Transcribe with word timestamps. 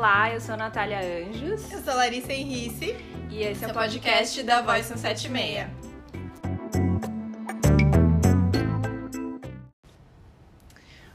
Olá, 0.00 0.32
eu 0.32 0.40
sou 0.40 0.54
a 0.54 0.56
Natália 0.56 0.98
Anjos. 0.98 1.70
Eu 1.70 1.82
sou 1.82 1.94
Larissa 1.94 2.32
Henrice. 2.32 2.96
E 3.28 3.42
esse 3.42 3.62
é 3.62 3.68
o 3.68 3.74
podcast 3.74 4.42
da 4.42 4.62
Voz 4.62 4.86
176. 4.86 5.68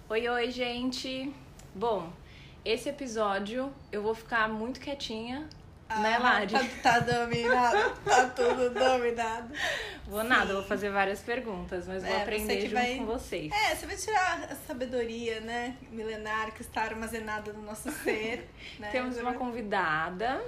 Oi, 0.07 0.29
oi, 0.29 0.51
gente. 0.51 1.33
Bom, 1.73 2.13
esse 2.63 2.87
episódio 2.87 3.73
eu 3.91 4.03
vou 4.03 4.13
ficar 4.13 4.47
muito 4.47 4.79
quietinha, 4.79 5.49
né, 5.89 6.17
Lari? 6.17 6.47
Tá, 6.51 6.63
tá 6.83 6.99
dominado, 6.99 7.93
tá 8.03 8.25
tudo 8.35 8.69
dominado. 8.71 9.53
Vou 10.07 10.23
nada, 10.23 10.53
vou 10.53 10.63
fazer 10.63 10.89
várias 10.91 11.19
perguntas, 11.21 11.87
mas 11.87 12.03
vou 12.03 12.11
É, 12.13 12.21
aprender 12.21 12.61
junto 12.61 12.73
vai- 12.73 12.95
com 12.97 13.05
vocês. 13.05 13.51
É, 13.53 13.75
você 13.75 13.85
vai 13.85 13.95
tirar 13.95 14.47
a 14.51 14.55
sabedoria, 14.67 15.39
né, 15.41 15.75
milenar 15.91 16.51
que 16.53 16.61
está 16.61 16.81
armazenada 16.83 17.51
no 17.53 17.61
nosso 17.63 17.91
ser. 17.91 18.49
Né? 18.79 18.89
Temos 18.91 19.17
uma 19.17 19.33
convidada. 19.33 20.41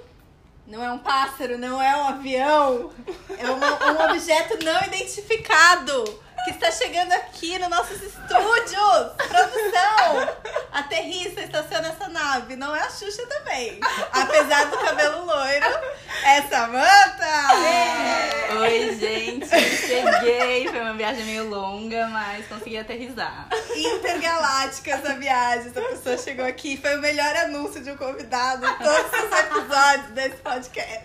Não 0.66 0.84
é 0.84 0.92
um 0.92 0.98
pássaro, 0.98 1.56
não 1.56 1.80
é 1.80 1.96
um 1.96 2.08
avião. 2.08 2.92
É 3.38 3.48
uma- 3.50 3.92
um 3.92 4.10
objeto 4.10 4.62
não 4.62 4.82
identificado 4.82 6.04
que 6.44 6.50
está 6.50 6.70
chegando 6.70 7.12
aqui 7.12 7.58
nos 7.58 7.68
nossos 7.68 8.00
estúdios. 8.02 9.12
Produção! 9.16 10.36
Aterrissa, 10.72 11.40
estaciona 11.40 11.88
essa 11.88 12.08
nave. 12.08 12.56
Não 12.56 12.74
é 12.74 12.80
a 12.80 12.90
Xuxa 12.90 13.26
também. 13.26 13.80
Apesar 14.12 14.66
do 14.66 14.78
cabelo 14.78 15.24
loiro, 15.24 15.66
é 16.24 16.42
Samanta! 16.42 17.28
Oi, 18.60 18.96
gente, 18.98 19.48
cheguei. 19.48 20.68
Foi 20.68 20.80
uma 20.80 20.94
viagem 20.94 21.24
meio 21.24 21.48
longa, 21.48 22.06
mas 22.08 22.46
consegui 22.46 22.78
aterrissar. 22.78 23.48
Intergaláctica 23.74 24.92
essa 24.92 25.14
viagem. 25.14 25.68
Essa 25.68 25.82
pessoa 25.82 26.18
chegou 26.18 26.44
aqui. 26.44 26.76
Foi 26.76 26.96
o 26.96 27.00
melhor 27.00 27.34
anúncio 27.36 27.82
de 27.82 27.90
um 27.90 27.96
convidado 27.96 28.66
em 28.66 28.74
todos 28.78 29.12
os 29.12 29.38
episódios 29.38 30.10
desse 30.12 30.36
podcast. 30.36 31.04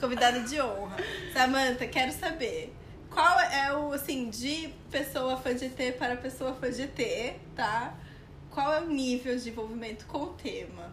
Convidada 0.00 0.40
de 0.40 0.60
honra. 0.60 0.96
Samanta, 1.32 1.86
quero 1.86 2.12
saber. 2.12 2.79
Qual 3.10 3.40
é 3.40 3.76
o, 3.76 3.92
assim, 3.92 4.30
de 4.30 4.68
pessoa 4.90 5.36
fã 5.36 5.54
de 5.54 5.66
ET 5.66 5.96
para 5.98 6.16
pessoa 6.16 6.54
fã 6.54 6.70
de 6.70 6.82
ET, 6.82 7.36
tá? 7.56 7.94
Qual 8.50 8.72
é 8.72 8.80
o 8.80 8.86
nível 8.86 9.36
de 9.36 9.50
envolvimento 9.50 10.06
com 10.06 10.18
o 10.22 10.26
tema? 10.34 10.92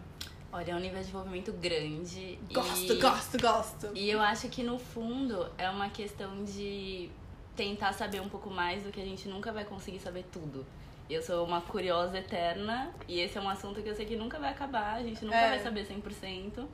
Olha, 0.52 0.72
é 0.72 0.74
um 0.74 0.80
nível 0.80 1.02
de 1.02 1.08
envolvimento 1.08 1.52
grande. 1.52 2.38
Gosto, 2.52 2.92
e... 2.92 2.98
gosto, 3.00 3.40
gosto. 3.40 3.90
E 3.94 4.10
eu 4.10 4.20
acho 4.20 4.48
que 4.48 4.62
no 4.62 4.78
fundo 4.78 5.46
é 5.58 5.68
uma 5.68 5.88
questão 5.90 6.44
de 6.44 7.10
tentar 7.54 7.92
saber 7.92 8.20
um 8.20 8.28
pouco 8.28 8.48
mais 8.50 8.82
do 8.82 8.90
que 8.90 9.00
a 9.00 9.04
gente 9.04 9.28
nunca 9.28 9.52
vai 9.52 9.64
conseguir 9.64 9.98
saber 9.98 10.24
tudo. 10.32 10.64
Eu 11.10 11.22
sou 11.22 11.44
uma 11.44 11.60
curiosa 11.60 12.18
eterna 12.18 12.90
e 13.06 13.20
esse 13.20 13.36
é 13.38 13.40
um 13.40 13.48
assunto 13.48 13.82
que 13.82 13.88
eu 13.88 13.94
sei 13.94 14.06
que 14.06 14.14
nunca 14.16 14.38
vai 14.38 14.50
acabar, 14.50 14.94
a 14.96 15.02
gente 15.02 15.24
nunca 15.24 15.36
É. 15.36 15.48
vai 15.50 15.58
saber 15.60 15.86
100%. 15.86 16.66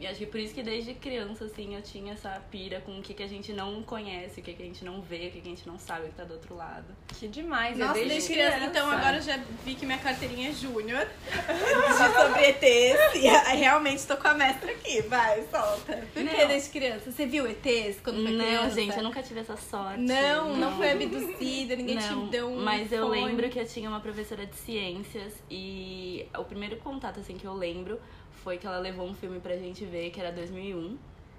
E 0.00 0.06
acho 0.06 0.18
que 0.20 0.26
por 0.26 0.38
isso 0.38 0.54
que 0.54 0.62
desde 0.62 0.94
criança, 0.94 1.46
assim, 1.46 1.74
eu 1.74 1.82
tinha 1.82 2.12
essa 2.12 2.40
pira 2.52 2.80
com 2.80 2.98
o 2.98 3.02
que, 3.02 3.12
que 3.12 3.22
a 3.22 3.26
gente 3.26 3.52
não 3.52 3.82
conhece, 3.82 4.40
o 4.40 4.42
que, 4.44 4.52
que 4.52 4.62
a 4.62 4.66
gente 4.66 4.84
não 4.84 5.00
vê, 5.00 5.26
o 5.26 5.30
que, 5.32 5.40
que 5.40 5.48
a 5.48 5.50
gente 5.50 5.66
não 5.66 5.76
sabe 5.76 6.06
que 6.06 6.14
tá 6.14 6.22
do 6.22 6.34
outro 6.34 6.54
lado. 6.54 6.84
Que 7.18 7.26
demais, 7.26 7.74
é 7.76 7.80
Nossa, 7.80 7.94
desde, 7.94 8.12
desde 8.12 8.32
criança. 8.32 8.56
criança. 8.56 8.70
Então 8.70 8.90
agora 8.90 9.16
eu 9.16 9.22
já 9.22 9.36
vi 9.64 9.74
que 9.74 9.84
minha 9.84 9.98
carteirinha 9.98 10.50
é 10.50 10.52
júnior. 10.52 11.04
de 11.28 12.22
sobre 12.22 12.46
ETs. 12.48 13.14
E 13.16 13.56
realmente 13.56 14.06
tô 14.06 14.16
com 14.16 14.28
a 14.28 14.34
mestra 14.34 14.70
aqui. 14.70 15.02
Vai, 15.02 15.42
solta. 15.50 15.96
Por 16.14 16.22
que 16.24 16.36
Não. 16.36 16.46
desde 16.46 16.70
criança? 16.70 17.10
Você 17.10 17.26
viu 17.26 17.48
ETs 17.48 18.00
quando 18.00 18.22
foi 18.22 18.32
não, 18.32 18.44
criança? 18.44 18.74
gente, 18.76 18.96
eu 18.96 19.02
nunca 19.02 19.20
tive 19.20 19.40
essa 19.40 19.56
sorte. 19.56 20.00
Não, 20.00 20.56
não 20.56 20.76
foi 20.76 20.92
abduzida, 20.92 21.74
ninguém 21.74 21.96
Não, 21.96 22.26
te 22.26 22.30
deu 22.30 22.48
um 22.48 22.62
mas 22.62 22.92
eu 22.92 23.08
fone. 23.08 23.24
lembro 23.24 23.48
que 23.48 23.58
eu 23.58 23.66
tinha 23.66 23.88
uma 23.88 24.00
professora 24.00 24.46
de 24.46 24.54
ciências 24.54 25.34
e 25.50 26.26
o 26.36 26.44
primeiro 26.44 26.76
contato 26.76 27.18
assim 27.18 27.36
que 27.36 27.46
eu 27.46 27.54
lembro 27.54 27.98
foi 28.38 28.58
que 28.58 28.66
ela 28.66 28.78
levou 28.78 29.06
um 29.06 29.14
filme 29.14 29.40
pra 29.40 29.56
gente 29.56 29.84
ver, 29.84 30.10
que 30.10 30.20
era 30.20 30.32
2001. 30.32 30.98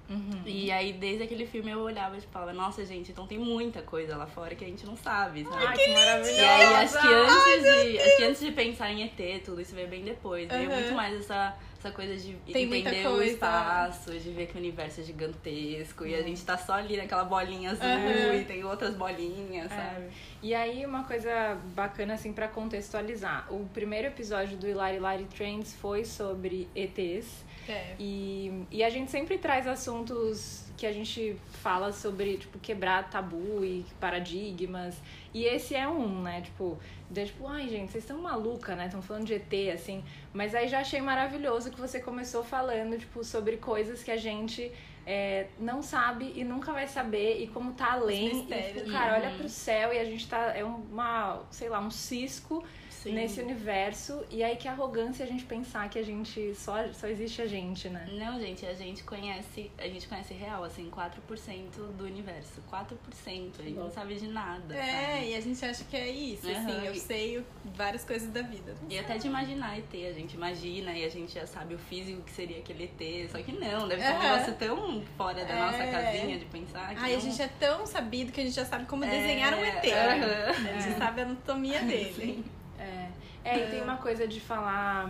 Uhum. 0.09 0.41
E 0.44 0.72
aí 0.72 0.91
desde 0.91 1.24
aquele 1.24 1.46
filme 1.46 1.69
eu 1.69 1.81
olhava 1.81 2.18
e 2.18 2.19
tipo, 2.19 2.34
falava, 2.34 2.51
nossa, 2.51 2.84
gente, 2.84 3.12
então 3.12 3.28
tem 3.28 3.38
muita 3.38 3.81
coisa 3.84 4.18
lá 4.18 4.25
fora 4.25 4.56
que 4.56 4.66
a 4.66 4.68
gente 4.68 4.84
não 4.84 4.97
sabe, 4.97 5.44
sabe? 5.44 5.66
Ai, 5.66 5.78
que 5.78 5.91
maravilhosa. 5.91 6.31
E 6.31 6.44
aí 6.44 6.63
acho 6.63 7.00
que 7.00 7.07
antes 7.07 7.63
de, 7.63 8.00
acho 8.00 8.18
que 8.18 8.24
antes 8.24 8.40
de 8.41 8.51
pensar 8.51 8.91
em 8.91 9.03
ET, 9.03 9.44
tudo 9.44 9.62
isso 9.62 9.75
veio 9.75 9.88
bem 9.88 10.03
depois. 10.03 10.47
Veio 10.47 10.68
Aham. 10.68 10.79
muito 10.79 10.94
mais 10.94 11.16
essa, 11.16 11.56
essa 11.79 11.91
coisa 11.91 12.16
de 12.17 12.34
Tem 12.51 12.66
entender 12.66 13.07
o 13.07 13.23
espaço, 13.23 14.12
de 14.12 14.29
ver 14.31 14.47
que 14.47 14.56
o 14.56 14.59
universo 14.59 15.00
é 15.00 15.03
gigantesco 15.03 16.06
e 16.06 16.13
a 16.13 16.22
gente 16.22 16.44
tá 16.44 16.57
só 16.57 16.73
ali 16.73 16.97
naquela 16.97 17.23
bolinha 17.23 17.72
azul 17.72 17.85
Aham. 17.85 18.35
e 18.35 18.44
tem 18.45 18.63
outras 18.66 18.94
bolinhas, 18.95 19.72
É. 19.72 19.75
sabe? 19.75 20.06
E 20.44 20.53
aí, 20.53 20.85
uma 20.85 21.06
coisa 21.06 21.57
bacana, 21.73 22.16
assim, 22.16 22.34
pra 22.34 22.47
contextualizar. 22.50 23.47
O 23.53 23.66
primeiro 23.73 24.07
episódio 24.07 24.57
do 24.57 24.68
Hilari 24.68 24.97
Hilari 24.97 25.25
Trends 25.25 25.73
foi 25.75 26.03
sobre 26.03 26.68
ETs. 26.75 27.45
É. 27.72 27.96
E, 28.00 28.66
e 28.72 28.84
a 28.84 28.90
gente 28.90 29.12
sempre 29.12 29.38
traz 29.38 29.68
assuntos 29.68 30.66
que 30.75 30.85
a 30.85 30.91
gente 30.94 31.35
fala 31.62 31.91
sobre, 31.91 32.38
tipo, 32.38 32.57
quebrar 32.59 33.09
tabu 33.09 33.63
e 33.63 33.85
paradigmas. 34.00 34.96
E 35.34 35.44
esse 35.44 35.75
é 35.75 35.88
um, 35.88 36.22
né? 36.22 36.41
Tipo, 36.41 36.80
de, 37.12 37.25
tipo, 37.25 37.46
ai, 37.47 37.68
gente, 37.68 37.91
vocês 37.91 38.03
estão 38.03 38.18
maluca, 38.19 38.75
né? 38.75 38.85
Estão 38.85 39.02
falando 39.02 39.25
de 39.25 39.34
ET, 39.34 39.53
assim. 39.74 40.03
Mas 40.34 40.56
aí 40.56 40.68
já 40.68 40.80
achei 40.80 41.02
maravilhoso 41.02 41.69
que 41.69 41.80
você 41.80 42.00
começou 42.00 42.44
falando, 42.44 42.97
tipo, 42.97 43.24
sobre 43.24 43.57
coisas 43.57 44.01
que 44.01 44.09
a 44.09 44.18
gente 44.18 44.72
é, 45.06 45.47
não 45.59 45.81
sabe 45.81 46.31
e 46.36 46.44
nunca 46.44 46.72
vai 46.72 46.88
saber 46.88 47.41
e 47.41 47.47
como 47.47 47.74
tá 47.74 47.94
além. 47.94 48.47
E, 48.50 48.74
tipo, 48.74 48.91
cara, 48.91 49.19
né? 49.19 49.28
olha 49.28 49.38
pro 49.38 49.50
céu 49.50 49.91
e 49.91 50.00
a 50.00 50.06
gente 50.06 50.28
tá. 50.28 50.56
É 50.56 50.63
uma, 50.63 51.44
sei 51.51 51.68
lá, 51.68 51.80
um 51.80 51.91
cisco 51.91 52.63
Sim. 53.04 53.14
nesse 53.14 53.40
universo. 53.42 54.24
E 54.30 54.44
aí 54.44 54.56
que 54.56 54.68
arrogância 54.68 55.24
a 55.26 55.28
gente 55.28 55.46
pensar 55.46 55.90
que 55.90 55.98
a 55.98 56.04
gente 56.04 56.54
só, 56.56 56.76
só 56.94 57.08
existe 57.08 57.42
a 57.42 57.48
gente, 57.48 57.88
né? 57.90 58.08
Não, 58.12 58.40
gente, 58.40 58.66
a 58.66 58.74
gente 58.74 59.04
conhece, 59.04 59.72
a 59.78 59.88
gente 59.88 60.08
conhece 60.08 60.34
real, 60.34 60.64
assim, 60.64 60.90
4% 60.90 61.94
do 61.98 62.04
universo. 62.06 62.62
4%, 62.72 63.52
a 63.60 63.64
gente 63.64 63.78
não 63.78 63.90
sabe 63.90 64.16
de 64.16 64.28
nada. 64.28 64.76
É, 64.76 65.14
sabe? 65.16 65.30
e 65.30 65.36
a 65.36 65.42
gente 65.42 65.66
acha 65.66 65.84
que 65.86 65.96
é 65.96 66.10
isso, 66.10 66.48
Aham, 66.50 66.58
assim, 66.78 66.86
eu 66.88 66.96
sei 66.96 67.44
várias 67.76 68.04
coisas 68.04 68.30
da 68.32 68.42
vida. 68.42 68.76
E 68.90 68.98
até 69.00 69.18
de 69.18 69.28
imaginar 69.28 69.78
ET, 69.78 69.94
a 69.94 70.14
gente 70.14 70.34
imagina 70.36 70.92
e 70.94 71.06
a 71.06 71.10
gente 71.10 71.34
já 71.34 71.48
sabe 71.48 71.76
o 71.76 71.80
físico 71.80 72.22
que 72.24 72.31
seria 72.31 72.60
aquele 72.60 72.84
ET. 72.84 73.30
Só 73.31 73.42
que 73.42 73.52
não, 73.52 73.88
deve 73.88 74.02
ser 74.02 74.14
um 74.14 74.20
negócio 74.20 74.54
tão 74.56 75.02
fora 75.18 75.46
da 75.46 75.56
nossa 75.56 75.84
É. 75.84 75.92
casinha 75.92 76.38
de 76.38 76.46
pensar. 76.46 76.90
Que 76.94 77.00
Ai, 77.00 77.12
a 77.14 77.16
não- 77.16 77.22
gente 77.22 77.42
é 77.42 77.48
tão 77.60 77.86
sabido 77.86 78.31
que 78.31 78.42
a 78.42 78.44
gente 78.44 78.56
já 78.56 78.66
sabe 78.66 78.86
como 78.86 79.04
É, 79.06 79.10
desenhar 79.10 79.54
um 79.54 79.64
ET. 79.64 79.86
aham. 79.86 80.50
A 80.78 80.81
gente 80.81 80.98
sabe 80.98 81.22
a 81.22 81.24
anatomia 81.24 81.80
dele. 81.84 82.14
Sim. 82.14 82.59
É, 82.79 83.09
é 83.44 83.67
e 83.67 83.72
tem 83.72 83.81
uma 83.81 83.97
coisa 83.97 84.28
de 84.28 84.40
falar. 84.40 85.09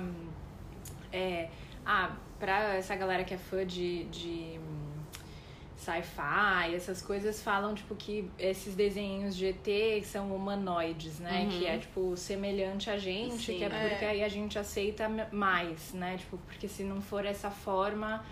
É, 1.12 1.50
ah, 1.85 2.12
pra 2.40 2.75
essa 2.75 2.96
galera 2.96 3.24
que 3.24 3.34
é 3.34 3.38
fã 3.38 3.66
de, 3.66 4.03
de 4.06 4.59
sci-fi, 5.79 6.75
essas 6.75 7.02
coisas 7.02 7.41
falam, 7.41 7.74
tipo, 7.74 7.96
que 7.96 8.29
esses 8.38 8.75
desenhos 8.75 9.35
de 9.35 9.47
ET 9.47 10.03
são 10.06 10.35
humanoides, 10.35 11.19
né? 11.19 11.44
Uhum. 11.44 11.50
Que 11.50 11.66
é, 11.66 11.78
tipo, 11.78 12.16
semelhante 12.18 12.90
a 12.90 12.97
gente, 12.97 13.46
Sim. 13.46 13.58
que 13.58 13.63
é 13.63 13.68
É. 13.68 13.90
porque 13.90 14.06
aí 14.06 14.24
a 14.24 14.29
gente 14.29 14.59
aceita 14.59 15.09
mais, 15.31 15.94
né? 15.94 16.18
Tipo, 16.18 16.38
porque 16.40 16.68
se 16.68 16.84
não 16.84 17.02
for 17.02 17.25
essa 17.25 17.50
forma, 17.50 18.24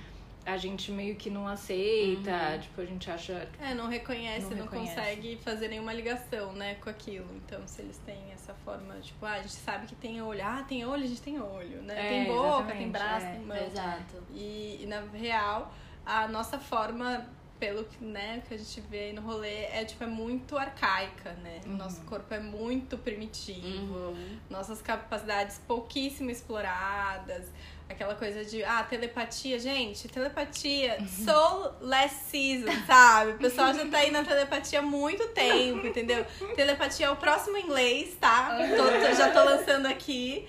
a 0.47 0.55
gente 0.55 0.91
meio 0.93 1.15
que 1.17 1.29
não 1.29 1.45
aceita, 1.45 2.31
Uhum. 2.31 2.59
tipo, 2.59 2.81
a 2.81 2.85
gente 2.85 3.11
acha. 3.11 3.47
É, 3.59 3.73
não 3.73 3.87
reconhece, 3.89 4.45
Não 4.45 4.57
não, 4.57 4.63
reconhece. 4.63 4.95
consegue 4.95 5.37
fazer 5.43 5.67
nenhuma 5.67 5.91
ligação, 5.93 6.53
né, 6.53 6.75
com 6.75 6.89
aquilo. 6.89 7.27
Então, 7.35 7.61
se 7.67 7.81
eles 7.81 7.97
têm 8.05 8.31
essa 8.33 8.53
forma, 8.63 8.95
tipo, 9.01 9.25
ah, 9.25 9.33
a 9.33 9.37
gente 9.41 9.51
sabe 9.55 9.85
que 9.87 9.95
tem 9.95 10.21
olho. 10.21 10.41
Ah, 10.43 10.63
tem 10.67 10.85
olho, 10.85 11.03
a 11.03 11.07
gente 11.07 11.21
tem 11.21 11.37
olho, 11.39 11.81
né? 11.81 12.05
É, 12.05 12.09
tem 12.09 12.25
boca, 12.33 12.71
tem 12.73 12.89
braço, 12.89 13.25
é. 13.25 13.31
tem 13.33 13.41
mão. 13.41 13.57
Exato. 13.57 14.23
E, 14.33 14.79
e 14.83 14.85
na 14.87 15.01
real, 15.13 15.73
a 16.05 16.27
nossa 16.29 16.57
forma, 16.57 17.27
pelo 17.59 17.83
que, 17.83 18.01
né, 18.05 18.41
que 18.47 18.53
a 18.53 18.57
gente 18.57 18.79
vê 18.81 18.99
aí 19.07 19.13
no 19.13 19.21
rolê, 19.21 19.63
é 19.65 19.83
tipo, 19.83 20.01
é 20.03 20.07
muito 20.07 20.57
arcaica, 20.57 21.33
né? 21.43 21.59
O 21.65 21.69
nosso 21.71 21.99
corpo 22.05 22.33
é 22.33 22.39
muito 22.39 22.97
primitivo. 22.97 23.95
Uhum. 24.11 24.39
Nossas 24.49 24.81
capacidades 24.81 25.59
pouquíssimo 25.67 26.29
exploradas. 26.29 27.51
Aquela 27.89 28.15
coisa 28.15 28.43
de, 28.43 28.63
ah, 28.63 28.83
telepatia, 28.83 29.57
gente, 29.57 30.07
telepatia, 30.09 30.97
soul 31.07 31.71
last 31.79 32.15
season, 32.25 32.67
sabe? 32.85 33.31
O 33.31 33.37
pessoal 33.37 33.73
já 33.73 33.87
tá 33.87 33.99
aí 33.99 34.11
na 34.11 34.23
telepatia 34.23 34.79
há 34.79 34.81
muito 34.81 35.25
tempo, 35.29 35.87
entendeu? 35.87 36.25
Telepatia 36.55 37.05
é 37.05 37.09
o 37.09 37.15
próximo 37.15 37.57
inglês, 37.57 38.15
tá? 38.19 38.49
Tô- 38.75 39.15
já 39.15 39.31
tô 39.31 39.43
lançando 39.43 39.85
aqui. 39.87 40.47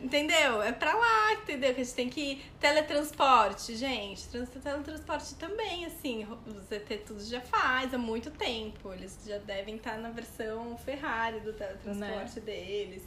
Entendeu? 0.00 0.62
É 0.62 0.70
pra 0.70 0.94
lá, 0.94 1.32
entendeu? 1.32 1.74
Que 1.74 1.80
a 1.80 1.84
gente 1.84 1.94
tem 1.96 2.08
que 2.08 2.20
ir. 2.20 2.44
Teletransporte, 2.60 3.74
gente. 3.74 4.28
Trans 4.28 4.48
teletransporte 4.50 5.34
também, 5.34 5.84
assim. 5.86 6.24
O 6.46 6.60
ZT 6.60 6.98
tudo 7.04 7.24
já 7.24 7.40
faz 7.40 7.92
há 7.92 7.98
muito 7.98 8.30
tempo. 8.30 8.92
Eles 8.92 9.18
já 9.26 9.38
devem 9.38 9.74
estar 9.74 9.98
na 9.98 10.10
versão 10.10 10.78
Ferrari 10.78 11.40
do 11.40 11.52
teletransporte 11.52 12.38
deles. 12.40 13.02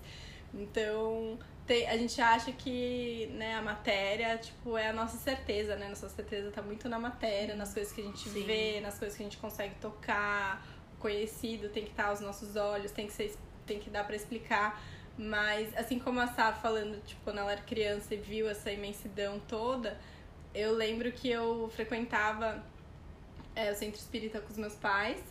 Então, 0.54 1.40
tem- 1.69 1.88
a 1.88 1.95
gente 1.95 2.19
acha 2.19 2.51
que 2.51 3.27
né, 3.36 3.54
a 3.54 3.62
matéria, 3.62 4.36
tipo, 4.39 4.75
é 4.75 4.89
a 4.89 4.94
nossa 4.94 5.18
certeza, 5.18 5.75
né? 5.75 5.88
Nossa 5.88 6.10
certeza 6.10 6.50
tá 6.50 6.63
muito 6.63 6.89
na 6.89 6.98
matéria, 6.98 7.56
nas 7.56 7.71
coisas 7.75 7.94
que 7.94 8.01
a 8.01 8.04
gente 8.04 8.27
Sim. 8.27 8.44
vê, 8.44 8.81
nas 8.81 8.98
coisas 8.98 9.16
que 9.16 9.21
a 9.21 9.25
gente 9.27 9.38
consegue 9.38 9.75
tocar. 9.75 10.66
Conhecido 10.98 11.69
tem 11.69 11.83
que 11.83 11.92
estar 11.92 12.07
aos 12.07 12.21
nossos 12.21 12.56
olhos, 12.56 12.92
tem 12.92 13.06
que 13.06 13.13
ser 13.13 13.38
tem 13.68 13.77
que 13.80 13.88
dar 13.92 14.04
pra 14.04 14.16
explicar. 14.16 14.81
Mas, 15.16 15.77
assim 15.77 16.00
como 16.00 16.19
a 16.19 16.25
Sá 16.27 16.51
falando, 16.51 17.00
tipo, 17.06 17.21
quando 17.24 17.38
ela 17.38 17.51
era 17.51 17.62
criança 17.62 18.16
e 18.16 18.18
viu 18.18 18.50
essa 18.50 18.71
imensidão 18.71 19.39
toda, 19.48 19.95
eu 20.56 20.74
lembro 20.74 21.12
que 21.12 21.30
eu 21.30 21.69
frequentava 21.75 22.63
é, 23.56 23.71
o 23.71 23.75
centro 23.75 24.00
espírita 24.00 24.42
com 24.42 24.50
os 24.50 24.57
meus 24.57 24.74
pais. 24.74 25.21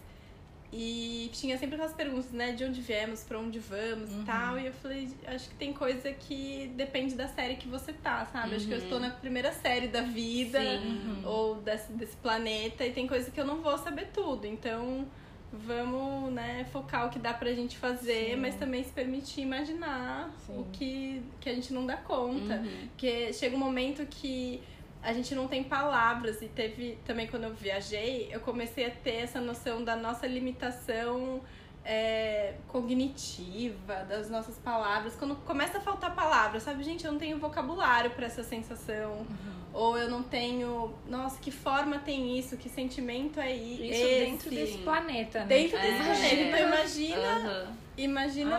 E 0.73 1.31
tinha 1.33 1.57
sempre 1.57 1.77
aquelas 1.77 1.95
perguntas, 1.95 2.31
né? 2.31 2.53
De 2.53 2.63
onde 2.63 2.81
viemos, 2.83 3.23
pra 3.25 3.39
onde 3.39 3.59
vamos 3.59 4.11
Uhum. 4.13 4.21
e 4.23 4.25
tal. 4.25 4.59
E 4.59 4.67
eu 4.67 4.73
falei, 4.75 5.09
acho 5.27 5.49
que 5.49 5.55
tem 5.55 5.73
coisa 5.73 6.13
que 6.13 6.71
depende 6.77 7.15
da 7.15 7.27
série 7.27 7.57
que 7.57 7.67
você 7.67 7.93
tá, 7.93 8.27
sabe? 8.27 8.55
Acho 8.57 8.67
que 8.67 8.73
eu 8.75 8.79
Uhum. 8.79 8.85
estou 8.85 9.01
na 9.01 9.09
primeira 9.11 9.51
série 9.53 9.89
da 9.89 10.03
vida 10.03 10.61
Sim. 10.61 11.23
ou 11.25 11.55
desse, 11.57 11.91
desse 11.93 12.17
planeta 12.19 12.85
e 12.85 12.93
tem 12.93 13.07
coisa 13.07 13.31
que 13.31 13.41
eu 13.41 13.47
não 13.47 13.63
vou 13.63 13.79
saber 13.79 14.09
tudo. 14.13 14.47
Então, 14.47 15.07
vamos, 15.51 16.31
né, 16.35 16.67
focar 16.71 17.07
o 17.07 17.11
que 17.11 17.19
dá 17.19 17.33
pra 17.33 17.51
gente 17.55 17.79
fazer, 17.79 18.33
Sim. 18.33 18.37
mas 18.37 18.55
também 18.57 18.85
se 18.85 18.93
permitir 18.93 19.41
imaginar 19.41 20.31
Sim. 20.47 20.59
o 20.61 20.65
que, 20.71 21.23
que 21.41 21.49
a 21.49 21.55
gente 21.55 21.73
não 21.73 21.87
dá 21.87 21.97
conta. 21.97 22.57
Uhum. 22.57 22.89
Porque 22.89 23.33
chega 23.33 23.57
um 23.57 23.59
momento 23.59 24.05
que 24.07 24.61
a 25.03 25.13
gente 25.13 25.35
não 25.35 25.47
tem 25.49 25.65
palavras. 25.65 26.41
E 26.43 26.49
teve 26.49 26.99
também 27.05 27.27
quando 27.27 27.45
eu 27.45 27.55
viajei, 27.55 28.29
eu 28.33 28.41
comecei 28.41 28.87
a 28.87 28.91
ter 28.91 29.17
essa 29.17 29.41
noção 29.41 29.83
da 29.85 29.95
nossa 29.97 30.27
limitação 30.27 31.41
é, 31.85 32.55
cognitiva, 32.69 34.05
das 34.09 34.29
nossas 34.29 34.57
palavras. 34.59 35.15
Quando 35.17 35.37
começa 35.37 35.79
a 35.79 35.81
faltar 35.81 36.15
palavras, 36.15 36.63
sabe? 36.63 36.83
Gente, 36.85 37.05
eu 37.05 37.13
não 37.13 37.19
tenho 37.19 37.39
vocabulário 37.39 38.11
para 38.11 38.27
essa 38.27 38.43
sensação. 38.43 39.27
Ou 39.73 39.97
eu 39.99 40.11
não 40.11 40.23
tenho. 40.23 40.95
Nossa, 41.07 41.39
que 41.41 41.51
forma 41.51 41.99
tem 41.99 42.39
isso? 42.39 42.57
Que 42.57 42.69
sentimento 42.69 43.39
é 43.39 43.55
i- 43.55 43.91
Isso 43.91 44.03
esse? 44.03 44.25
dentro 44.25 44.51
desse 44.51 44.79
planeta, 44.79 45.41
né? 45.41 45.47
Dentro 45.47 45.77
É. 45.79 45.83
desse 45.83 46.03
planeta. 46.05 46.35
Então 46.43 46.69
imagina. 46.69 47.29
Aham. 47.37 47.77
Imagina. 47.99 48.57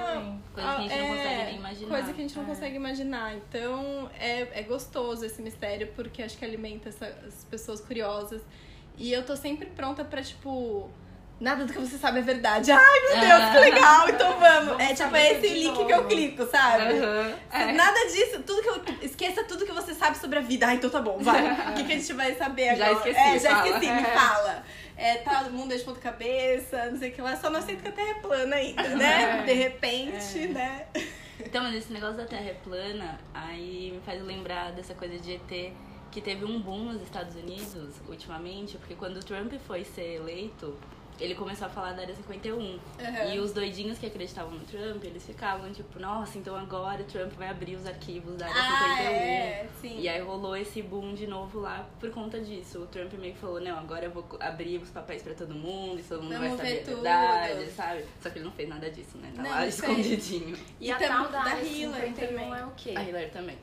Ai, 0.58 0.78
Coisa 0.78 0.88
que 0.88 0.94
a 0.94 0.98
gente 0.98 0.98
não 1.00 1.06
é, 1.06 1.18
consegue 1.18 1.44
nem 1.46 1.56
imaginar. 1.56 1.90
Coisa 1.90 2.14
que 2.14 2.20
a 2.20 2.24
gente 2.24 2.36
não 2.38 2.44
É. 2.44 2.48
consegue 2.48 2.76
imaginar. 2.76 3.36
Então 3.36 4.10
é, 4.20 4.48
é 4.60 4.64
gostoso 4.64 5.26
esse 5.26 5.42
mistério, 5.42 5.88
porque 5.96 6.22
acho 6.22 6.38
que 6.38 6.46
alimenta 6.46 6.90
essa- 6.90 7.14
as 7.28 7.46
pessoas 7.46 7.80
curiosas. 7.82 8.42
E 8.98 9.12
eu 9.14 9.26
tô 9.26 9.36
sempre 9.36 9.66
pronta 9.68 10.04
pra, 10.04 10.22
tipo. 10.22 10.90
Nada 11.40 11.64
do 11.66 11.72
que 11.72 11.80
você 11.80 11.98
sabe 11.98 12.20
é 12.20 12.22
verdade. 12.22 12.70
Ai, 12.70 13.00
meu 13.08 13.20
Deus, 13.22 13.50
que 13.52 13.58
legal! 13.72 14.10
Então 14.10 14.38
vamos. 14.38 14.66
Vamos 14.72 14.84
é 14.84 14.94
tipo 14.94 15.16
é 15.16 15.32
esse 15.32 15.48
link 15.54 15.68
novo. 15.74 15.86
que 15.86 15.94
eu 15.94 16.06
clico, 16.06 16.46
sabe? 16.46 17.00
Aham. 17.00 17.34
É. 17.50 17.72
Nada 17.72 17.98
disso, 18.12 18.44
tudo 18.46 18.62
que 18.62 18.68
eu. 18.68 18.84
Esqueça 19.02 19.46
tudo 19.46 19.66
que 19.66 19.72
você 19.72 19.94
sabe 19.94 20.18
sobre 20.18 20.40
a 20.40 20.42
vida. 20.42 20.68
Ah, 20.68 20.74
então 20.76 20.90
tá 20.90 21.02
bom, 21.02 21.18
vai. 21.20 21.40
O 21.72 21.74
que, 21.76 21.86
que 21.86 21.94
a 21.94 21.96
gente 21.96 22.12
vai 22.12 22.36
saber 22.36 22.76
Já 22.76 22.88
agora? 22.88 23.10
esqueci, 23.10 23.20
é, 23.30 23.40
já 23.40 23.50
fala. 23.56 23.68
esqueci, 23.70 23.90
me 23.94 24.04
fala. 24.20 24.64
É, 25.00 25.16
tá, 25.18 25.44
o 25.44 25.52
mundo 25.52 25.74
é 25.74 25.78
de 25.78 25.84
ponta 25.84 26.00
cabeça, 26.00 26.92
não 26.92 26.98
sei 27.00 27.10
o 27.10 27.14
que 27.14 27.22
lá. 27.22 27.36
Só 27.38 27.50
não 27.50 27.60
aceito 27.60 27.82
que 27.82 27.88
a 27.88 27.92
Terra 27.92 28.10
é 28.10 28.14
plana 28.22 28.56
ainda, 28.58 28.84
né? 28.98 29.40
É. 29.40 29.44
De 29.44 29.54
repente, 29.54 30.40
É. 30.44 30.48
né? 30.48 30.88
Então, 31.40 31.64
mas 31.64 31.74
esse 31.76 31.94
negócio 31.94 32.18
da 32.18 32.26
Terra 32.26 32.50
é 32.50 32.54
plana, 32.54 33.18
aí 33.34 33.92
me 33.96 34.02
faz 34.02 34.22
lembrar 34.22 34.74
dessa 34.74 34.94
coisa 34.94 35.18
de 35.18 35.36
ET 35.36 35.74
que 36.12 36.20
teve 36.22 36.44
um 36.44 36.60
boom 36.60 36.86
nos 36.92 37.02
Estados 37.02 37.36
Unidos 37.36 37.94
ultimamente, 38.10 38.78
porque 38.78 38.96
quando 38.96 39.18
o 39.18 39.24
Trump 39.24 39.54
foi 39.66 39.86
ser 39.86 40.16
eleito, 40.16 40.76
ele 41.20 41.36
começou 41.36 41.68
a 41.68 41.70
falar 41.70 41.94
da 41.94 42.02
Área 42.04 42.16
51. 42.16 42.56
Uhum. 42.58 42.80
E 43.34 43.40
os 43.40 43.52
doidinhos 43.52 43.98
que 43.98 44.06
acreditavam 44.06 44.52
no 44.52 44.60
Trump, 44.62 45.04
eles 45.04 45.26
ficavam 45.26 45.72
tipo, 45.72 46.00
nossa, 46.00 46.38
então 46.38 46.56
agora 46.56 47.02
o 47.02 47.06
Trump 47.06 47.34
vai 47.34 47.50
abrir 47.50 47.76
os 47.76 47.86
arquivos 47.86 48.36
da 48.38 48.48
Área 48.48 48.62
Ah, 48.62 48.98
51. 48.98 49.12
é, 49.12 49.68
sim. 49.82 50.00
E 50.00 50.08
aí 50.10 50.22
rolou 50.22 50.56
esse 50.56 50.82
boom 50.82 51.14
de 51.14 51.28
novo 51.28 51.60
lá 51.60 51.88
por 52.00 52.10
conta 52.12 52.40
disso. 52.40 52.80
O 52.80 52.86
Trump 52.88 53.12
meio 53.14 53.34
que 53.34 53.40
falou, 53.40 53.60
não, 53.60 53.78
agora 53.80 54.06
eu 54.06 54.12
vou 54.12 54.26
abrir 54.40 54.78
os 54.78 54.90
papéis 54.90 55.22
pra 55.22 55.34
todo 55.34 55.54
mundo 55.54 56.00
e 56.00 56.04
todo 56.04 56.22
mundo 56.24 56.34
Vamos 56.34 56.48
vai 56.50 56.58
saber 56.58 56.70
ver 56.72 56.80
a 56.80 56.84
tudo. 56.86 56.96
verdade, 57.04 57.72
sabe? 57.72 58.06
Só 58.22 58.30
que 58.30 58.38
ele 58.40 58.46
não 58.46 58.52
fez 58.54 58.70
nada 58.70 58.90
disso, 58.90 59.18
né? 59.18 59.32
Tá 59.36 59.42
Não, 59.44 59.50
lá 59.50 59.68
escondidinho. 59.68 60.58
E, 60.80 60.88
E 60.88 60.92
a 60.92 60.98
tal 60.98 61.28
da, 61.30 61.44
da 61.44 61.62
Hillary 61.62 62.08
51 62.16 62.28
também. 62.28 62.54
é 62.54 62.66
o 62.66 62.72
quê? 62.72 62.94
A 62.96 63.04
Hillary 63.04 63.30
também. 63.32 63.58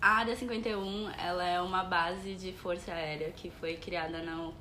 A 0.00 0.10
Área 0.18 0.36
51, 0.36 1.10
ela 1.18 1.44
é 1.44 1.60
uma 1.60 1.82
base 1.82 2.34
de 2.36 2.52
força 2.52 2.92
aérea 2.92 3.32
que 3.32 3.50
foi 3.50 3.76
criada 3.76 4.22
na, 4.22 4.52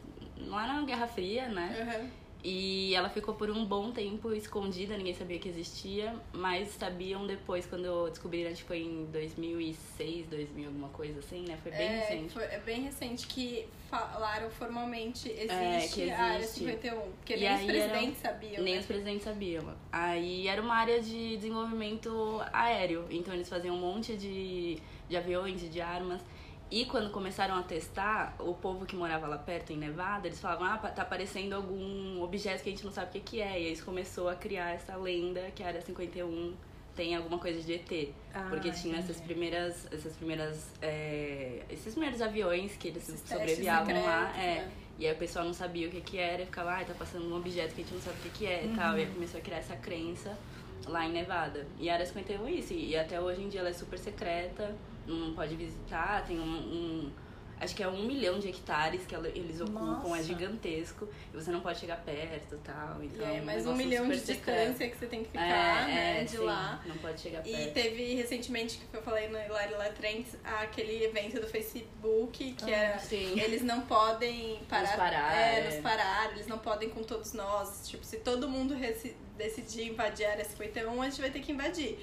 lá 0.45 0.67
na 0.67 0.81
Guerra 0.83 1.07
Fria, 1.07 1.47
né? 1.49 1.99
Uhum. 2.01 2.09
E 2.43 2.93
ela 2.93 3.09
ficou 3.09 3.33
por 3.33 3.49
um 3.49 3.65
bom 3.65 3.91
tempo 3.91 4.31
escondida, 4.31 4.95
ninguém 4.95 5.13
sabia 5.13 5.39
que 5.39 5.49
existia, 5.49 6.15
mas 6.31 6.69
sabiam 6.69 7.25
depois, 7.25 7.65
quando 7.65 8.07
descobriram, 8.09 8.51
acho 8.51 8.61
que 8.61 8.67
foi 8.67 8.83
em 8.83 9.05
2006, 9.11 10.27
2000, 10.27 10.67
alguma 10.67 10.87
coisa 10.89 11.19
assim, 11.19 11.41
né? 11.41 11.57
Foi 11.61 11.71
bem 11.71 11.81
é, 11.87 11.99
recente. 11.99 12.33
foi- 12.33 12.43
é 12.43 12.59
bem 12.59 12.81
recente 12.83 13.27
que 13.27 13.67
falaram 13.89 14.49
formalmente 14.51 15.27
existe, 15.29 15.51
É, 15.51 15.87
que 16.05 16.11
a 16.11 16.23
área 16.23 16.37
existe. 16.43 16.59
51. 16.59 17.01
Porque 17.17 17.33
E 17.35 17.39
nem 17.39 17.55
os 17.55 17.65
presidentes 17.65 18.17
sabiam. 18.21 18.63
Nem 18.63 18.73
né? 18.75 18.79
os 18.79 18.85
presidentes 18.85 19.23
sabiam. 19.23 19.75
Aí 19.91 20.47
era 20.47 20.61
uma 20.61 20.75
área 20.75 21.01
de 21.01 21.35
desenvolvimento 21.37 22.39
aéreo. 22.53 23.05
Então 23.09 23.33
eles 23.33 23.49
faziam 23.49 23.75
um 23.75 23.79
monte 23.79 24.15
de, 24.15 24.77
de 25.09 25.17
aviões 25.17 25.63
e 25.63 25.67
de 25.67 25.81
armas. 25.81 26.21
E 26.69 26.85
quando 26.85 27.09
começaram 27.11 27.55
a 27.55 27.63
testar, 27.63 28.35
o 28.39 28.53
povo 28.53 28.85
que 28.85 28.95
morava 28.95 29.25
lá 29.25 29.37
perto, 29.37 29.71
em 29.71 29.77
Nevada, 29.77 30.27
eles 30.27 30.39
falavam, 30.39 30.67
ah, 30.67 30.77
tá 30.77 31.01
aparecendo 31.01 31.53
algum 31.53 32.21
objeto 32.21 32.61
que 32.61 32.69
a 32.69 32.71
gente 32.71 32.83
não 32.83 32.91
sabe 32.91 33.17
o 33.17 33.21
que, 33.21 33.41
é. 33.41 33.45
E 33.45 33.55
aí 33.55 33.65
eles 33.67 33.81
começou 33.81 34.27
a 34.27 34.35
criar 34.35 34.71
essa 34.71 34.95
lenda 34.97 35.49
que 35.55 35.63
a 35.63 35.67
Área 35.67 35.81
51 35.81 36.53
tem 36.93 37.15
alguma 37.15 37.37
coisa 37.37 37.61
de 37.61 37.73
ET. 37.73 38.13
Ah, 38.33 38.47
porque 38.49 38.71
tinha 38.71 38.97
essas 38.97 39.17
entendi. 39.17 39.27
primeiras, 39.27 39.87
essas 39.93 40.13
primeiras, 40.17 40.73
é, 40.81 41.63
esses 41.69 41.93
primeiros 41.93 42.21
aviões 42.21 42.75
que 42.75 42.89
eles 42.89 43.07
Esses 43.07 43.21
sobreviavam 43.21 44.03
lá. 44.03 44.33
É, 44.35 44.55
né? 44.55 44.71
e 44.99 45.07
aí 45.07 45.13
o 45.13 45.17
pessoal 45.17 45.45
não 45.45 45.53
sabia 45.53 45.87
o 45.87 45.91
que 45.91 46.01
que 46.01 46.17
era 46.17 46.41
e 46.41 46.45
ficava, 46.45 46.71
ai, 46.71 46.85
tá 46.85 46.93
passando 46.95 47.31
um 47.31 47.37
objeto 47.37 47.75
que 47.75 47.81
a 47.81 47.83
gente 47.83 47.93
não 47.93 48.01
sabe 48.01 48.17
o 48.17 48.21
que 48.23 48.29
que 48.29 48.45
é 48.45 48.65
e 48.65 48.75
tal. 48.75 48.97
E 48.97 49.01
aí 49.01 49.07
começou 49.07 49.39
a 49.39 49.43
criar 49.43 49.59
essa 49.59 49.75
crença 49.77 50.37
lá 50.85 51.05
em 51.05 51.13
Nevada. 51.13 51.65
E 51.79 51.89
a 51.89 51.93
Área 51.93 52.05
51 52.05 52.45
é 52.45 52.51
isso. 52.51 52.73
E 52.73 52.97
até 52.97 53.21
hoje 53.21 53.41
em 53.43 53.47
dia 53.47 53.61
ela 53.61 53.69
é 53.69 53.73
super 53.73 53.99
secreta, 53.99 54.75
não 55.15 55.33
pode 55.33 55.55
visitar, 55.55 56.23
tem 56.25 56.39
um... 56.39 56.43
um- 56.43 57.11
acho 57.59 57.75
que 57.75 57.81
é 57.81 57.87
um 57.87 58.03
milhão 58.05 58.37
de 58.37 58.49
hectares 58.49 59.03
que 59.07 59.15
eles 59.15 59.59
ocupam, 59.59 59.79
é 59.79 60.09
Nossa. 60.09 60.21
gigantesco. 60.23 61.09
E 61.33 61.35
você 61.35 61.49
não 61.49 61.59
pode 61.59 61.79
chegar 61.79 61.97
perto 62.03 62.53
e 62.53 62.57
tal. 62.59 63.01
E 63.01 63.07
Então, 63.07 63.27
é 63.27 63.41
um 63.41 63.45
mais 63.45 63.65
um 63.65 63.69
negócio 63.73 63.75
milhão 63.77 64.07
de 64.09 64.19
secreto. 64.19 64.57
distância 64.67 64.89
que 64.91 64.95
você 64.97 65.05
tem 65.07 65.23
que 65.23 65.29
ficar, 65.31 65.43
É, 65.43 65.85
né? 65.87 66.21
é, 66.21 66.23
de 66.23 66.29
sim, 66.29 66.37
lá. 66.37 66.79
Não 66.85 66.95
pode 66.99 67.19
chegar 67.19 67.41
E 67.47 67.51
perto. 67.51 67.73
teve 67.73 68.13
recentemente, 68.13 68.77
que 68.77 68.95
eu 68.95 69.01
falei 69.01 69.27
no 69.29 69.39
Hilary 69.39 69.73
Latrentes, 69.73 70.37
aquele 70.43 71.03
evento 71.03 71.41
do 71.41 71.47
Facebook, 71.47 72.53
que 72.53 72.71
Ah, 72.71 72.77
é 72.77 72.97
Sim. 72.99 73.39
eles 73.39 73.63
não 73.63 73.81
podem 73.81 74.59
parar, 74.69 74.81
Nos 74.89 74.91
parar, 74.95 75.35
é, 75.35 75.59
é. 75.59 75.65
nos 75.71 75.81
parar, 75.81 76.31
eles 76.33 76.45
não 76.45 76.59
podem 76.59 76.89
com 76.91 77.01
todos 77.01 77.33
nós. 77.33 77.89
Tipo, 77.89 78.05
se 78.05 78.17
todo 78.17 78.47
mundo 78.47 78.75
decidir 79.35 79.87
invadir 79.87 80.25
a 80.27 80.31
área 80.33 80.45
51, 80.45 81.01
a 81.01 81.09
gente 81.09 81.21
vai 81.21 81.31
ter 81.31 81.39
que 81.39 81.51
invadir. 81.53 81.97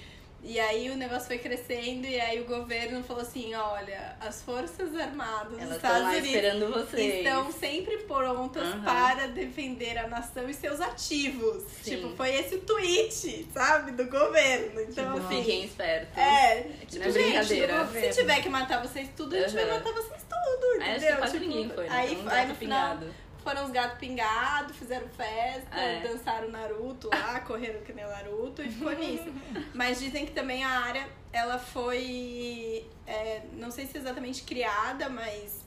E 0.46 0.60
aí 0.60 0.90
o 0.90 0.94
negócio 0.96 1.26
foi 1.26 1.38
crescendo 1.38 2.06
e 2.06 2.20
aí 2.20 2.38
o 2.40 2.44
governo 2.44 3.02
falou 3.02 3.22
assim, 3.22 3.54
olha, 3.54 4.14
as 4.20 4.42
forças 4.42 4.94
armadas 4.94 5.52
dos 5.52 5.58
Elas 5.62 5.76
Estados 5.76 6.08
Unidos 6.08 6.26
esperando 6.26 6.70
vocês. 6.72 7.14
estão 7.26 7.50
sempre 7.50 7.96
prontas 7.98 8.62
Aham. 8.62 8.82
para 8.84 9.26
defender 9.28 9.96
a 9.96 10.06
nação 10.06 10.48
e 10.48 10.52
seus 10.52 10.82
ativos. 10.82 11.62
Sim. 11.82 11.96
Tipo, 11.96 12.10
foi 12.16 12.34
esse 12.34 12.56
o 12.56 12.60
tweet, 12.60 13.48
sabe, 13.54 13.92
do 13.92 14.04
governo. 14.04 14.82
Então, 14.82 15.14
Tipo, 15.14 15.26
assim, 15.26 15.38
fiquem 15.38 15.64
espertos. 15.64 16.18
é, 16.18 16.60
tipo, 16.88 16.98
não 16.98 17.06
é 17.08 17.42
gente, 17.42 18.10
se 18.12 18.20
tiver 18.20 18.42
que 18.42 18.48
matar 18.50 18.82
vocês 18.86 19.08
tudo, 19.16 19.34
a 19.34 19.40
gente 19.40 19.54
vai 19.54 19.64
Aham. 19.64 19.74
matar 19.78 19.92
vocês 19.92 20.22
tudo, 20.28 20.82
É, 20.82 20.90
entendeu? 20.90 21.10
que 21.12 21.16
quase 21.16 21.38
Tipo, 21.38 21.46
ninguém 21.50 21.70
foi, 21.70 21.84
né? 21.88 21.96
Aí, 21.96 22.16
um 22.16 22.28
aí 22.28 22.46
no 22.48 22.54
final 22.54 22.96
pingado. 22.98 23.14
Foram 23.44 23.64
os 23.64 23.70
gatos 23.70 23.98
pingados, 23.98 24.76
fizeram 24.76 25.08
festa, 25.10 25.78
É. 25.78 26.00
dançaram 26.00 26.48
Naruto 26.50 27.08
lá, 27.12 27.38
correram 27.46 27.80
que 27.82 27.92
nem 27.92 28.04
Naruto 28.04 28.62
e 28.62 28.68
ficou 28.70 28.92
nisso. 28.92 29.32
Mas 29.74 30.00
dizem 30.00 30.26
que 30.26 30.32
também 30.32 30.64
a 30.64 30.70
área, 30.70 31.06
ela 31.32 31.58
foi, 31.58 32.86
é, 33.06 33.42
não 33.52 33.70
sei 33.70 33.86
se 33.86 33.98
exatamente 33.98 34.42
criada, 34.42 35.08
mas 35.08 35.62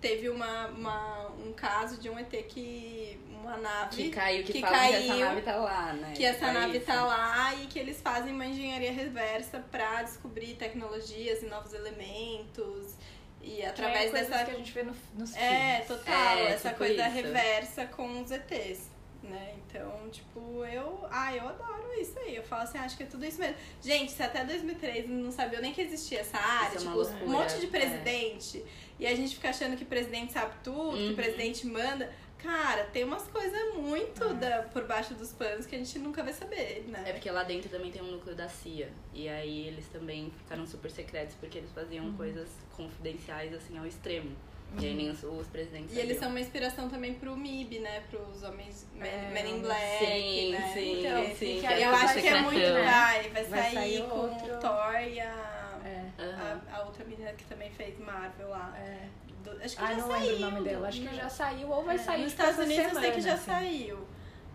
teve 0.00 0.28
uma, 0.30 0.66
uma, 0.68 1.26
um 1.46 1.52
caso 1.52 2.00
de 2.00 2.08
um 2.08 2.18
ET 2.18 2.30
que 2.48 3.20
uma 3.30 3.56
nave 3.58 3.96
Que 3.96 4.10
caiu, 4.10 4.44
que, 4.44 4.52
que 4.54 4.60
falam 4.60 4.78
que 4.78 4.94
essa 4.94 5.08
caiu, 5.08 5.26
nave 5.26 5.42
tá 5.42 5.56
lá, 5.56 5.92
né? 5.92 6.12
que 6.16 6.24
essa 6.24 6.46
É 6.46 6.52
nave 6.52 6.76
isso. 6.78 6.86
tá 6.86 7.04
lá 7.04 7.54
e 7.54 7.66
que 7.66 7.78
eles 7.78 8.00
fazem 8.00 8.32
uma 8.32 8.46
engenharia 8.46 8.92
reversa 8.92 9.58
pra 9.70 10.02
descobrir 10.02 10.54
tecnologias 10.56 11.42
e 11.42 11.46
novos 11.46 11.72
elementos 11.74 12.94
e 13.42 13.64
através 13.64 14.10
é 14.10 14.12
dessa 14.12 14.44
que 14.44 14.50
a 14.50 14.54
gente 14.54 14.72
vê 14.72 14.82
no, 14.82 14.94
nos 15.14 15.34
é 15.36 15.82
filmes. 15.82 15.86
total 15.88 16.38
É, 16.38 16.52
essa 16.52 16.68
tipo 16.68 16.78
coisa 16.78 17.06
isso. 17.06 17.16
reversa 17.16 17.86
com 17.86 18.20
os 18.22 18.30
ETs 18.30 18.90
né 19.22 19.54
então 19.66 20.08
tipo 20.10 20.64
eu 20.64 21.06
ah 21.10 21.34
eu 21.36 21.46
adoro 21.48 21.92
isso 22.00 22.18
aí 22.18 22.36
eu 22.36 22.42
falo 22.42 22.62
assim 22.62 22.78
acho 22.78 22.96
que 22.96 23.02
é 23.02 23.06
tudo 23.06 23.24
isso 23.26 23.38
mesmo 23.38 23.54
gente 23.82 24.10
se 24.12 24.22
até 24.22 24.44
2003 24.44 25.08
não 25.10 25.30
sabia 25.30 25.60
nem 25.60 25.72
que 25.74 25.80
existia 25.82 26.20
essa 26.20 26.38
área 26.38 26.76
Isso 26.76 26.88
é 26.88 26.88
tipo 26.88 26.92
um 26.92 26.96
loucura, 26.96 27.26
monte 27.26 27.58
de 27.60 27.66
é. 27.66 27.68
presidente 27.68 28.64
e 28.98 29.06
a 29.06 29.14
gente 29.14 29.34
fica 29.34 29.50
achando 29.50 29.76
que 29.76 29.82
o 29.82 29.86
presidente 29.86 30.32
sabe 30.32 30.52
tudo 30.64 30.96
que 30.96 31.02
Uhum. 31.04 31.12
o 31.12 31.16
presidente 31.16 31.66
manda 31.66 32.10
Cara, 32.42 32.84
tem 32.84 33.04
umas 33.04 33.26
coisas 33.28 33.74
muito 33.74 34.24
É. 34.24 34.34
da, 34.34 34.62
por 34.62 34.84
baixo 34.86 35.14
dos 35.14 35.32
panos 35.32 35.66
que 35.66 35.74
a 35.74 35.78
gente 35.78 35.98
nunca 35.98 36.22
vai 36.22 36.32
saber, 36.32 36.84
né? 36.88 37.02
É 37.06 37.12
porque 37.12 37.30
lá 37.30 37.42
dentro 37.42 37.68
também 37.68 37.90
tem 37.90 38.00
um 38.02 38.12
núcleo 38.12 38.34
da 38.34 38.48
CIA. 38.48 38.88
E 39.12 39.28
aí 39.28 39.66
eles 39.66 39.86
também 39.88 40.30
ficaram 40.38 40.66
super 40.66 40.90
secretos 40.90 41.34
porque 41.38 41.58
eles 41.58 41.70
faziam 41.72 42.06
Uhum. 42.06 42.16
coisas 42.16 42.48
confidenciais 42.76 43.52
assim 43.54 43.76
ao 43.78 43.86
extremo. 43.86 44.30
E 44.78 44.86
aí 44.86 44.94
nem 44.94 45.10
os, 45.10 45.22
os 45.24 45.48
presidentes 45.48 45.96
E 45.96 45.98
eles 45.98 46.10
sabiam. 46.12 46.20
são 46.22 46.30
uma 46.30 46.40
inspiração 46.40 46.88
também 46.88 47.14
pro 47.14 47.36
MIB, 47.36 47.80
né? 47.80 48.04
Pros 48.08 48.42
homens 48.44 48.86
Men, 48.94 49.08
É, 49.10 49.30
Men 49.32 49.56
in 49.56 49.60
Black, 49.62 49.98
Sim, 49.98 50.52
né? 50.52 50.70
sim, 50.72 51.00
Então, 51.00 51.24
sim. 51.34 51.60
que 51.60 51.66
aí, 51.66 51.82
é 51.82 51.86
Eu 51.86 51.90
vai 51.90 52.04
acho 52.04 52.20
que 52.20 52.28
é 52.28 52.40
muito 52.42 52.58
né? 52.58 52.84
vai. 52.84 53.28
Vai 53.30 53.44
Vai 53.44 53.72
sair, 53.74 54.02
com 54.08 54.14
outro. 54.16 54.54
o 54.54 54.60
Thor 54.60 54.94
e 55.02 55.20
a, 55.20 55.80
É. 55.84 56.04
A, 56.22 56.76
a 56.76 56.84
outra 56.84 57.04
menina 57.04 57.32
que 57.32 57.44
também 57.46 57.68
fez 57.72 57.98
Marvel 57.98 58.48
lá. 58.50 58.72
É. 58.78 59.08
Do- 59.54 59.64
acho 59.64 59.76
que 59.76 59.82
Ai, 59.82 59.94
já 59.96 60.00
não 60.02 60.08
saiu. 60.08 60.20
lembro 60.32 60.36
o 60.36 60.50
nome 60.50 60.68
dela. 60.68 60.88
Acho 60.88 61.00
que 61.02 61.16
já 61.16 61.28
saiu 61.28 61.68
ou 61.70 61.84
vai 61.84 61.96
É, 61.96 61.98
sair 61.98 62.22
Nos 62.22 62.32
tipo, 62.32 62.42
Estados 62.42 62.64
Unidos 62.66 62.92
eu 62.94 63.00
sei 63.00 63.10
que 63.12 63.20
já 63.20 63.36
semana, 63.36 63.58
assim. 63.66 63.76
saiu. 63.78 63.98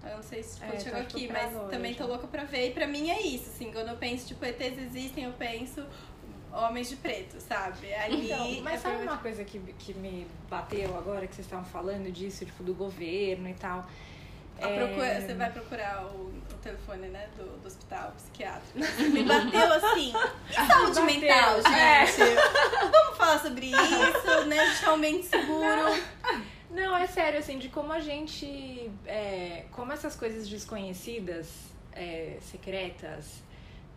Eu 0.04 0.16
não 0.18 0.24
sei 0.24 0.44
se 0.44 0.60
tipo, 0.60 0.72
É, 0.75 0.80
chegou 0.80 1.00
aqui, 1.02 1.28
mas 1.28 1.56
agora 1.56 1.70
também 1.70 1.94
tô 1.96 2.06
louca 2.06 2.28
pra 2.28 2.44
ver. 2.44 2.68
E 2.70 2.72
pra 2.74 2.86
mim 2.88 3.10
é 3.10 3.22
isso, 3.22 3.50
assim, 3.50 3.72
quando 3.72 3.90
eu 3.90 3.98
penso, 3.98 4.28
tipo, 4.28 4.46
ETs 4.46 4.78
existem, 4.78 5.24
eu 5.24 5.34
penso 5.34 5.84
homens 6.54 6.90
de 6.90 6.96
preto, 6.98 7.40
sabe? 7.42 7.94
Ali. 7.96 8.25
Então, 8.32 8.62
mas 8.62 8.75
é 8.75 8.78
sabe 8.90 9.04
uma 9.04 9.18
coisa 9.18 9.44
que, 9.44 9.60
que 9.80 9.94
me 9.96 10.25
bateu 10.50 10.96
agora, 10.98 11.25
que 11.28 11.34
vocês 11.36 11.46
estavam 11.48 11.66
falando 11.66 12.12
disso, 12.12 12.46
tipo, 12.46 12.64
do 12.64 12.74
governo 12.74 13.50
e 13.50 13.54
tal? 13.56 13.86
É, 14.59 14.77
procura- 14.85 15.21
Você 15.21 15.33
vai 15.33 15.51
procurar 15.51 16.05
o, 16.05 16.27
o 16.29 16.57
telefone, 16.63 17.07
né, 17.09 17.27
do, 17.38 17.43
do 17.62 17.67
hospital 17.67 18.12
psiquiátrico. 18.17 18.79
Me 19.12 19.24
bateu 19.24 19.74
assim. 19.74 20.13
E 20.50 20.53
saúde 20.53 21.00
Bateu, 21.00 21.05
mental, 21.05 21.57
é. 21.59 22.05
gente? 22.05 22.35
Vamos 22.91 23.17
falar 23.17 23.39
sobre 23.39 23.67
isso, 23.67 24.45
né? 24.47 24.57
Ambiente 24.88 25.25
seguro. 25.27 26.01
Não, 26.69 26.95
é 26.95 27.07
sério, 27.07 27.39
assim, 27.39 27.57
de 27.59 27.69
como 27.69 27.91
a 27.93 28.00
gente. 28.00 28.89
é, 29.05 29.65
como 29.71 29.91
essas 29.93 30.15
coisas 30.15 30.47
desconhecidas, 30.47 31.47
é, 31.93 32.38
secretas, 32.41 33.41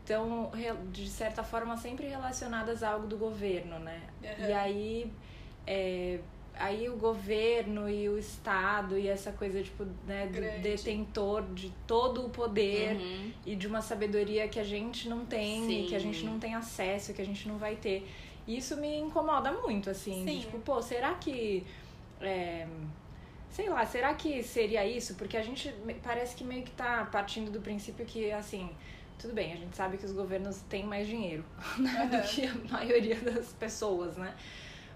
estão, 0.00 0.50
de 0.90 1.08
certa 1.08 1.42
forma, 1.42 1.76
sempre 1.76 2.06
relacionadas 2.08 2.82
a 2.82 2.90
algo 2.90 3.06
do 3.06 3.16
governo, 3.16 3.78
né? 3.78 4.00
Uhum. 4.22 4.48
E 4.48 4.52
aí. 4.52 5.12
Aí 6.58 6.88
o 6.88 6.96
governo 6.96 7.88
e 7.88 8.08
o 8.08 8.18
Estado 8.18 8.98
e 8.98 9.08
essa 9.08 9.32
coisa, 9.32 9.62
tipo, 9.62 9.84
né, 10.06 10.26
do 10.26 10.32
Grande. 10.34 10.58
detentor 10.62 11.42
de 11.54 11.72
todo 11.86 12.26
o 12.26 12.30
poder 12.30 12.96
Uhum. 12.96 13.32
e 13.46 13.54
de 13.56 13.66
uma 13.66 13.80
sabedoria 13.80 14.48
que 14.48 14.58
a 14.58 14.64
gente 14.64 15.08
não 15.08 15.24
tem, 15.24 15.84
e 15.84 15.86
que 15.88 15.94
a 15.94 15.98
gente 15.98 16.24
não 16.24 16.38
tem 16.38 16.54
acesso, 16.54 17.12
que 17.14 17.22
a 17.22 17.26
gente 17.26 17.46
não 17.48 17.56
vai 17.58 17.76
ter. 17.76 18.08
Isso 18.46 18.76
me 18.76 18.96
incomoda 18.98 19.52
muito, 19.52 19.90
assim. 19.90 20.24
de, 20.24 20.40
tipo, 20.40 20.58
pô, 20.60 20.80
será 20.82 21.14
que. 21.14 21.64
é, 22.20 22.66
sei 23.50 23.68
lá, 23.68 23.84
será 23.86 24.14
que 24.14 24.42
seria 24.42 24.86
isso? 24.86 25.14
Porque 25.16 25.36
a 25.36 25.42
gente 25.42 25.72
parece 26.02 26.34
que 26.36 26.44
meio 26.44 26.62
que 26.62 26.70
tá 26.72 27.08
partindo 27.10 27.50
do 27.50 27.60
princípio 27.60 28.04
que, 28.06 28.30
assim. 28.32 28.70
Tudo 29.18 29.34
bem, 29.34 29.52
a 29.52 29.56
gente 29.56 29.74
sabe 29.76 29.96
que 29.98 30.04
os 30.06 30.12
governos 30.12 30.60
têm 30.68 30.84
mais 30.84 31.06
dinheiro 31.08 31.44
né, 31.78 32.06
do 32.08 32.16
Aham. 32.16 32.22
que 32.26 32.46
a 32.46 32.54
maioria 32.72 33.16
das 33.16 33.48
pessoas, 33.52 34.16
né? 34.16 34.32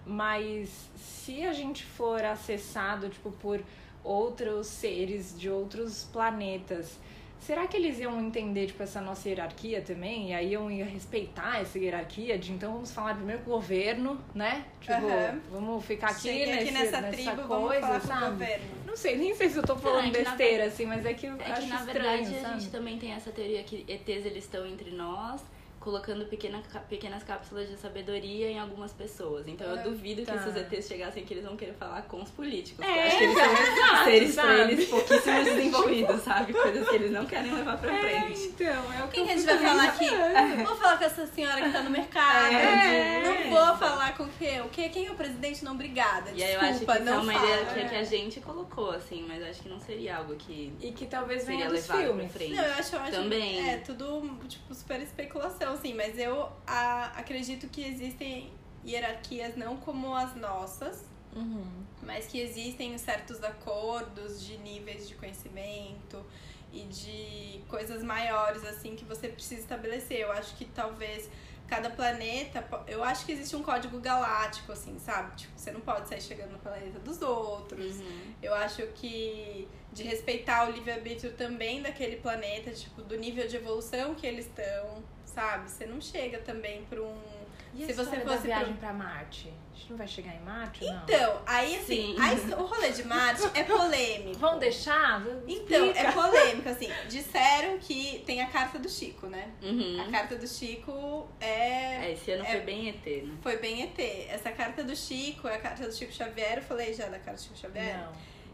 Mas 0.07 0.69
se 0.97 1.45
a 1.45 1.53
gente 1.53 1.85
for 1.85 2.25
acessado, 2.25 3.09
tipo, 3.09 3.31
por 3.33 3.61
outros 4.03 4.67
seres 4.67 5.39
de 5.39 5.49
outros 5.49 6.09
planetas, 6.13 6.99
será 7.39 7.67
que 7.69 7.77
eles 7.77 7.99
iam 8.01 8.21
entender, 8.21 8.67
tipo, 8.67 8.83
essa 8.83 9.01
nossa 9.01 9.29
hierarquia 9.29 9.81
também? 9.81 10.31
E 10.31 10.35
aí 10.35 10.53
iam 10.53 10.67
respeitar 10.85 11.61
essa 11.61 11.79
hierarquia 11.79 12.37
de, 12.37 12.51
então, 12.53 12.73
vamos 12.73 12.91
falar 12.93 13.15
primeiro 13.15 13.43
com 13.43 13.51
o 13.51 13.55
governo, 13.55 14.21
né? 14.35 14.65
Tipo, 14.81 15.07
Aham. 15.07 15.41
vamos 15.53 15.85
ficar 15.85 16.09
aqui, 16.11 16.23
Cheguei 16.23 16.47
nesse, 16.47 16.59
aqui 16.63 16.71
nessa, 16.73 17.01
nessa 17.01 17.17
tribo, 17.17 17.43
coisa, 17.49 17.81
vamos 17.81 17.81
falar 17.81 18.01
com 18.01 18.07
o 18.07 18.09
sabe? 18.09 18.31
governo. 18.33 18.65
Não 18.87 18.97
sei, 18.97 19.17
nem 19.17 19.35
sei 19.37 19.49
se 19.49 19.57
eu 19.57 19.63
tô 19.63 19.77
falando 19.77 20.09
é 20.09 20.11
que 20.11 20.23
na 20.23 20.31
besteira, 20.31 20.65
assim, 20.67 20.85
mas 20.87 21.07
é 21.07 21.15
que 21.15 21.27
eu 21.27 21.37
É 21.41 21.53
acho 21.53 21.63
que 21.63 21.67
na 21.69 21.77
estranho, 21.77 22.25
verdade 22.25 22.37
a 22.37 22.41
sabe? 22.43 22.61
gente 22.61 22.71
também 22.73 22.99
tem 22.99 23.13
essa 23.13 23.31
teoria 23.31 23.63
que 23.63 23.85
ETs 23.89 24.27
eles 24.27 24.45
estão 24.45 24.67
entre 24.67 24.91
nós, 24.91 25.41
colocando 25.83 26.25
pequena, 26.27 26.63
pequenas 26.89 27.23
cápsulas 27.25 27.69
de 27.69 27.77
sabedoria 27.77 28.49
em 28.51 28.59
algumas 28.59 28.93
pessoas. 28.93 29.47
Então 29.49 29.67
eu 29.67 29.79
Ah, 29.81 29.83
duvido 29.83 30.23
tá. 30.25 30.33
que 30.35 30.43
se 30.45 30.49
os 30.49 30.57
ETs 30.57 30.87
chegassem 30.87 31.25
que 31.25 31.35
eles 31.35 31.45
vão 31.45 31.57
querer 31.57 31.75
falar 31.75 32.03
com 32.03 32.23
os 32.23 32.31
políticos. 32.31 32.85
É, 32.85 32.99
eu 32.99 33.07
acho 33.09 33.19
que 33.19 33.25
eles 33.25 33.37
são 33.39 33.53
exato, 33.53 34.05
seres 34.05 34.35
pra 34.35 34.59
eles 34.71 34.89
pouquíssimo 34.89 35.45
desenvolvidos, 35.45 36.23
sabe? 36.23 36.53
Coisas 36.53 36.89
que 36.89 36.95
eles 36.95 37.11
não 37.11 37.27
querem 37.27 37.53
levar 37.53 37.77
pra 37.79 37.99
frente. 37.99 38.41
Então, 38.45 38.93
é 38.93 39.05
o 39.05 39.09
que 39.09 39.15
Quem 39.15 39.23
eu 39.23 39.27
que 39.27 39.33
a 39.33 39.37
gente 39.37 39.47
vai 39.47 39.59
falar 39.59 39.85
aqui? 39.89 40.09
pensando. 40.09 40.65
Vou 40.67 40.77
falar 40.77 40.99
com 40.99 41.05
essa 41.05 41.27
senhora 41.27 41.61
que 41.63 41.71
tá 41.73 41.83
no 41.83 41.91
mercado. 41.91 42.55
É. 42.55 43.23
Não 43.23 43.51
vou 43.51 43.77
falar 43.77 44.17
com 44.17 44.23
o 44.25 44.29
quê? 44.39 44.61
O 44.65 44.69
quê? 44.69 44.89
Quem 44.89 45.07
é 45.07 45.11
o 45.11 45.15
presidente? 45.15 45.65
Não, 45.65 45.73
obrigada. 45.73 46.31
E 46.35 46.43
aí 46.43 46.55
eu 46.55 46.61
acho 46.61 46.85
que 46.85 46.91
é 46.91 46.99
não 47.01 47.23
uma 47.23 47.33
fala. 47.33 47.45
ideia 47.45 47.67
que, 47.67 47.89
que 47.89 47.95
a 47.97 48.05
gente 48.05 48.41
colocou, 48.41 48.91
assim, 48.91 49.25
mas 49.27 49.43
acho 49.43 49.63
que 49.63 49.69
não 49.69 49.81
seria 49.81 50.17
algo 50.19 50.35
que. 50.37 50.73
E 50.81 50.93
que 50.93 51.07
talvez 51.07 51.45
venha 51.47 51.69
dos 51.69 51.87
filmes. 51.87 52.33
frente. 52.33 52.55
Não, 52.55 52.63
eu 52.65 52.75
acho, 52.75 52.95
eu 52.97 53.01
acho 53.03 53.11
Também. 53.13 53.69
É 53.69 53.77
tudo, 53.79 54.23
tipo, 54.49 54.75
super 54.75 55.01
especulação, 55.01 55.72
assim. 55.73 55.95
Mas 55.95 56.19
eu 56.19 56.51
a- 56.67 57.13
acredito 57.17 57.69
que 57.69 57.83
existem 57.85 58.53
hierarquias 58.85 59.57
não 59.57 59.77
como 59.77 60.15
as 60.15 60.35
nossas, 60.37 61.05
Uhum. 61.35 61.65
mas 62.03 62.27
que 62.27 62.39
existem 62.41 62.97
certos 62.99 63.43
acordos 63.43 64.45
de 64.45 64.57
níveis 64.59 65.09
de 65.09 65.15
conhecimento 65.15 66.25
e 66.73 66.81
de 66.85 67.61
coisas 67.69 68.03
maiores, 68.03 68.65
assim, 68.65 68.97
que 68.97 69.05
você 69.05 69.29
precisa 69.29 69.61
estabelecer. 69.61 70.19
Eu 70.21 70.33
acho 70.33 70.55
que 70.57 70.65
talvez 70.67 71.29
cada 71.69 71.89
planeta. 71.89 72.67
Eu 72.87 73.03
acho 73.03 73.25
que 73.25 73.33
existe 73.33 73.55
um 73.57 73.63
código 73.63 73.99
galáctico, 74.01 74.73
assim, 74.73 74.99
sabe? 74.99 75.35
Tipo, 75.37 75.53
você 75.57 75.71
não 75.71 75.81
pode 75.81 76.07
sair 76.09 76.21
chegando 76.21 76.53
no 76.53 76.59
planeta 76.59 76.99
dos 76.99 77.23
outros. 77.23 77.97
Uhum. 78.01 78.35
Eu 78.43 78.55
acho 78.55 78.83
que 78.89 79.67
de 79.93 80.03
respeitar 80.03 80.69
o 80.69 80.73
livre-arbítrio 80.73 81.33
também 81.35 81.81
daquele 81.83 82.17
planeta, 82.17 82.71
tipo, 82.73 83.01
do 83.03 83.17
nível 83.17 83.47
de 83.47 83.57
evolução 83.57 84.15
que 84.15 84.27
eles 84.27 84.47
estão, 84.47 85.03
sabe? 85.25 85.71
Você 85.71 85.87
não 85.87 86.01
chega 86.01 86.39
também 86.39 86.85
pra 86.85 87.01
um. 87.03 87.43
E 87.75 87.85
a 87.85 87.87
Se 87.87 87.95
você 87.95 88.17
fosse 88.21 88.25
da 88.27 88.37
viagem 88.37 88.75
pra 88.75 88.93
Marte? 88.93 89.51
A 89.73 89.75
gente 89.75 89.91
não 89.91 89.97
vai 89.97 90.07
chegar 90.07 90.35
em 90.35 90.41
Marte, 90.41 90.85
não? 90.85 91.03
Então, 91.05 91.43
aí 91.47 91.77
assim, 91.77 92.15
Sim. 92.15 92.21
a 92.21 92.35
his- 92.35 92.53
o 92.53 92.67
rolê 92.67 92.91
de 92.91 93.03
Marte 93.05 93.43
é 93.55 93.65
polêmico. 93.65 94.39
Vão 94.39 94.59
deixar? 94.59 95.23
Então, 95.49 95.87
Explica. 95.87 95.99
é 96.01 96.13
polêmico, 96.13 96.69
assim. 96.69 96.91
Disseram 97.09 97.79
que 97.79 98.23
tem 98.27 98.43
a 98.43 98.47
carta 98.49 98.79
do 98.79 98.91
Chico, 98.91 99.27
né? 99.29 99.51
Uhum. 99.63 100.03
A 100.07 100.11
carta 100.11 100.37
do 100.37 100.47
Chico 100.47 101.27
é. 101.41 102.05
É, 102.09 102.13
esse 102.13 102.31
ano 102.33 102.45
É- 102.45 102.51
foi 102.51 102.61
bem 102.61 102.89
ET, 102.91 103.23
né? 103.23 103.35
Foi 103.41 103.57
bem 103.57 103.83
ET. 103.85 103.99
Essa 104.29 104.53
carta 104.53 104.85
do 104.85 104.95
Chico 104.95 105.49
é 105.49 105.55
a 105.55 105.59
carta 105.59 105.87
do 105.87 105.95
Chico 105.95 106.13
Xavier. 106.13 106.59
Eu 106.59 106.63
falei 106.63 106.93
já 106.93 107.07
da 107.07 107.19
carta 107.19 107.41
do 107.41 107.41
Chico 107.41 107.57
Xavier? 107.57 107.97
Não. 107.97 108.13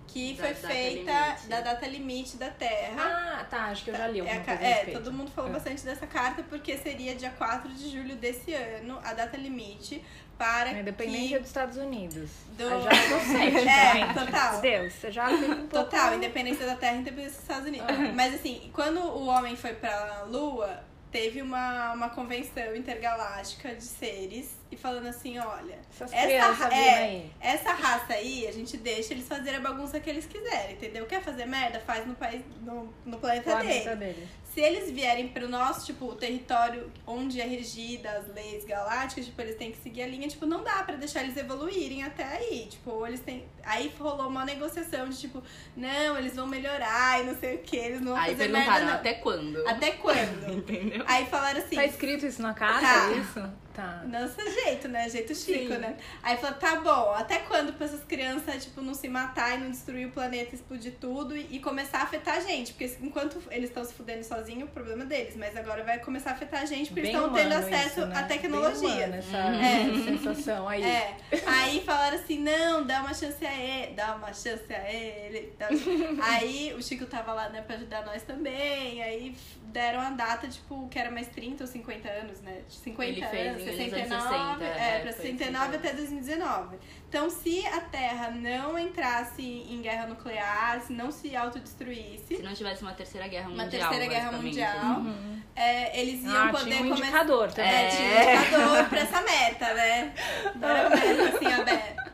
Que 0.08 0.32
Da 0.34 0.44
foi 0.44 0.54
data 0.54 0.68
feita 0.68 1.12
limite. 1.26 1.46
da 1.48 1.60
data 1.60 1.86
limite 1.86 2.36
da 2.38 2.48
Terra. 2.50 3.38
Ah, 3.40 3.44
tá. 3.44 3.64
Acho 3.66 3.84
que 3.84 3.90
eu 3.90 3.94
já 3.94 4.06
li 4.08 4.18
É, 4.18 4.22
alguma 4.22 4.40
a 4.40 4.44
ca- 4.44 4.56
coisa 4.56 4.64
a 4.64 4.66
é, 4.66 4.72
respeito. 4.74 4.98
todo 5.02 5.12
mundo 5.12 5.30
falou 5.30 5.50
É. 5.50 5.52
bastante 5.52 5.84
dessa 5.84 6.06
carta 6.06 6.42
porque 6.42 6.76
seria 6.78 7.14
dia 7.14 7.30
4 7.30 7.68
de 7.72 7.90
julho 7.90 8.16
desse 8.16 8.52
ano, 8.54 8.98
a 9.04 9.12
data 9.12 9.36
limite 9.36 10.02
para 10.38 10.70
A 10.70 10.72
independência 10.80 11.28
que... 11.36 11.38
dos 11.40 11.48
Estados 11.48 11.76
Unidos. 11.76 12.30
Do- 12.56 12.62
Eu 12.62 12.80
já 12.82 12.90
tô 12.90 13.20
cética, 13.20 13.58
É, 13.70 13.92
gente. 13.92 14.14
total. 14.14 14.60
Deus, 14.60 14.92
você 14.94 15.10
já 15.10 15.28
um 15.28 15.38
pouco... 15.66 15.66
Total, 15.68 16.14
independência 16.14 16.64
da 16.64 16.74
Terra 16.76 16.94
e 16.96 17.00
independência 17.00 17.32
dos 17.32 17.42
Estados 17.42 17.66
Unidos. 17.68 17.86
Mas 18.14 18.34
assim, 18.34 18.70
quando 18.72 19.00
o 19.00 19.26
homem 19.26 19.56
foi 19.56 19.74
pra 19.74 20.22
Lua, 20.28 20.82
teve 21.10 21.40
uma, 21.42 21.92
uma 21.92 22.10
convenção 22.10 22.74
intergaláctica 22.76 23.74
de 23.74 23.84
seres 23.84 24.58
e 24.70 24.76
falando 24.76 25.06
assim, 25.06 25.38
olha, 25.38 25.78
Essas 25.90 26.12
essa 26.12 26.74
é, 26.74 27.26
essa 27.40 27.72
raça 27.72 28.12
aí, 28.12 28.46
a 28.46 28.52
gente 28.52 28.76
deixa 28.76 29.14
eles 29.14 29.26
fazerem 29.26 29.56
a 29.56 29.60
bagunça 29.60 29.98
que 29.98 30.10
eles 30.10 30.26
quiserem, 30.26 30.74
entendeu? 30.74 31.06
Quer 31.06 31.22
fazer 31.22 31.46
merda? 31.46 31.80
Faz 31.80 32.06
no 32.06 32.14
país, 32.14 32.42
no, 32.60 32.92
no 33.06 33.18
planeta 33.18 33.56
dele. 33.56 33.96
Deles. 33.96 34.28
Se 34.54 34.60
eles 34.60 34.90
vierem 34.90 35.28
pro 35.28 35.48
nosso, 35.48 35.86
tipo, 35.86 36.06
o 36.06 36.14
território 36.16 36.90
onde 37.06 37.40
é 37.40 37.44
regida 37.46 38.10
as 38.10 38.26
leis 38.34 38.64
galácticas, 38.64 39.26
tipo, 39.26 39.40
eles 39.40 39.56
têm 39.56 39.70
que 39.70 39.78
seguir 39.78 40.02
a 40.02 40.06
linha, 40.06 40.26
tipo, 40.26 40.46
não 40.46 40.64
dá 40.64 40.82
pra 40.82 40.96
deixar 40.96 41.22
eles 41.22 41.36
evoluírem 41.36 42.02
até 42.02 42.24
aí. 42.24 42.66
Tipo, 42.68 43.06
eles 43.06 43.20
têm. 43.20 43.44
Aí 43.62 43.92
rolou 43.98 44.26
uma 44.26 44.44
negociação 44.44 45.08
de 45.08 45.18
tipo, 45.18 45.42
não, 45.76 46.18
eles 46.18 46.34
vão 46.34 46.46
melhorar 46.46 47.20
e 47.20 47.26
não 47.26 47.36
sei 47.36 47.56
o 47.56 47.58
que, 47.58 47.76
eles 47.76 48.00
não 48.00 48.12
vão 48.14 48.16
Aí 48.16 48.32
fazer 48.32 48.48
merda. 48.48 48.58
perguntaram 48.58 48.86
Não. 48.86 48.94
até 48.94 49.14
quando? 49.14 49.68
Até 49.68 49.90
quando? 49.92 50.50
Entendeu? 50.58 50.98
Aí 51.07 51.26
falaram 51.26 51.59
assim. 51.61 51.76
Tá 51.76 51.85
escrito 51.87 52.26
isso 52.26 52.40
na 52.43 52.55
carta, 52.55 52.81
Tá. 52.81 53.11
é 53.11 53.17
isso? 53.19 53.43
Tá. 53.78 54.02
Nosso 54.08 54.40
jeito, 54.64 54.88
né? 54.88 55.08
Jeito 55.08 55.32
chico, 55.37 55.73
Sim. 55.75 55.78
né? 55.78 55.97
Aí 56.20 56.37
falou, 56.37 56.56
tá 56.58 56.80
bom, 56.80 57.12
até 57.12 57.38
quando 57.38 57.73
pra 57.75 57.87
essas 57.87 58.02
crianças, 58.02 58.64
tipo, 58.64 58.80
não 58.82 58.92
se 58.92 59.08
matar 59.08 59.54
e 59.56 59.58
não 59.58 59.70
destruir 59.70 60.08
o 60.08 60.11
planeta, 60.11 60.52
explodir 60.52 60.94
tudo 61.00 61.37
e, 61.37 61.47
e 61.49 61.61
começar 61.61 61.99
a 62.00 62.02
afetar 62.02 62.38
a 62.38 62.40
gente? 62.40 62.73
Porque 62.73 62.92
enquanto 63.00 63.40
eles 63.52 63.68
estão 63.68 63.85
se 63.85 63.94
fudendo 63.94 64.25
sozinhos, 64.25 64.68
o 64.68 64.73
problema 64.73 65.04
é 65.04 65.06
deles. 65.06 65.37
Mas 65.37 65.56
agora 65.56 65.85
vai 65.85 66.00
começar 66.00 66.30
a 66.30 66.32
afetar 66.32 66.62
a 66.62 66.64
gente 66.64 66.88
porque 66.88 67.02
Bem 67.02 67.11
eles 67.12 67.23
estão 67.25 67.32
tendo 67.32 67.52
acesso 67.52 68.00
isso, 68.00 68.06
né? 68.06 68.18
à 68.18 68.23
tecnologia. 68.25 68.88
Bem 68.88 68.97
humano 68.97 69.14
essa, 69.14 69.37
É. 69.37 69.82
essa 69.82 70.04
sensação 70.35 70.68
aí. 70.68 70.82
É, 70.82 71.16
aí 71.47 71.80
falaram 71.85 72.16
assim, 72.18 72.40
não, 72.40 72.85
dá 72.85 73.00
uma 73.00 73.14
chance 73.14 73.47
a 73.47 73.54
ele, 73.54 73.92
dá 73.94 74.16
uma 74.16 74.32
chance 74.35 74.75
a 74.75 74.92
ele. 74.92 75.52
Aí 76.20 76.75
o 76.75 76.82
Chico 76.82 77.06
tava 77.06 77.32
lá, 77.32 77.49
né, 77.49 77.62
pra 77.62 77.76
ajudar 77.76 78.04
nós 78.04 78.23
também, 78.23 79.02
aí 79.02 79.37
deram 79.73 80.00
a 80.00 80.11
data, 80.11 80.49
tipo, 80.49 80.88
que 80.88 80.99
era 80.99 81.11
mais 81.11 81.28
30 81.28 81.62
ou 81.64 81.68
50 81.68 82.08
anos, 82.08 82.40
né? 82.40 82.62
De 82.68 82.75
50 82.75 83.11
Ele 83.11 83.26
fez 83.26 83.47
anos, 83.49 83.62
em 83.62 83.67
69, 83.76 84.02
1960, 84.02 84.64
é, 84.64 84.96
é, 84.96 84.98
pra 85.00 85.12
foi 85.12 85.22
69 85.22 85.66
60. 85.72 85.76
até 85.76 85.92
2019. 85.96 86.76
Então, 87.08 87.30
se 87.30 87.66
a 87.66 87.80
Terra 87.80 88.30
não 88.30 88.78
entrasse 88.78 89.42
em 89.42 89.80
guerra 89.80 90.06
nuclear, 90.06 90.80
se 90.82 90.92
não 90.92 91.10
se 91.10 91.34
autodestruísse, 91.34 92.37
Se 92.37 92.42
não 92.42 92.52
tivesse 92.52 92.82
uma 92.82 92.92
terceira 92.92 93.26
guerra 93.28 93.48
uma 93.48 93.64
mundial. 93.64 93.88
terceira 93.88 94.06
guerra 94.12 94.32
mundial, 94.32 94.96
Uhum. 95.00 95.40
é, 95.56 95.98
eles 96.00 96.22
iam 96.22 96.48
Ah, 96.48 96.50
poder 96.50 96.64
tinha 96.70 96.76
um 96.76 96.88
começar. 96.88 97.04
indicador 97.06 97.52
também. 97.52 97.70
É, 97.72 97.88
tinha 97.88 98.08
um 98.08 98.40
indicador 98.40 98.88
pra 98.90 98.98
essa 99.00 99.22
meta, 99.22 99.75
né? 99.75 100.12
Bora 100.56 100.90
meta, 100.90 101.37
assim, 101.37 101.46
aberta. 101.46 102.08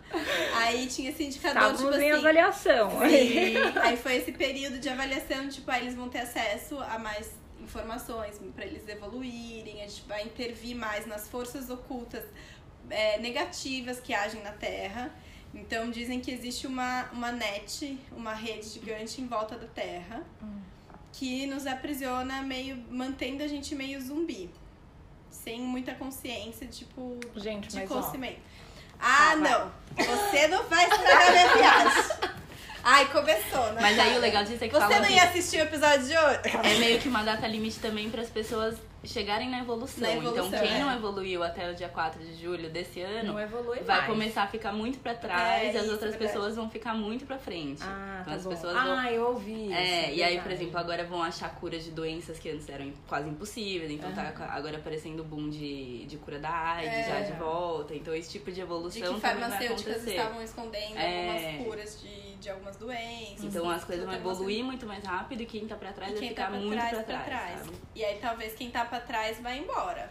Aí 0.58 0.87
tinha 0.87 1.11
esse 1.11 1.25
indicador, 1.25 1.56
Estávamos 1.73 1.80
tipo 1.80 1.94
em 2.04 2.11
assim. 2.12 2.20
avaliação. 2.20 2.90
Sim. 2.90 3.54
Aí 3.82 3.96
foi 3.96 4.14
esse 4.16 4.30
período 4.30 4.78
de 4.78 4.88
avaliação, 4.88 5.49
tipo, 5.49 5.68
aí 5.68 5.82
eles 5.82 5.96
vão 5.96 6.08
ter 6.08 6.20
acesso 6.20 6.78
a 6.78 7.00
mais 7.00 7.32
informações 7.64 8.38
para 8.54 8.64
eles 8.64 8.87
evoluírem, 8.88 9.83
a 9.83 9.87
gente 9.87 10.02
vai 10.06 10.23
intervir 10.23 10.76
mais 10.76 11.06
nas 11.06 11.28
forças 11.28 11.68
ocultas 11.71 12.25
é, 12.88 13.18
negativas 13.18 13.99
que 14.00 14.14
agem 14.14 14.42
na 14.42 14.52
Terra. 14.52 15.11
Então 15.52 15.90
dizem 15.90 16.21
que 16.21 16.30
existe 16.30 16.66
uma, 16.66 17.09
uma 17.12 17.33
net, 17.33 17.99
uma 18.12 18.35
rede 18.35 18.68
gigante 18.68 19.21
em 19.21 19.26
volta 19.26 19.56
da 19.56 19.66
Terra 19.66 20.23
que 21.12 21.47
nos 21.47 21.66
aprisiona 21.66 22.42
meio, 22.42 22.76
mantendo 22.90 23.42
a 23.42 23.47
gente 23.47 23.75
meio 23.75 24.00
zumbi. 24.00 24.50
Sem 25.30 25.61
muita 25.61 25.94
consciência, 25.94 26.66
tipo, 26.66 27.18
Gente, 27.37 27.68
de 27.68 27.76
mas 27.76 27.90
ó. 27.90 27.94
Ah, 28.99 29.37
vai. 29.37 29.50
não! 29.50 29.73
Você 29.97 30.49
não 30.49 30.64
vai 30.64 30.85
estragar 30.88 31.30
minha 31.33 31.54
viagem. 31.54 32.35
Ai, 32.85 33.07
começou, 33.07 33.73
né? 33.73 33.81
Mas 33.81 33.99
aí 33.99 34.17
o 34.17 34.21
legal 34.21 34.45
disso 34.45 34.62
é 34.62 34.69
que 34.69 34.75
Você 34.75 34.99
não 35.00 35.09
ia 35.09 35.25
assistir 35.25 35.57
o 35.57 35.62
episódio 35.62 36.07
de 36.07 36.17
hoje? 36.17 36.41
é 36.62 36.79
meio 36.79 36.99
que 37.00 37.09
uma 37.09 37.23
data 37.23 37.47
limite 37.47 37.79
também 37.79 38.11
para 38.11 38.21
as 38.21 38.29
pessoas 38.29 38.76
chegarem 39.04 39.49
na 39.50 39.61
evolução. 39.61 40.02
Na 40.02 40.14
evolução, 40.14 40.46
então, 40.49 40.61
quem 40.61 40.75
é. 40.75 40.78
não 40.78 40.92
evoluiu 40.92 41.42
até 41.42 41.70
o 41.70 41.75
dia 41.75 41.88
4 41.88 42.23
de 42.23 42.34
julho 42.42 42.68
desse 42.70 43.00
ano 43.00 43.34
vai 43.34 43.46
mais. 43.87 44.06
começar 44.06 44.42
a 44.44 44.46
ficar 44.46 44.73
muito 44.73 44.99
pra 44.99 45.14
trás 45.14 45.62
É, 45.62 45.73
e 45.75 45.76
as 45.78 45.88
outras 45.88 46.14
é 46.14 46.18
pessoas 46.18 46.56
vão 46.56 46.68
ficar 46.70 46.94
muito 46.94 47.26
pra 47.26 47.38
frente. 47.38 47.82
Ah, 47.82 48.18
Então 48.23 48.32
tá 48.32 48.38
as 48.38 48.44
bom. 48.44 48.50
pessoas 48.50 48.73
vão- 48.75 48.99
Ah, 48.99 49.12
eu 49.12 49.26
ouvi 49.28 49.66
isso. 49.66 49.75
É, 49.75 50.12
e 50.14 50.23
aí, 50.23 50.40
por 50.40 50.50
exemplo, 50.50 50.78
agora 50.78 51.04
vão 51.04 51.23
achar 51.23 51.54
curas 51.56 51.84
de 51.84 51.90
doenças 51.90 52.38
que 52.38 52.49
antes 52.50 52.68
eram 52.68 52.92
quase 53.08 53.28
impossíveis. 53.28 53.90
Então 53.90 54.12
tá 54.12 54.32
agora 54.50 54.76
aparecendo 54.78 55.20
o 55.20 55.25
boom 55.25 55.49
de, 55.50 56.06
de 56.06 56.16
cura 56.16 56.38
da 56.38 56.50
AIDS 56.50 56.92
É. 56.92 57.04
já 57.08 57.20
de 57.20 57.32
volta. 57.38 57.94
Então 57.94 58.14
esse 58.14 58.30
tipo 58.30 58.46
de 58.50 58.54
De 58.54 58.61
evolução 58.61 59.00
que 59.14 59.20
também 59.20 59.20
vai 59.20 59.50
farmacêuticas 59.50 60.06
estavam 60.06 60.42
escondendo 60.42 60.96
É. 60.96 61.50
algumas 61.50 61.66
curas 61.66 62.00
de, 62.00 62.37
de 62.37 62.49
algumas 62.50 62.76
doenças. 62.76 63.44
Então 63.44 63.68
as 63.68 63.84
coisas 63.84 64.04
vão 64.04 64.14
evoluir 64.14 64.64
muito 64.64 64.87
mais 64.87 65.04
rápido 65.04 65.42
e 65.42 65.46
quem 65.46 65.66
tá 65.66 65.75
pra 65.76 65.92
trás 65.92 66.12
vai 66.12 66.20
quem 66.20 66.28
ficar 66.30 66.50
tá 66.50 66.50
muito 66.56 67.04
pra 67.04 67.18
trás. 67.18 67.61
E 67.94 68.04
aí 68.04 68.18
talvez 68.20 68.54
quem 68.54 68.70
tá 68.70 68.84
pra 68.94 69.00
trás 69.00 69.40
vai 69.40 69.58
embora. 69.58 70.10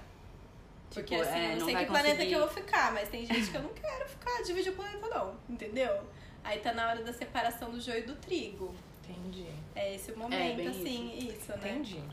Porque 0.94 1.16
Tipo, 1.16 1.28
assim, 1.28 1.40
é, 1.40 1.46
eu 1.46 1.50
não 1.52 1.58
não 1.60 1.66
sei 1.66 1.76
que 1.76 1.86
planeta 1.86 2.10
conseguir- 2.16 2.30
que 2.30 2.34
eu 2.36 2.40
vou 2.40 2.50
ficar, 2.50 2.92
mas 2.94 3.10
tem 3.10 3.26
gente 3.26 3.50
que 3.50 3.58
eu 3.58 3.64
não 3.64 3.70
quero 3.74 4.10
ficar, 4.10 4.44
dividir 4.44 4.72
o 4.72 4.76
planeta 4.76 5.08
não, 5.08 5.36
entendeu? 5.50 6.02
Aí 6.44 6.60
tá 6.60 6.74
na 6.74 6.90
hora 6.90 7.02
da 7.04 7.14
separação 7.14 7.72
do 7.72 7.80
joio 7.80 8.06
do 8.06 8.16
trigo. 8.16 8.76
Entendi. 9.08 9.48
É 9.76 9.96
esse 9.96 10.12
o 10.12 10.18
momento, 10.20 10.56
bem 10.58 10.68
assim, 10.68 11.18
isso, 11.18 11.52
né? 11.52 11.58
Entendi. 11.72 12.04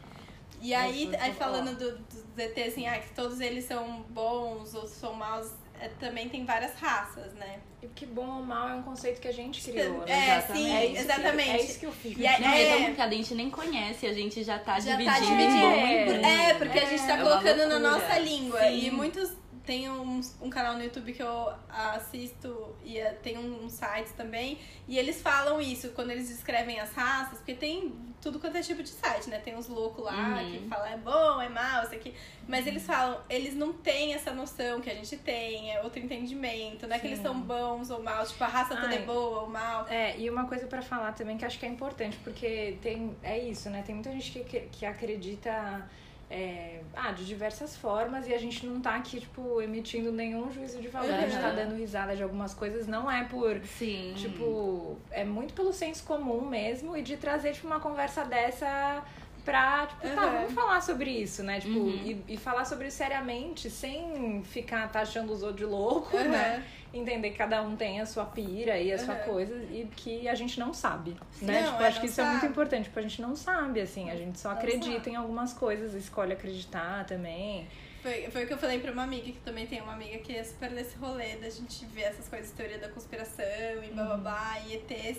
E 0.62 0.72
aí, 0.74 1.10
aí 1.18 1.32
falando 1.34 1.76
do, 1.76 1.98
dos 1.98 2.38
ETs, 2.38 2.68
assim, 2.72 2.86
ah, 2.86 2.98
que 3.00 3.10
todos 3.14 3.40
eles 3.40 3.64
são 3.64 4.02
bons 4.02 4.74
ou 4.74 4.86
são 4.86 5.12
maus, 5.14 5.46
é, 5.48 5.52
também 5.88 6.28
tem 6.28 6.44
várias 6.44 6.75
raças, 6.75 7.32
né? 7.34 7.58
E 7.82 7.87
que 7.88 8.04
bom 8.04 8.26
ou 8.38 8.42
mal 8.42 8.68
é 8.68 8.75
um 8.75 8.82
conceito 8.82 9.20
que 9.20 9.28
a 9.28 9.32
gente 9.32 9.62
criou, 9.70 10.00
né? 10.00 10.04
É, 10.08 10.37
Exatamente. 10.38 10.52
sim, 10.64 10.76
É 10.76 10.84
isso 10.87 10.92
que- 10.94 11.00
exatamente. 11.00 11.50
é 11.50 11.62
isso 11.62 11.80
que 11.80 11.87
eu 11.87 11.92
fico. 11.92 12.20
E 12.20 12.26
aí- 12.26 12.40
Não, 12.42 12.49
é, 12.50 12.62
É. 12.62 12.68
tão 12.70 12.78
complicado, 12.80 13.12
a 13.12 13.16
gente 13.16 13.34
nem 13.34 13.50
conhece, 13.50 14.06
a 14.06 14.12
gente 14.12 14.44
já 14.44 14.58
tá 14.58 14.78
Já 14.78 14.96
dividindo 14.96 15.10
tá 15.10 15.18
em 15.18 15.28
dividindo. 15.28 15.60
bom 15.60 15.76
e 15.76 16.25
É. 16.25 16.50
É, 16.50 16.54
porque 16.54 16.78
a 16.78 16.84
gente 16.84 17.02
tá 17.06 17.12
É 17.12 17.22
uma 17.22 17.25
colocando 17.25 17.68
na 17.68 17.78
nossa 17.78 18.18
língua. 18.18 18.60
Sim. 18.60 18.87
E 18.87 18.90
muitos. 18.90 19.30
Tem 19.70 19.88
um, 19.88 20.20
um 20.40 20.50
canal 20.50 20.74
no 20.74 20.82
YouTube 20.82 21.12
que 21.12 21.22
eu 21.22 21.52
assisto 21.68 22.74
e 22.84 22.98
é- 22.98 23.12
tem 23.12 23.38
um, 23.38 23.66
um 23.66 23.68
site 23.70 24.08
também. 24.16 24.58
E 24.88 24.98
eles 24.98 25.22
falam 25.22 25.60
isso 25.60 25.90
quando 25.90 26.10
eles 26.10 26.28
descrevem 26.28 26.80
as 26.80 26.92
raças, 26.92 27.38
porque 27.38 27.54
tem 27.54 27.94
tudo 28.20 28.40
quanto 28.40 28.56
é 28.56 28.62
tipo 28.62 28.82
de 28.82 28.88
site, 28.88 29.30
né? 29.30 29.38
Tem 29.38 29.54
uns 29.56 29.68
loucos 29.68 30.04
lá 30.04 30.12
Uhum. 30.42 30.50
que 30.50 30.68
falam 30.68 30.86
é 30.86 30.96
bom, 30.96 31.40
é 31.40 31.48
mal, 31.48 31.84
isso 31.84 31.94
aqui. 31.94 32.12
Mas 32.48 32.66
eles 32.66 32.84
falam, 32.84 33.20
eles 33.30 33.54
não 33.54 33.72
têm 33.72 34.12
essa 34.12 34.32
noção 34.32 34.80
que 34.80 34.90
a 34.90 34.94
gente 34.94 35.16
tem, 35.18 35.72
é 35.72 35.80
outro 35.84 36.00
entendimento. 36.00 36.88
Não 36.88 36.96
é 36.96 36.98
que 36.98 37.06
eles 37.06 37.18
Sim. 37.18 37.24
são 37.26 37.40
bons 37.40 37.90
ou 37.90 38.02
maus, 38.02 38.32
tipo, 38.32 38.42
a 38.42 38.48
raça 38.48 38.74
toda 38.74 38.92
é 38.92 38.98
Ai. 38.98 39.04
boa 39.04 39.42
ou 39.42 39.48
mal. 39.48 39.86
É, 39.88 40.18
e 40.18 40.28
uma 40.28 40.48
coisa 40.48 40.66
pra 40.66 40.82
falar 40.82 41.12
também 41.12 41.38
que 41.38 41.44
acho 41.44 41.60
que 41.60 41.64
é 41.64 41.68
importante, 41.68 42.16
porque 42.24 42.76
tem, 42.82 43.16
é 43.22 43.38
isso, 43.38 43.70
né? 43.70 43.84
Tem 43.86 43.94
muita 43.94 44.10
gente 44.10 44.32
que, 44.40 44.60
que 44.72 44.84
acredita 44.84 45.88
é, 46.30 46.80
ah, 46.94 47.10
de 47.10 47.26
diversas 47.26 47.76
formas 47.76 48.28
e 48.28 48.32
a 48.32 48.38
gente 48.38 48.64
não 48.64 48.81
tá 48.81 48.94
aqui, 48.94 49.18
tipo, 49.20 49.61
emitindo 49.61 50.12
nenhum 50.12 50.50
juízo 50.52 50.81
de 50.81 50.87
valor. 50.88 51.12
A 51.12 51.20
gente 51.26 51.37
tá 51.40 51.48
Uhum. 51.48 51.57
dando 51.57 51.74
risada 51.74 52.14
de 52.14 52.22
algumas 52.22 52.55
coisas, 52.55 52.87
não 52.87 53.11
é 53.11 53.24
por. 53.24 53.61
Sim. 53.64 54.14
Tipo, 54.16 54.96
é 55.11 55.24
muito 55.24 55.52
pelo 55.55 55.72
senso 55.72 56.05
comum 56.05 56.42
mesmo 56.48 56.96
e 56.96 57.02
de 57.02 57.16
trazer, 57.16 57.52
tipo, 57.52 57.66
uma 57.66 57.81
conversa 57.81 58.24
dessa 58.24 59.02
pra, 59.44 59.87
tipo, 59.87 60.03
tá, 60.14 60.26
Uhum. 60.26 60.33
vamos 60.33 60.53
falar 60.53 60.81
sobre 60.81 61.11
isso, 61.11 61.42
né? 61.42 61.61
Tipo, 61.61 61.79
Uhum. 61.79 61.90
e, 62.29 62.35
e 62.35 62.37
falar 62.37 62.64
sobre 62.64 62.88
isso 62.88 62.96
seriamente, 62.96 63.68
sem 63.70 64.42
ficar 64.44 64.90
taxando 64.90 65.33
os 65.33 65.42
outros 65.42 65.61
de 65.61 65.64
louco, 65.64 66.16
Uhum. 66.16 66.29
né? 66.29 66.64
Entender 66.92 67.31
que 67.31 67.37
cada 67.37 67.62
um 67.62 67.76
tem 67.76 68.00
a 68.00 68.07
sua 68.07 68.24
pira 68.24 68.79
e 68.79 68.92
a 68.92 68.98
sua 68.98 69.14
Uhum. 69.14 69.20
coisa 69.24 69.55
e 69.70 69.88
que 69.94 70.29
a 70.29 70.35
gente 70.35 70.59
não 70.59 70.74
sabe, 70.74 71.16
né? 71.40 71.62
Não, 71.62 71.70
tipo, 71.72 71.83
é, 71.83 71.87
acho 71.87 72.00
que 72.00 72.07
isso 72.07 72.20
é 72.20 72.24
muito 72.24 72.40
sabe. 72.40 72.50
importante, 72.53 72.85
tipo, 72.85 72.98
a 72.98 73.03
gente 73.03 73.22
não 73.22 73.37
sabe, 73.37 73.81
assim, 73.81 74.11
a 74.11 74.16
gente 74.16 74.38
só 74.40 74.50
Não 74.50 74.57
acredita 74.57 74.94
sabe. 74.98 75.11
em 75.11 75.16
algumas 75.16 75.53
coisas, 75.53 75.94
escolhe 75.94 76.33
acreditar 76.33 77.05
também. 77.07 77.66
Foi, 78.03 78.31
foi 78.31 78.44
o 78.44 78.46
que 78.46 78.55
eu 78.55 78.59
falei 78.59 78.79
pra 78.81 78.90
uma 78.92 79.03
amiga, 79.03 79.26
que 79.26 79.38
também 79.40 79.66
tem 79.66 79.81
uma 79.83 79.92
amiga 79.92 80.16
que 80.18 80.35
é 80.35 80.42
super 80.42 80.70
desse 80.70 80.96
rolê 80.96 81.37
da 81.37 81.50
gente 81.50 81.85
ver 81.87 82.05
essas 82.05 82.29
coisas, 82.29 82.50
teoria 82.50 82.79
da 82.79 82.88
conspiração 82.88 83.44
e 83.85 83.90
blá 83.92 84.05
blá 84.05 84.16
blá, 84.16 84.57
e 84.66 84.74
ETs. 84.74 85.18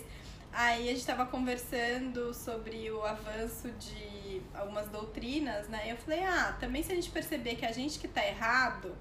Aí 0.52 0.88
a 0.88 0.92
gente 0.92 1.06
tava 1.06 1.24
conversando 1.26 2.34
sobre 2.34 2.90
o 2.90 3.02
avanço 3.04 3.70
de 3.72 4.42
algumas 4.54 4.86
doutrinas, 4.88 5.68
né? 5.68 5.82
E 5.86 5.90
eu 5.90 5.96
falei, 5.96 6.22
ah, 6.24 6.56
também 6.60 6.82
se 6.82 6.92
a 6.92 6.94
gente 6.94 7.10
perceber 7.10 7.54
que 7.56 7.64
a 7.64 7.72
gente 7.72 7.98
que 7.98 8.06
tá 8.06 8.26
errado, 8.26 8.94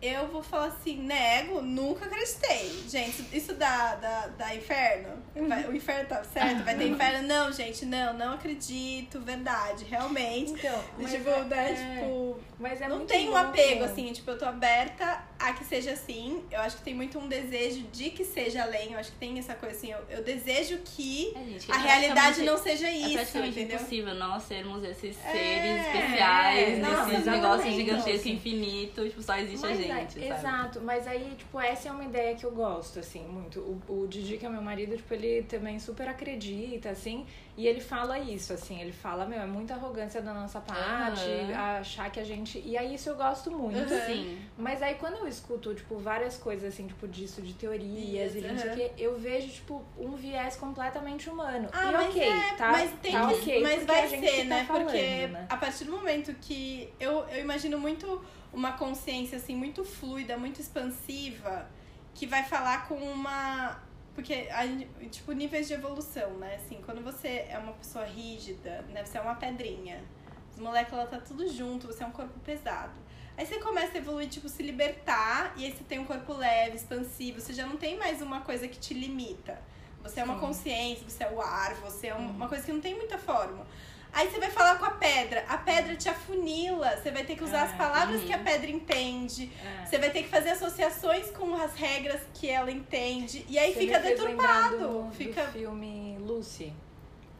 eu 0.00 0.28
vou 0.28 0.42
falar 0.42 0.66
assim, 0.66 0.98
nego, 0.98 1.60
nunca 1.62 2.04
acreditei. 2.06 2.84
Gente, 2.88 3.26
isso 3.36 3.54
dá, 3.54 3.94
dá, 3.96 4.26
dá 4.28 4.54
inferno? 4.54 5.22
Vai- 5.48 5.66
o 5.66 5.74
inferno 5.74 6.08
tá 6.08 6.22
certo? 6.24 6.64
Vai 6.64 6.76
ter 6.76 6.88
inferno? 6.88 7.26
Não, 7.26 7.50
gente, 7.52 7.84
não, 7.86 8.12
não 8.14 8.34
acredito, 8.34 9.20
verdade, 9.20 9.84
realmente. 9.84 10.52
Então, 10.52 10.84
mas 10.98 11.10
tipo, 11.12 11.28
é- 11.30 11.44
né, 11.44 11.96
tipo, 11.98 12.40
mas 12.58 12.80
é 12.80 12.88
não 12.88 12.96
muito 12.98 13.08
tem 13.08 13.28
um 13.28 13.36
apego, 13.36 13.84
assim, 13.84 14.12
tipo, 14.12 14.30
eu 14.30 14.38
tô 14.38 14.44
aberta 14.46 15.22
a 15.38 15.52
que 15.52 15.64
seja 15.64 15.92
assim. 15.92 16.42
Eu 16.50 16.60
acho 16.60 16.78
que 16.78 16.82
tem 16.82 16.94
muito 16.94 17.18
um 17.18 17.28
desejo 17.28 17.82
de 17.92 18.10
que 18.10 18.24
seja 18.24 18.62
além. 18.62 18.92
Eu 18.92 18.98
acho 18.98 19.12
que 19.12 19.18
tem 19.18 19.38
essa 19.38 19.54
coisa 19.54 19.76
assim, 19.76 19.90
eu, 19.92 19.98
eu 20.08 20.22
desejo 20.24 20.78
que 20.84 21.32
É, 21.36 21.44
gente, 21.44 21.66
que 21.66 21.72
a 21.72 21.76
é 21.76 21.78
realidade 21.78 22.42
não 22.42 22.56
seja 22.56 22.86
É 22.88 22.92
isso, 22.96 23.12
praticamente 23.12 23.60
entendeu? 23.60 23.76
impossível 23.76 24.14
nós 24.14 24.42
sermos 24.44 24.82
esses 24.84 25.16
É, 25.26 25.32
seres 25.32 25.86
especiais, 25.86 26.78
nesses 26.78 26.88
exatamente. 26.88 27.28
negócios 27.28 27.74
gigantescos, 27.74 28.26
infinitos, 28.26 29.08
tipo, 29.10 29.22
só 29.22 29.36
existe 29.36 29.60
Mas 29.66 29.78
a 29.78 29.82
é- 29.82 29.86
gente, 30.00 30.12
sabe? 30.14 30.26
Exato, 30.26 30.80
mas 30.80 31.06
aí, 31.06 31.34
tipo, 31.36 31.60
essa 31.60 31.88
é 31.88 31.92
uma 31.92 32.04
ideia 32.04 32.34
que 32.34 32.44
eu 32.44 32.50
gosto, 32.52 32.98
assim, 32.98 33.20
muito. 33.26 33.60
O, 33.88 34.02
o 34.02 34.06
Didi, 34.08 34.38
que 34.38 34.46
é 34.46 34.48
meu 34.48 34.62
marido, 34.62 34.96
tipo, 34.96 35.12
ele 35.12 35.42
também 35.42 35.78
super 35.78 36.08
acredita, 36.08 36.90
assim, 36.90 37.26
e 37.56 37.66
ele 37.66 37.80
fala 37.80 38.18
isso, 38.18 38.52
assim, 38.52 38.80
ele 38.80 38.92
fala, 38.92 39.24
meu, 39.24 39.40
é 39.40 39.46
muita 39.46 39.72
arrogância 39.74 40.20
da 40.20 40.34
nossa 40.34 40.60
parte, 40.60 41.22
Aham. 41.22 41.78
achar 41.80 42.10
que 42.10 42.20
a 42.20 42.24
gente. 42.24 42.62
E 42.62 42.76
aí 42.76 42.94
isso 42.94 43.08
eu 43.08 43.16
gosto 43.16 43.50
muito. 43.50 43.94
Aham. 43.94 44.04
Sim. 44.04 44.42
Mas 44.58 44.82
aí 44.82 44.96
quando 44.96 45.14
eu 45.16 45.26
escuto, 45.26 45.74
tipo, 45.74 45.96
várias 45.96 46.36
coisas 46.36 46.74
assim, 46.74 46.86
tipo, 46.86 47.08
disso, 47.08 47.40
de 47.40 47.54
teorias 47.54 48.34
Isso, 48.34 48.44
e 48.44 48.48
não 48.48 48.58
sei 48.58 48.70
o 48.70 48.74
quê, 48.74 48.92
eu 48.98 49.18
vejo, 49.18 49.48
tipo, 49.48 49.82
um 49.98 50.16
viés 50.16 50.56
completamente 50.56 51.30
humano. 51.30 51.70
Ah, 51.72 51.88
e 51.88 51.92
mas 51.92 52.08
ok, 52.10 52.28
é, 52.28 52.54
tá? 52.56 52.72
mas 52.72 52.92
tem 53.00 53.12
tá 53.12 53.26
que, 53.26 53.34
ok, 53.34 53.62
mas 53.62 53.86
vai 53.86 54.02
a 54.02 54.06
gente 54.06 54.28
ser, 54.28 54.42
tá 54.42 54.44
né? 54.44 54.64
falando, 54.64 54.84
porque 54.84 55.26
né? 55.28 55.46
a 55.48 55.56
partir 55.56 55.84
do 55.84 55.92
momento 55.92 56.34
que 56.34 56.92
eu, 57.00 57.26
eu 57.30 57.40
imagino 57.40 57.78
muito 57.78 58.22
uma 58.52 58.72
consciência 58.72 59.38
assim 59.38 59.56
muito 59.56 59.82
fluida, 59.82 60.36
muito 60.36 60.60
expansiva, 60.60 61.66
que 62.14 62.26
vai 62.26 62.44
falar 62.44 62.86
com 62.86 62.96
uma 62.96 63.78
porque 64.16 64.48
a 64.50 64.62
tipo 65.08 65.30
níveis 65.32 65.68
de 65.68 65.74
evolução, 65.74 66.30
né? 66.38 66.56
Assim, 66.56 66.80
quando 66.84 67.04
você 67.04 67.46
é 67.48 67.58
uma 67.58 67.72
pessoa 67.74 68.04
rígida, 68.06 68.82
né? 68.88 69.04
Você 69.04 69.18
é 69.18 69.20
uma 69.20 69.34
pedrinha. 69.36 70.02
As 70.50 70.58
moléculas 70.58 71.10
tá 71.10 71.18
tudo 71.20 71.46
junto, 71.48 71.86
você 71.86 72.02
é 72.02 72.06
um 72.06 72.10
corpo 72.10 72.40
pesado. 72.40 72.98
Aí 73.36 73.44
você 73.44 73.58
começa 73.60 73.92
a 73.92 73.98
evoluir, 73.98 74.28
tipo, 74.30 74.48
se 74.48 74.62
libertar, 74.62 75.52
e 75.58 75.66
aí 75.66 75.70
você 75.70 75.84
tem 75.84 75.98
um 75.98 76.06
corpo 76.06 76.32
leve, 76.32 76.76
expansivo, 76.76 77.38
você 77.42 77.52
já 77.52 77.66
não 77.66 77.76
tem 77.76 77.98
mais 77.98 78.22
uma 78.22 78.40
coisa 78.40 78.66
que 78.66 78.78
te 78.78 78.94
limita. 78.94 79.60
Você 80.02 80.20
é 80.20 80.24
uma 80.24 80.34
Sim. 80.34 80.40
consciência, 80.40 81.04
você 81.06 81.22
é 81.24 81.30
o 81.30 81.42
ar, 81.42 81.74
você 81.74 82.06
é 82.06 82.14
um- 82.14 82.30
uma 82.30 82.48
coisa 82.48 82.64
que 82.64 82.72
não 82.72 82.80
tem 82.80 82.94
muita 82.96 83.18
forma. 83.18 83.66
Aí 84.12 84.30
você 84.30 84.38
vai 84.38 84.50
falar 84.50 84.78
com 84.78 84.84
a 84.86 84.92
pedra, 84.92 85.44
a 85.48 85.58
pedra 85.58 85.94
te 85.94 86.08
afunila, 86.08 86.96
você 86.96 87.10
vai 87.10 87.24
ter 87.24 87.36
que 87.36 87.44
usar 87.44 87.64
as 87.64 87.74
É, 87.74 87.76
palavras 87.76 88.20
uhum. 88.22 88.26
que 88.26 88.32
a 88.32 88.38
pedra 88.38 88.70
entende, 88.70 89.50
É. 89.82 89.84
você 89.84 89.98
vai 89.98 90.10
ter 90.10 90.22
que 90.22 90.28
fazer 90.28 90.50
associações 90.50 91.30
com 91.30 91.54
as 91.54 91.74
regras 91.74 92.20
que 92.32 92.48
ela 92.48 92.70
entende, 92.70 93.44
e 93.48 93.58
aí 93.58 93.74
Você 93.74 93.80
fica 93.80 93.98
deturpado. 93.98 94.78
Do, 94.78 95.10
fica 95.12 95.44
do 95.44 95.52
filme 95.52 96.16
Lucy. 96.20 96.72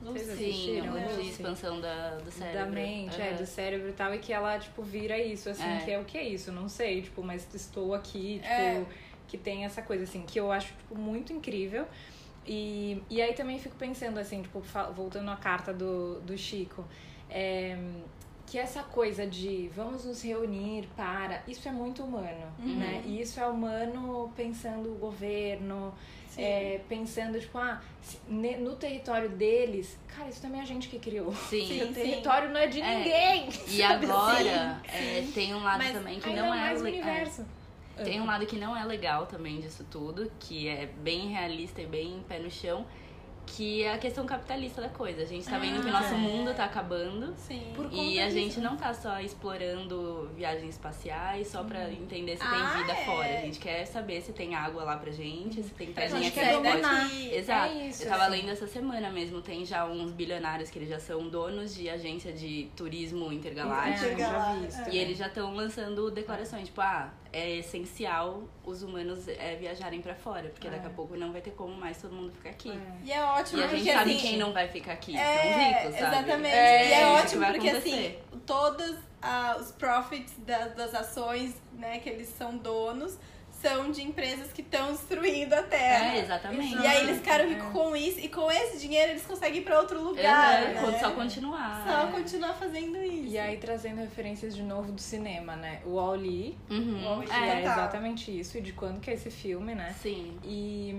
Vocês 0.02 0.36
Sim, 0.38 0.82
de 0.82 0.88
Lucy? 0.88 1.30
expansão 1.30 1.80
da, 1.80 2.10
do 2.16 2.30
cérebro. 2.30 2.58
Da 2.60 2.66
mente, 2.66 3.20
é, 3.20 3.28
Aham. 3.30 3.36
do 3.38 3.46
cérebro 3.46 3.88
e 3.88 3.92
tal, 3.92 4.14
e 4.14 4.18
que 4.18 4.32
ela, 4.32 4.58
tipo, 4.58 4.82
vira 4.82 5.18
isso, 5.18 5.48
assim, 5.48 5.64
É. 5.64 5.80
que 5.82 5.90
é 5.90 5.98
o 5.98 6.04
que 6.04 6.18
é 6.18 6.22
isso? 6.22 6.52
Não 6.52 6.68
sei, 6.68 7.00
tipo, 7.02 7.22
mas 7.22 7.46
estou 7.54 7.94
aqui, 7.94 8.34
tipo, 8.40 8.52
É. 8.52 8.84
que 9.26 9.38
tem 9.38 9.64
essa 9.64 9.80
coisa, 9.80 10.04
assim, 10.04 10.22
que 10.22 10.38
eu 10.38 10.52
acho, 10.52 10.68
tipo, 10.68 10.94
muito 10.94 11.32
incrível. 11.32 11.86
E, 12.46 13.02
e 13.10 13.20
aí 13.20 13.32
também 13.34 13.58
fico 13.58 13.74
pensando, 13.76 14.18
assim, 14.18 14.42
tipo, 14.42 14.62
voltando 14.94 15.30
à 15.30 15.36
carta 15.36 15.72
do, 15.72 16.20
do 16.20 16.36
Chico, 16.38 16.84
é, 17.28 17.76
que 18.46 18.58
essa 18.58 18.82
coisa 18.82 19.26
de 19.26 19.68
vamos 19.74 20.04
nos 20.04 20.22
reunir 20.22 20.88
para. 20.96 21.42
Isso 21.48 21.66
é 21.68 21.72
muito 21.72 22.04
humano, 22.04 22.46
Uhum. 22.60 22.76
né? 22.76 23.02
E 23.04 23.20
isso 23.20 23.40
é 23.40 23.46
humano 23.46 24.32
pensando 24.36 24.92
o 24.92 24.94
governo, 24.94 25.92
Sim. 26.28 26.42
é, 26.42 26.80
pensando, 26.88 27.40
tipo, 27.40 27.58
ah, 27.58 27.80
no 28.28 28.76
território 28.76 29.28
deles, 29.28 29.98
cara, 30.06 30.28
isso 30.28 30.40
também 30.40 30.60
é 30.60 30.62
a 30.62 30.66
gente 30.66 30.86
que 30.88 30.98
criou. 31.00 31.34
Sim. 31.34 31.66
Sim. 31.66 31.82
O 31.82 31.92
território 31.92 32.50
não 32.50 32.60
é 32.60 32.68
de 32.68 32.80
É. 32.80 32.98
ninguém. 32.98 33.48
E 33.66 33.82
agora 33.82 34.80
assim? 34.86 34.96
é, 34.96 35.26
tem 35.34 35.52
um 35.52 35.62
lado 35.64 35.78
Mas 35.82 35.92
também 35.92 36.20
que 36.20 36.30
não 36.30 36.46
é 36.54 36.58
mais 36.60 36.80
o 36.80 36.84
le- 36.84 37.02
Tem 38.04 38.20
um 38.20 38.26
lado 38.26 38.46
que 38.46 38.56
não 38.56 38.76
é 38.76 38.84
legal 38.84 39.26
também 39.26 39.60
disso 39.60 39.84
tudo, 39.90 40.30
que 40.40 40.68
é 40.68 40.86
bem 40.86 41.28
realista 41.28 41.80
e 41.80 41.86
bem 41.86 42.22
pé 42.28 42.38
no 42.38 42.50
chão, 42.50 42.86
que 43.46 43.84
é 43.84 43.92
a 43.94 43.98
questão 43.98 44.26
capitalista 44.26 44.82
da 44.82 44.88
coisa. 44.88 45.22
A 45.22 45.24
gente 45.24 45.46
tá 45.48 45.56
vendo 45.56 45.80
que 45.80 45.88
o 45.88 45.92
nosso 45.92 46.12
Ah, 46.14 46.16
é. 46.16 46.18
mundo 46.18 46.52
tá 46.52 46.64
acabando. 46.64 47.32
Sim. 47.38 47.72
Por 47.76 47.84
conta 47.84 47.94
E 47.96 48.18
a 48.18 48.24
disso, 48.26 48.36
gente 48.38 48.60
não 48.60 48.76
tá 48.76 48.92
só 48.92 49.20
explorando 49.20 50.28
viagens 50.34 50.70
espaciais 50.70 51.46
só 51.46 51.62
pra 51.62 51.88
entender 51.92 52.32
se 52.36 52.42
tem 52.42 52.48
Ah, 52.60 52.74
vida 52.78 52.92
é. 52.92 53.04
fora. 53.04 53.28
A 53.38 53.40
gente 53.42 53.60
quer 53.60 53.84
saber 53.86 54.20
se 54.20 54.32
tem 54.32 54.54
água 54.56 54.82
lá 54.82 54.96
pra 54.96 55.12
gente, 55.12 55.62
se 55.62 55.70
tem 55.74 55.90
A 55.90 55.92
prainha 55.92 56.18
gente 56.18 56.32
que 56.32 56.40
quer 56.40 56.52
dominar. 56.54 57.08
Exato. 57.32 57.72
É 57.72 57.86
isso, 57.88 58.02
eu 58.02 58.08
tava 58.08 58.22
assim. 58.24 58.32
lendo 58.32 58.50
essa 58.50 58.66
semana 58.66 59.10
mesmo, 59.10 59.40
tem 59.40 59.64
já 59.64 59.86
uns 59.86 60.10
bilionários 60.10 60.68
que 60.68 60.78
eles 60.80 60.88
já 60.88 60.98
são 60.98 61.28
donos 61.28 61.72
de 61.72 61.88
agência 61.88 62.32
de 62.32 62.68
turismo 62.76 63.32
intergaláctico. 63.32 64.20
É. 64.20 64.88
É. 64.88 64.90
E 64.92 64.98
eles 64.98 65.16
já 65.18 65.28
estão 65.28 65.54
lançando 65.54 66.10
declarações, 66.10 66.64
tipo, 66.66 66.80
ah, 66.80 67.12
é 67.36 67.56
essencial 67.56 68.44
os 68.64 68.82
humanos 68.82 69.28
é, 69.28 69.56
viajarem 69.56 70.00
pra 70.00 70.14
fora, 70.14 70.48
porque 70.48 70.68
daqui 70.70 70.86
a 70.86 70.90
É. 70.90 70.92
pouco 70.92 71.16
não 71.16 71.32
vai 71.32 71.40
ter 71.40 71.50
como 71.50 71.74
mais 71.74 72.00
todo 72.00 72.12
mundo 72.14 72.32
ficar 72.32 72.50
aqui. 72.50 72.70
É. 72.70 73.04
E 73.04 73.12
é 73.12 73.22
ótimo 73.22 73.60
E 73.60 73.64
a 73.64 73.66
gente 73.68 73.78
porque 73.80 73.92
sabe 73.92 74.10
assim, 74.12 74.20
quem 74.20 74.36
não 74.38 74.52
vai 74.52 74.68
ficar 74.68 74.92
aqui, 74.92 75.16
É, 75.16 75.24
são 75.24 75.50
os 75.50 75.56
ricos, 75.66 76.00
sabe? 76.00 76.16
Exatamente. 76.16 76.54
É, 76.54 76.88
e 76.88 76.92
é 76.94 77.06
ótimo 77.08 77.46
porque 77.46 77.68
acontecer. 77.68 78.22
assim, 78.30 78.40
todos 78.46 78.96
ah, 79.20 79.56
os 79.60 79.72
profits 79.72 80.32
das, 80.38 80.74
das 80.74 80.94
ações, 80.94 81.54
né, 81.74 81.98
que 81.98 82.08
eles 82.08 82.28
são 82.28 82.56
donos, 82.56 83.18
são 83.60 83.90
de 83.90 84.02
empresas 84.02 84.52
que 84.52 84.60
estão 84.62 84.92
destruindo 84.92 85.54
a 85.54 85.62
terra. 85.62 86.16
É, 86.16 86.20
exatamente. 86.20 86.74
E 86.76 86.86
aí 86.86 87.00
eles 87.04 87.18
ficaram 87.18 87.44
É. 87.44 87.48
ricos 87.48 87.68
com 87.72 87.96
isso, 87.96 88.20
e 88.20 88.28
com 88.28 88.50
esse 88.50 88.78
dinheiro 88.78 89.12
eles 89.12 89.24
conseguem 89.24 89.60
ir 89.60 89.64
pra 89.64 89.78
outro 89.80 90.00
lugar. 90.02 90.62
É, 90.62 90.74
né? 90.74 90.98
Só 90.98 91.10
continuar. 91.12 91.84
Só 91.86 92.08
é. 92.08 92.10
continuar 92.12 92.54
fazendo 92.54 92.96
isso. 93.02 93.28
E 93.34 93.38
aí 93.38 93.56
trazendo 93.58 93.98
referências 94.00 94.54
de 94.54 94.62
novo 94.62 94.92
do 94.92 95.00
cinema, 95.00 95.56
né? 95.56 95.80
O 95.84 95.94
Wall-E, 95.94 96.56
Uhum. 96.70 97.04
Wall-E, 97.04 97.26
que 97.26 97.32
É. 97.32 97.48
é 97.48 97.60
exatamente 97.62 98.38
isso, 98.38 98.58
e 98.58 98.60
de 98.60 98.72
quando 98.72 99.00
que 99.00 99.10
é 99.10 99.14
esse 99.14 99.30
filme, 99.30 99.74
né? 99.74 99.94
Sim. 100.02 100.38
E, 100.44 100.94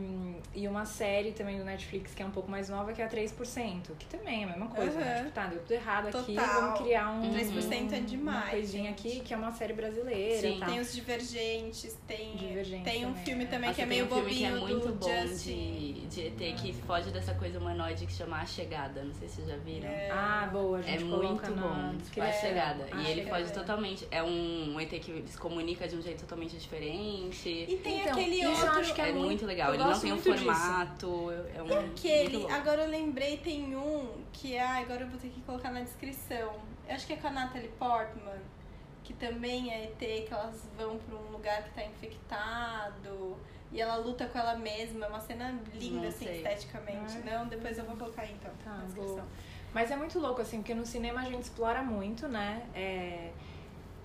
e 0.56 0.67
uma 0.67 0.86
série 0.86 1.32
também 1.32 1.58
do 1.58 1.63
Netflix 1.63 2.13
que 2.13 2.22
é 2.24 2.26
um 2.26 2.32
pouco 2.32 2.50
mais 2.50 2.70
nova, 2.70 2.93
que 2.93 3.02
é 3.02 3.06
a 3.06 3.10
3%, 3.10 3.91
que 3.98 4.06
também 4.08 4.41
é 4.41 4.43
a 4.46 4.48
mesma 4.48 4.67
coisa, 4.67 5.00
né? 5.00 5.12
Uhum. 5.17 5.17
Tipo, 5.24 5.32
tá, 5.32 5.46
deu 5.48 5.60
tudo 5.60 5.72
errado 5.74 6.08
aqui, 6.08 6.36
Total. 6.36 6.62
vamos 6.62 6.80
criar 6.82 7.10
um, 7.12 7.32
3% 7.34 7.93
é 7.93 7.98
uma 7.98 8.02
demais, 8.06 8.50
coisinha 8.52 8.89
gente. 8.89 9.08
aqui, 9.08 9.20
que 9.22 9.34
é 9.34 9.38
uma 9.38 9.52
série 9.52 9.74
brasileira 9.74 10.41
Sim. 10.41 10.58
tal. 10.60 10.70
Tem 10.70 10.80
os 10.80 10.93
divergentes, 10.93 11.98
tem, 12.08 12.36
Tem 12.83 13.05
um 13.05 13.13
filme 13.15 13.43
é. 13.43 13.47
também 13.47 13.73
que 13.73 13.81
é 13.81 13.86
tem 13.86 13.88
meio 13.88 14.05
um 14.05 14.07
filme 14.07 14.21
bobinho 14.23 14.39
que 14.39 14.57
é 14.57 14.60
muito 14.60 14.88
do 14.88 14.93
bom 14.95 15.27
Justin. 15.27 16.07
de, 16.10 16.31
de 16.31 16.45
ET 16.47 16.55
que 16.60 16.73
foge 16.73 17.10
dessa 17.12 17.33
coisa 17.33 17.60
humanoide 17.60 18.05
que 18.05 18.13
chama 18.13 18.38
A 18.41 18.45
Chegada. 18.45 19.03
Não 19.03 19.13
sei 19.13 19.27
se 19.27 19.36
vocês 19.36 19.47
já 19.49 19.57
viram. 19.57 19.88
É. 19.89 20.10
Ah, 20.12 20.49
boa, 20.51 20.77
a 20.77 20.81
É 20.81 20.83
gente 20.83 21.03
muito 21.05 21.21
coloca 21.27 21.49
na 21.49 21.62
bom. 21.62 21.95
A. 22.21 22.31
Chegada. 22.31 22.88
A 22.91 22.95
e 23.01 23.12
ele 23.12 23.23
Chegada. 23.23 23.38
foge 23.43 23.53
totalmente. 23.53 24.07
É 24.12 24.23
um 24.23 24.79
ET 24.79 24.89
que 24.99 25.23
se 25.27 25.38
comunica 25.38 25.88
de 25.88 25.95
um 25.95 26.01
jeito 26.01 26.21
totalmente 26.21 26.55
diferente. 26.57 27.49
E 27.49 27.77
tem 27.83 28.01
Então, 28.01 28.13
aquele 28.13 28.36
isso 28.36 28.45
eu 28.45 28.49
outro. 28.51 28.79
acho 28.79 28.93
que 28.93 29.01
É, 29.01 29.10
é 29.10 29.12
muito 29.12 29.25
muito- 29.25 29.45
legal. 29.45 29.73
Ele 29.73 29.83
não 29.83 29.99
tem 29.99 30.12
um 30.12 30.15
muito 30.15 30.33
formato. 30.36 31.31
É 31.55 31.62
um. 31.62 31.67
E 31.67 31.73
aquele, 31.73 32.38
muito 32.39 32.53
agora 32.53 32.83
eu 32.83 32.89
lembrei, 32.89 33.38
tem 33.38 33.75
um 33.75 34.07
que 34.33 34.57
ah, 34.57 34.77
agora 34.77 35.01
eu 35.01 35.07
vou 35.07 35.19
ter 35.19 35.29
que 35.29 35.41
colocar 35.41 35.71
na 35.71 35.81
descrição. 35.81 36.53
Eu 36.88 36.95
acho 36.95 37.05
que 37.05 37.13
é 37.13 37.17
com 37.17 37.27
a 37.27 37.31
Natalie 37.31 37.69
Portman, 37.77 38.39
que 39.08 39.13
também 39.13 39.72
é 39.74 39.86
ET, 39.86 39.98
que 40.28 40.34
elas 40.34 40.67
vão 40.78 40.98
pra 40.98 41.17
um 41.17 41.32
lugar 41.32 41.63
que 41.63 41.70
tá 41.70 41.86
infectado. 41.86 43.38
E 43.72 43.80
ela 43.80 43.96
luta 43.96 44.26
com 44.26 44.38
ela 44.38 44.58
mesma, 44.58 45.06
é 45.06 45.10
uma 45.10 45.22
cena 45.22 45.58
linda, 45.74 46.02
Não 46.02 46.10
assim, 46.10 46.26
sei. 46.26 46.38
esteticamente. 46.43 47.17
Ah. 47.26 47.39
Não, 47.39 47.48
depois 47.48 47.78
eu 47.78 47.86
vou 47.86 47.96
colocar 47.96 48.24
aí, 48.24 48.34
então, 48.34 48.52
Tá, 48.65 48.72
na 48.72 48.84
descrição. 48.84 49.26
Mas 49.74 49.91
é 49.91 49.96
muito 49.96 50.20
louco, 50.20 50.41
assim, 50.41 50.58
porque 50.58 50.74
no 50.74 50.86
cinema 50.86 51.22
a 51.22 51.24
gente 51.26 51.43
explora 51.43 51.82
muito, 51.82 52.28
né? 52.28 52.65
É... 52.76 53.32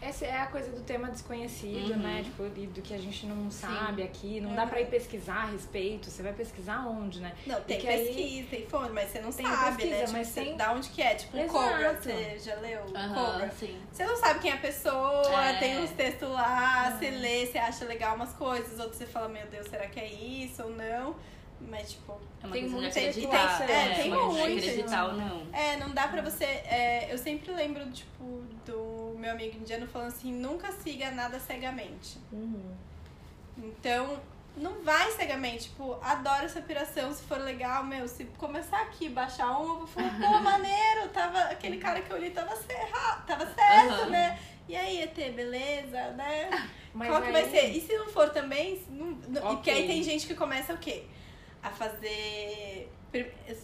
Essa 0.02 0.26
é 0.26 0.36
a 0.36 0.46
coisa 0.46 0.68
do 0.72 0.80
tema 0.80 1.08
desconhecido, 1.10 1.92
Uhum. 1.92 1.98
né? 1.98 2.22
Tipo, 2.24 2.44
e 2.44 2.66
do 2.66 2.82
que 2.82 2.92
a 2.92 2.98
gente 2.98 3.24
não 3.24 3.48
sabe 3.52 4.02
aqui. 4.02 4.40
Não 4.40 4.52
dá 4.52 4.66
pra 4.66 4.80
ir 4.80 4.86
pesquisar 4.88 5.42
a 5.42 5.44
respeito. 5.46 6.10
Você 6.10 6.24
vai 6.24 6.32
pesquisar 6.32 6.84
onde, 6.88 7.20
né? 7.20 7.32
Não, 7.46 7.60
tem 7.60 7.76
Porque 7.76 7.88
aí- 7.88 8.06
pesquisa, 8.06 8.48
tem 8.50 8.66
fonte, 8.66 8.90
mas 8.92 9.10
você 9.10 9.20
não 9.20 9.32
Tem 9.32 9.46
sabe, 9.46 9.76
pesquisa, 9.76 9.94
né? 9.96 10.00
Tipo, 10.06 10.12
mas 10.18 10.32
tem- 10.32 10.56
Da 10.56 10.72
onde 10.72 10.88
que 10.88 11.00
é? 11.00 11.14
Tipo, 11.14 11.36
Exato. 11.36 11.52
Cobra, 11.52 11.94
você 11.94 12.38
já 12.40 12.54
leu? 12.56 12.82
Aham, 12.94 13.14
Cobra. 13.14 13.50
sim. 13.58 13.80
Você 13.92 14.04
não 14.04 14.16
sabe 14.16 14.40
quem 14.40 14.50
é 14.50 14.54
a 14.54 14.58
pessoa, 14.58 15.44
É. 15.44 15.58
tem 15.60 15.78
uns 15.78 15.90
textos 15.90 16.28
lá, 16.28 16.90
você 16.90 17.08
lê, 17.10 17.46
você 17.46 17.58
acha 17.58 17.84
legal 17.84 18.16
umas 18.16 18.32
coisas, 18.32 18.80
outros 18.80 18.96
você 18.98 19.06
fala, 19.06 19.28
meu 19.28 19.46
Deus, 19.46 19.68
será 19.68 19.86
que 19.86 20.00
é 20.00 20.06
isso 20.12 20.64
ou 20.64 20.70
não? 20.70 21.14
Mas, 21.60 21.92
tipo, 21.92 22.12
É 22.42 22.46
uma 22.48 22.52
Tem 22.54 22.62
questão 22.64 22.80
de 22.80 22.84
muita 22.86 22.98
acreditar. 22.98 23.52
especulação, 23.52 23.66
é, 23.76 23.94
tem 23.94 24.10
muito. 24.10 24.58
acreditar 24.58 25.04
ou 25.06 25.12
não. 25.12 25.46
é, 25.52 25.76
não 25.76 25.90
dá 25.92 26.08
pra 26.08 26.20
você. 26.22 26.44
é, 26.44 27.06
eu 27.08 27.16
sempre 27.16 27.52
lembro, 27.52 27.88
tipo, 27.92 28.42
do 28.66 28.91
meu 29.22 29.30
amigo 29.30 29.56
indiano 29.56 29.86
falando 29.86 30.08
assim: 30.08 30.32
nunca 30.32 30.72
siga 30.72 31.10
nada 31.12 31.38
cegamente. 31.38 32.18
Então, 33.56 34.20
não 34.56 34.82
vai 34.82 35.10
cegamente, 35.12 35.64
tipo, 35.64 35.96
adoro 36.02 36.44
essa 36.44 36.60
piração, 36.60 37.12
se 37.12 37.22
for 37.22 37.38
legal, 37.38 37.84
meu, 37.84 38.06
se 38.08 38.24
começar 38.36 38.80
aqui, 38.82 39.08
baixar 39.08 39.58
um, 39.58 39.62
eu 39.68 39.78
vou 39.78 39.86
falar, 39.86 40.10
pô, 40.18 40.38
maneiro, 40.40 41.08
tava, 41.12 41.38
aquele 41.44 41.78
cara 41.78 42.00
que 42.02 42.10
eu 42.12 42.18
li 42.18 42.30
tava, 42.30 42.54
cerra, 42.56 43.22
tava 43.26 43.46
certo, 43.46 43.92
Aham. 43.92 44.10
né? 44.10 44.38
E 44.68 44.76
aí, 44.76 45.02
ET, 45.02 45.14
beleza, 45.34 46.10
né? 46.12 46.50
Mas 46.94 47.08
Qual 47.08 47.20
que 47.22 47.28
aí- 47.28 47.32
vai 47.32 47.50
ser? 47.50 47.66
E 47.70 47.80
se 47.80 47.96
não 47.96 48.08
for 48.08 48.28
também, 48.30 48.82
não, 48.90 49.06
não- 49.28 49.52
e 49.52 49.54
porque 49.56 49.70
aí 49.70 49.86
tem 49.86 50.02
gente 50.02 50.26
que 50.26 50.34
começa 50.34 50.74
o 50.74 50.78
quê? 50.78 51.04
A 51.62 51.70
fazer 51.70 52.90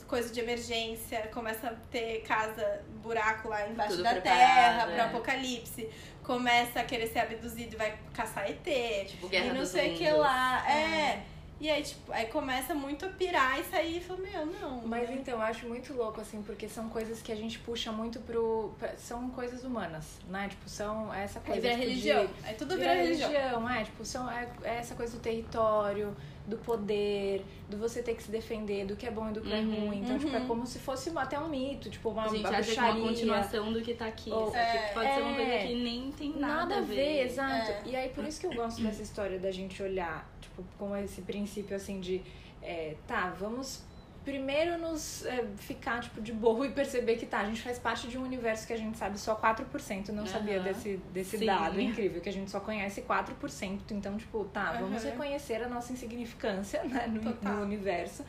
coisa 0.07 0.33
de 0.33 0.41
emergência, 0.41 1.29
começa 1.33 1.69
a 1.69 1.75
ter 1.91 2.21
casa, 2.23 2.83
buraco 3.03 3.49
lá 3.49 3.67
embaixo 3.69 3.93
Tudo 3.93 4.03
da 4.05 4.21
terra, 4.21 4.85
pro 4.87 4.95
é. 4.95 5.01
apocalipse. 5.01 5.89
Começa 6.23 6.81
a 6.81 6.85
querer 6.85 7.07
ser 7.07 7.21
abduzido 7.21 7.75
e 7.75 7.77
vai 7.77 7.99
caçar 8.13 8.49
ET. 8.51 9.09
Tipo, 9.09 9.29
Guerra 9.29 9.47
e 9.47 9.53
não 9.53 9.61
dos 9.61 9.69
sei 9.71 9.95
o 9.95 9.97
que 9.97 10.11
lá. 10.11 10.71
É. 10.71 11.23
E 11.61 11.69
aí, 11.69 11.83
tipo, 11.83 12.13
aí 12.13 12.27
começa 12.27 12.73
muito 12.73 13.05
a 13.05 13.09
pirar 13.09 13.59
e 13.59 13.65
sair 13.65 13.97
e 13.97 14.01
fala, 14.01 14.21
meu, 14.21 14.47
não. 14.47 14.87
Mas 14.87 15.09
né? 15.09 15.17
então, 15.19 15.35
eu 15.35 15.43
acho 15.43 15.67
muito 15.67 15.93
louco, 15.93 16.21
assim, 16.21 16.41
porque 16.43 16.69
são 16.69 16.89
coisas 16.89 17.21
que 17.21 17.33
a 17.33 17.35
gente 17.35 17.59
puxa 17.59 17.91
muito 17.91 18.21
pro. 18.21 18.73
pra- 18.79 18.97
São 18.97 19.29
coisas 19.31 19.65
humanas, 19.65 20.05
né? 20.29 20.47
Tipo, 20.51 20.69
são 20.69 21.13
essa 21.13 21.41
Aí 21.41 21.45
coisa. 21.47 21.61
vira 21.63 21.75
tipo, 21.75 21.85
de- 21.85 21.91
religião. 21.91 22.31
Aí 22.45 22.55
tudo 22.55 22.77
vira, 22.77 22.95
religião. 22.95 23.69
é, 23.69 23.83
tipo, 23.85 24.05
são, 24.05 24.31
é, 24.31 24.49
é 24.63 24.77
essa 24.77 24.95
coisa 24.95 25.17
do 25.17 25.21
território, 25.21 26.17
do 26.49 26.57
poder, 26.57 27.45
do 27.69 27.77
você 27.77 28.03
ter 28.03 28.15
que 28.15 28.23
se 28.23 28.31
defender, 28.31 28.87
do 28.87 28.97
que 28.97 29.07
é 29.07 29.11
bom 29.11 29.29
e 29.29 29.33
do 29.33 29.43
que 29.43 29.53
é 29.53 29.59
Uhum, 29.61 29.87
ruim. 29.89 30.01
Então, 30.01 30.19
tipo, 30.19 30.35
é 30.35 30.39
uhum. 30.41 30.47
como 30.47 30.67
se 30.67 30.79
fosse 30.79 31.13
até 31.17 31.39
um 31.39 31.49
mito, 31.49 31.91
tipo, 31.91 32.09
uma, 32.09 32.25
A 32.25 32.29
gente 32.29 32.41
uma 32.41 32.49
acha 32.57 32.73
que 32.73 32.79
é 32.81 32.83
uma 32.83 33.09
continuação 33.09 33.73
do 33.73 33.83
que 33.83 33.95
tá 33.95 34.07
aqui. 34.07 34.31
Ou- 34.31 34.55
É, 34.57 34.91
pode 34.95 35.15
ser 35.15 35.21
uma 35.21 35.35
coisa 35.37 35.53
é. 35.53 35.67
que 35.67 35.75
nem 35.75 36.11
tem 36.11 36.39
Nada, 36.39 36.79
a 36.79 36.81
ver, 36.81 37.27
exato. 37.27 37.71
É. 37.71 37.83
E 37.87 37.97
aí, 37.97 38.09
por 38.09 38.25
isso 38.25 38.41
que 38.41 38.47
eu 38.47 38.55
gosto 38.55 38.83
dessa 38.83 39.03
história 39.03 39.39
da 39.39 39.51
gente 39.51 39.83
olhar, 39.83 40.27
tipo, 40.41 40.65
com 40.79 40.97
esse 40.97 41.21
princípio, 41.23 41.77
assim, 41.77 42.01
de... 42.01 42.23
é, 42.63 42.97
tá, 43.07 43.31
vamos 43.39 43.83
primeiro 44.29 44.77
nos 44.77 45.25
é, 45.25 45.43
ficar, 45.57 46.01
tipo, 46.01 46.21
de 46.21 46.35
boa 46.35 46.67
e 46.67 46.71
perceber 46.71 47.17
que, 47.17 47.25
tá, 47.25 47.41
a 47.41 47.47
gente 47.47 47.63
faz 47.63 47.79
parte 47.79 48.09
de 48.09 48.19
um 48.19 48.23
universo 48.23 48.67
que 48.67 48.75
a 48.75 48.77
gente 48.77 48.99
sabe 48.99 49.19
só 49.19 49.35
4%. 49.35 50.11
Não 50.11 50.27
sabia 50.27 50.57
Aham. 50.57 50.65
desse, 50.65 50.97
desse 51.11 51.39
Sim. 51.39 51.47
dado 51.47 51.81
incrível, 51.81 52.21
que 52.21 52.29
a 52.29 52.33
gente 52.33 52.51
só 52.51 52.61
conhece 52.61 53.01
4%. 53.01 53.81
Então, 53.91 54.19
tipo, 54.19 54.45
tá, 54.45 54.73
vamos 54.73 55.03
Aham. 55.03 55.13
reconhecer 55.13 55.63
a 55.63 55.69
nossa 55.69 55.95
insignificância, 55.95 56.85
né, 56.93 57.07
no, 57.07 57.23
no 57.51 57.63
universo. 57.63 58.23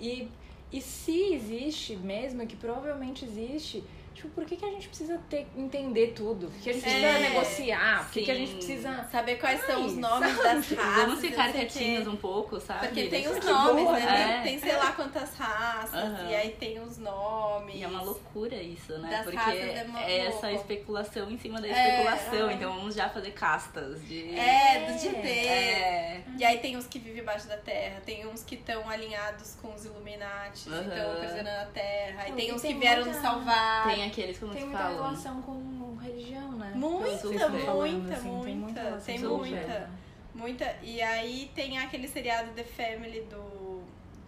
E, 0.00 0.30
e 0.72 0.80
se 0.80 1.34
existe 1.34 1.94
mesmo, 1.96 2.46
que 2.46 2.56
provavelmente 2.56 3.26
existe... 3.26 3.84
Tipo, 4.14 4.28
por 4.28 4.44
que, 4.44 4.56
que 4.56 4.64
a 4.64 4.68
gente 4.70 4.88
precisa 4.88 5.18
ter, 5.30 5.46
entender 5.56 6.08
tudo? 6.14 6.48
Por 6.48 6.60
que 6.60 6.70
a 6.70 6.72
gente 6.72 6.82
precisa 6.82 7.06
É, 7.06 7.18
negociar? 7.20 8.04
Por 8.04 8.12
que, 8.12 8.22
que 8.22 8.30
a 8.30 8.34
gente 8.34 8.54
precisa 8.54 9.08
Saber 9.10 9.36
quais 9.36 9.60
são 9.66 9.76
Ai, 9.80 9.86
os 9.86 9.96
nomes 9.96 10.36
das 10.36 10.70
raças. 10.72 10.94
Vamos 11.06 11.20
ficar 11.20 11.52
quietinhos 11.52 12.06
um 12.06 12.16
pouco, 12.16 12.60
sabe? 12.60 12.86
Porque 12.88 13.08
tem 13.08 13.26
os 13.28 13.38
que 13.38 13.46
nomes, 13.46 13.84
boa. 13.84 13.98
né? 13.98 14.38
É. 14.38 14.42
Tem, 14.42 14.58
tem 14.58 14.70
sei 14.70 14.76
lá 14.78 14.92
quantas 14.92 15.34
raças, 15.36 15.94
Aham. 15.94 16.28
e 16.30 16.34
aí 16.34 16.50
tem 16.50 16.80
os 16.80 16.98
nomes. 16.98 17.74
E 17.76 17.82
é 17.82 17.88
uma 17.88 18.02
loucura 18.02 18.54
isso, 18.56 18.96
né? 18.98 19.10
Das 19.10 19.24
Porque 19.24 19.38
é 19.50 19.86
é 20.06 20.18
essa 20.26 20.46
louco. 20.48 20.60
especulação 20.62 21.30
em 21.30 21.38
cima 21.38 21.60
da 21.60 21.68
É, 21.68 21.70
especulação. 21.70 22.50
é. 22.50 22.54
Então 22.54 22.74
vamos 22.74 22.94
já 22.94 23.08
fazer 23.08 23.30
castas 23.32 24.02
de. 24.06 24.38
É, 24.38 24.90
do 24.92 24.98
GT. 24.98 25.28
É. 25.28 26.22
E 26.38 26.44
aí 26.44 26.58
tem 26.58 26.76
uns 26.76 26.86
que 26.86 26.98
vivem 26.98 27.22
embaixo 27.22 27.46
da 27.46 27.56
terra, 27.56 28.00
tem 28.04 28.26
uns 28.26 28.42
que 28.42 28.54
estão 28.54 28.88
alinhados 28.88 29.54
com 29.60 29.72
os 29.74 29.84
Illuminati, 29.84 30.68
Aham. 30.68 30.82
estão 30.82 31.12
aprisionando 31.12 31.62
a 31.62 31.66
terra, 31.66 32.26
e 32.26 32.30
Não, 32.30 32.36
tem 32.36 32.48
e 32.48 32.52
uns 32.52 32.62
tem 32.62 32.72
que 32.74 32.78
vieram 32.80 33.04
nos 33.04 33.16
salvar. 33.16 33.94
Tem 33.94 34.01
aqueles 34.06 34.38
como 34.38 34.52
Tem 34.52 34.62
se 34.62 34.66
muita 34.68 34.82
falam. 34.82 35.02
relação 35.02 35.42
com 35.42 35.96
religião, 36.00 36.52
né? 36.52 36.72
Muita, 36.74 37.08
estão 37.10 37.58
falando, 37.60 37.92
muita, 37.92 38.14
assim, 38.14 38.22
Tem 38.22 38.32
muita. 38.32 38.56
muita, 38.56 38.80
relação 38.82 39.04
tem 39.06 39.18
muita. 39.18 39.90
Muita. 40.34 40.76
E 40.82 41.02
aí 41.02 41.50
tem 41.54 41.78
aquele 41.78 42.08
seriado 42.08 42.50
The 42.52 42.64
Family 42.64 43.20
do. 43.22 43.82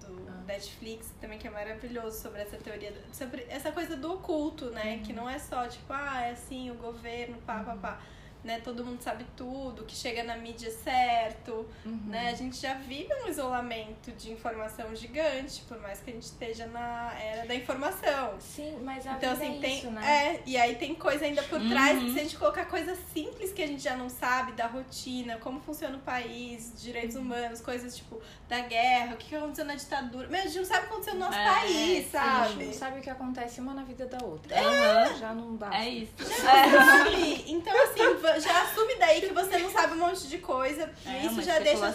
do 0.06 0.28
Ah. 0.28 0.42
Netflix 0.46 1.10
também 1.20 1.38
que 1.38 1.46
é 1.46 1.50
maravilhoso 1.50 2.20
sobre 2.20 2.42
essa 2.42 2.56
teoria, 2.58 2.92
sobre 3.12 3.46
essa 3.48 3.72
coisa 3.72 3.96
do 3.96 4.12
oculto, 4.12 4.66
né? 4.70 5.00
Que 5.04 5.12
não 5.12 5.28
é 5.28 5.38
só 5.38 5.66
tipo, 5.66 5.92
ah, 5.92 6.22
é 6.22 6.30
assim, 6.32 6.70
o 6.70 6.74
governo, 6.74 7.36
pá, 7.46 7.60
pá, 7.60 7.74
pá 7.76 8.00
né? 8.44 8.60
Todo 8.62 8.84
mundo 8.84 9.00
sabe 9.02 9.24
tudo, 9.36 9.84
que 9.84 9.96
chega 9.96 10.22
na 10.22 10.36
mídia 10.36 10.70
certo, 10.70 11.66
Uhum. 11.84 11.98
né? 12.06 12.28
A 12.30 12.34
gente 12.34 12.56
já 12.60 12.74
vive 12.74 13.08
um 13.24 13.28
isolamento 13.28 14.12
de 14.12 14.30
informação 14.32 14.94
gigante, 14.94 15.62
por 15.66 15.80
mais 15.80 16.00
que 16.00 16.10
a 16.10 16.12
gente 16.12 16.22
esteja 16.24 16.66
na 16.66 17.12
era 17.18 17.46
da 17.46 17.54
informação. 17.54 18.34
Sim, 18.38 18.78
mas 18.82 19.06
a 19.06 19.12
Então, 19.14 19.34
vida 19.34 19.44
assim, 19.44 19.56
é 19.56 19.60
tem. 19.60 19.78
isso, 19.78 19.90
né? 19.90 20.06
É, 20.36 20.42
e 20.46 20.56
aí 20.56 20.76
tem 20.76 20.94
coisa 20.94 21.24
ainda 21.24 21.42
por 21.44 21.60
trás, 21.68 21.98
Uhum. 21.98 22.04
que 22.06 22.12
se 22.12 22.20
a 22.20 22.22
gente 22.22 22.36
colocar 22.36 22.66
coisas 22.66 22.98
simples 23.12 23.52
que 23.52 23.62
a 23.62 23.66
gente 23.66 23.82
já 23.82 23.96
não 23.96 24.08
sabe, 24.08 24.52
da 24.52 24.66
rotina, 24.66 25.38
como 25.38 25.60
funciona 25.60 25.96
o 25.96 26.00
país, 26.00 26.72
direitos 26.80 27.16
humanos, 27.16 27.60
coisas 27.60 27.96
tipo 27.96 28.20
da 28.48 28.60
guerra, 28.60 29.14
o 29.14 29.16
que 29.16 29.34
aconteceu 29.34 29.64
na 29.64 29.74
ditadura. 29.74 30.28
Meu, 30.28 30.40
a 30.40 30.44
gente 30.44 30.58
não 30.58 30.64
sabe 30.64 30.80
o 30.80 30.82
que 30.88 30.92
aconteceu 30.92 31.14
no 31.14 31.20
nosso 31.20 31.38
É, 31.38 31.44
país, 31.54 31.72
sim, 32.10 32.16
A 32.16 32.42
gente 32.44 32.52
sabe? 32.52 32.64
não 32.66 32.72
sabe 32.74 32.98
o 32.98 33.02
que 33.02 33.10
acontece 33.10 33.60
uma 33.60 33.74
na 33.74 33.82
vida 33.84 34.06
da 34.06 34.24
outra. 34.24 34.54
Aham. 34.60 35.16
Já 35.18 35.32
não 35.32 35.56
dá. 35.56 35.74
É 35.74 35.88
isso. 35.88 36.12
Sabe? 36.18 37.44
Então, 37.46 37.72
assim, 37.84 38.14
va- 38.34 38.52
já 38.52 38.62
assume 38.62 38.94
daí 38.96 39.20
que 39.20 39.32
você 39.32 39.58
não 39.58 39.70
sabe 39.70 39.94
um 39.94 39.98
monte 39.98 40.26
de 40.28 40.38
coisa. 40.38 40.90
É 41.06 41.18
isso 41.20 41.34
uma 41.34 41.42
já 41.42 41.58
deixa 41.58 41.88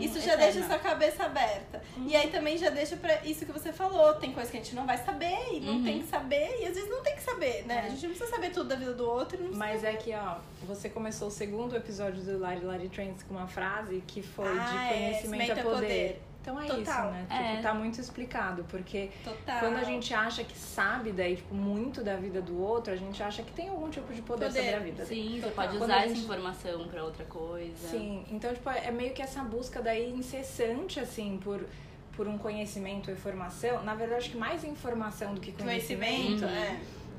Isso 0.00 0.20
já 0.20 0.34
eterna. 0.34 0.52
deixa 0.52 0.66
sua 0.66 0.78
cabeça 0.78 1.24
aberta. 1.24 1.82
E 2.06 2.14
aí 2.16 2.28
também 2.30 2.56
já 2.58 2.70
deixa 2.70 2.96
pra 2.96 3.22
isso 3.24 3.44
que 3.46 3.52
você 3.52 3.72
falou. 3.72 4.14
Tem 4.14 4.32
coisa 4.32 4.50
que 4.50 4.56
a 4.56 4.60
gente 4.60 4.74
não 4.74 4.86
vai 4.86 4.98
saber 4.98 5.36
e 5.52 5.60
não 5.60 5.74
Uhum. 5.74 5.84
tem 5.84 6.00
que 6.02 6.08
saber. 6.08 6.60
E 6.60 6.66
às 6.66 6.74
vezes 6.74 6.88
não 6.90 7.02
tem 7.02 7.14
que 7.16 7.22
saber, 7.22 7.64
né? 7.66 7.76
É. 7.76 7.86
A 7.86 7.88
gente 7.88 8.02
não 8.02 8.10
precisa 8.10 8.30
saber 8.30 8.50
tudo 8.50 8.68
da 8.68 8.76
vida 8.76 8.92
do 8.94 9.08
outro. 9.08 9.42
Não 9.42 9.56
Mas 9.56 9.84
é 9.84 9.92
que, 9.94 10.12
ó, 10.14 10.36
você 10.66 10.88
começou 10.88 11.28
o 11.28 11.30
segundo 11.30 11.76
episódio 11.76 12.22
do 12.22 12.38
Lari 12.38 12.64
Lari 12.64 12.88
Trends 12.88 13.22
com 13.22 13.34
uma 13.34 13.46
frase 13.46 14.02
que 14.06 14.22
foi 14.22 14.46
Ah, 14.48 14.52
de 14.64 14.76
é, 14.76 14.88
conhecimento 14.88 15.24
conhecimento 15.24 15.52
a 15.52 15.60
é 15.60 15.62
poder. 15.62 15.74
poder. 15.86 16.22
Então 16.44 16.60
é 16.60 16.66
Total. 16.66 16.82
isso, 16.82 17.10
né? 17.12 17.26
É. 17.30 17.50
Tipo, 17.52 17.62
tá 17.62 17.72
muito 17.72 17.98
explicado, 17.98 18.64
porque 18.68 19.08
Total. 19.24 19.60
quando 19.60 19.76
a 19.78 19.82
gente 19.82 20.12
acha 20.12 20.44
que 20.44 20.54
sabe 20.58 21.10
daí, 21.10 21.36
tipo, 21.36 21.54
muito 21.54 22.04
da 22.04 22.16
vida 22.16 22.42
do 22.42 22.60
outro, 22.60 22.92
a 22.92 22.96
gente 22.96 23.22
acha 23.22 23.42
que 23.42 23.50
tem 23.52 23.70
algum 23.70 23.88
tipo 23.88 24.12
de 24.12 24.20
poder, 24.20 24.48
Poder. 24.48 24.60
sobre 24.60 24.74
a 24.76 24.78
vida. 24.80 25.06
Sim, 25.06 25.40
você 25.42 25.50
pode 25.52 25.68
Quando 25.78 25.82
usar 25.84 25.94
a 25.94 25.98
essa 26.00 26.08
gente- 26.08 26.24
informação 26.24 26.86
pra 26.88 27.02
outra 27.02 27.24
coisa. 27.24 27.88
Sim, 27.88 28.26
então, 28.30 28.52
tipo, 28.52 28.68
é 28.68 28.90
meio 28.90 29.14
que 29.14 29.22
essa 29.22 29.42
busca 29.42 29.80
daí 29.80 30.12
incessante, 30.12 31.00
assim, 31.00 31.40
por, 31.42 31.64
por 32.14 32.28
um 32.28 32.36
conhecimento 32.36 33.08
ou 33.10 33.16
informação. 33.16 33.82
Na 33.82 33.94
verdade, 33.94 34.20
acho 34.20 34.30
que 34.32 34.36
mais 34.36 34.62
informação 34.64 35.32
do 35.34 35.40
que 35.40 35.50
conhecimento. 35.50 36.40
Conhecimento, 36.40 36.44
Uhum. 36.44 36.50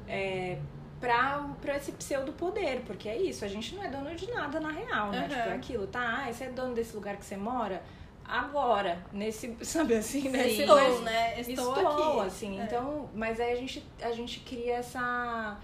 é. 0.07 0.13
é, 0.53 0.59
pra, 0.99 1.49
pra 1.61 1.77
esse 1.77 1.91
pseudo 1.93 2.31
poder, 2.33 2.81
porque 2.85 3.09
é 3.09 3.17
isso, 3.19 3.43
a 3.43 3.47
gente 3.47 3.73
não 3.75 3.83
é 3.83 3.89
dono 3.89 4.13
de 4.15 4.29
nada 4.31 4.59
na 4.59 4.69
real, 4.69 5.09
né? 5.09 5.21
Uhum. 5.23 5.27
Tipo, 5.29 5.39
é 5.49 5.53
aquilo, 5.53 5.87
tá? 5.87 6.25
Ah, 6.27 6.31
você 6.31 6.43
é 6.43 6.49
dono 6.49 6.75
desse 6.75 6.95
lugar 6.95 7.17
que 7.17 7.25
você 7.25 7.35
mora? 7.35 7.81
Agora, 8.27 8.97
nesse, 9.13 9.55
sabe 9.61 9.95
assim, 9.95 10.29
nesse, 10.29 10.61
Estou, 10.61 10.75
nesse- 10.79 11.01
né? 11.03 11.39
Estou, 11.41 11.75
estou, 11.75 12.19
aqui. 12.21 12.27
assim. 12.27 12.59
É. 12.59 12.63
Então, 12.63 13.09
mas 13.13 13.39
aí 13.39 13.53
a 13.53 13.55
gente, 13.55 13.83
a 14.01 14.11
gente 14.11 14.39
cria 14.39 14.77
essa. 14.77 15.57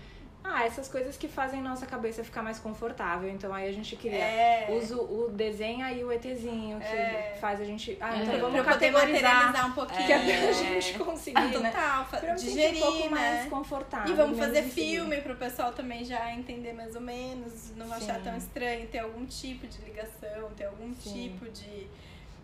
Ah, 0.43 0.65
essas 0.65 0.87
coisas 0.87 1.15
que 1.17 1.27
fazem 1.27 1.61
nossa 1.61 1.85
cabeça 1.85 2.23
ficar 2.23 2.41
mais 2.41 2.57
confortável. 2.57 3.29
Então 3.29 3.53
aí 3.53 3.69
a 3.69 3.71
gente 3.71 3.95
cria. 3.95 4.15
É. 4.17 4.67
Usa 4.75 4.95
o 4.99 5.29
desenho 5.29 5.85
aí 5.85 6.03
o 6.03 6.11
ETzinho, 6.11 6.79
que 6.79 6.85
É. 6.87 7.37
faz 7.39 7.61
a 7.61 7.63
gente. 7.63 7.95
Ah, 8.01 8.15
É. 8.17 8.23
então 8.23 8.39
Pra 8.39 8.49
vamos 8.49 8.65
categorizar. 8.65 9.11
materializar 9.35 9.67
um 9.67 9.71
pouquinho. 9.73 10.07
Que 10.07 10.13
até 10.13 10.33
a 10.35 10.49
É. 10.49 10.53
gente 10.81 10.97
conseguir, 10.97 11.59
né? 11.59 11.69
Total, 11.71 12.05
Pra 12.05 12.19
sentir 12.37 12.45
digerir, 12.55 12.77
um 12.83 12.91
pouco 12.91 13.03
né? 13.03 13.09
mais 13.09 13.49
confortável. 13.51 14.11
E 14.11 14.17
vamos 14.17 14.39
fazer 14.39 14.63
filme 14.63 15.21
pro 15.21 15.35
pessoal 15.35 15.73
também 15.73 16.03
já 16.03 16.33
entender 16.33 16.73
mais 16.73 16.95
ou 16.95 17.01
menos, 17.01 17.75
não 17.75 17.93
achar 17.93 18.15
Sim. 18.15 18.23
tão 18.23 18.35
estranho, 18.35 18.87
ter 18.87 18.97
algum 18.99 19.23
tipo 19.27 19.67
de 19.67 19.79
ligação, 19.83 20.49
ter 20.57 20.65
algum 20.65 20.91
Sim. 20.95 21.13
tipo 21.13 21.49
de. 21.51 21.87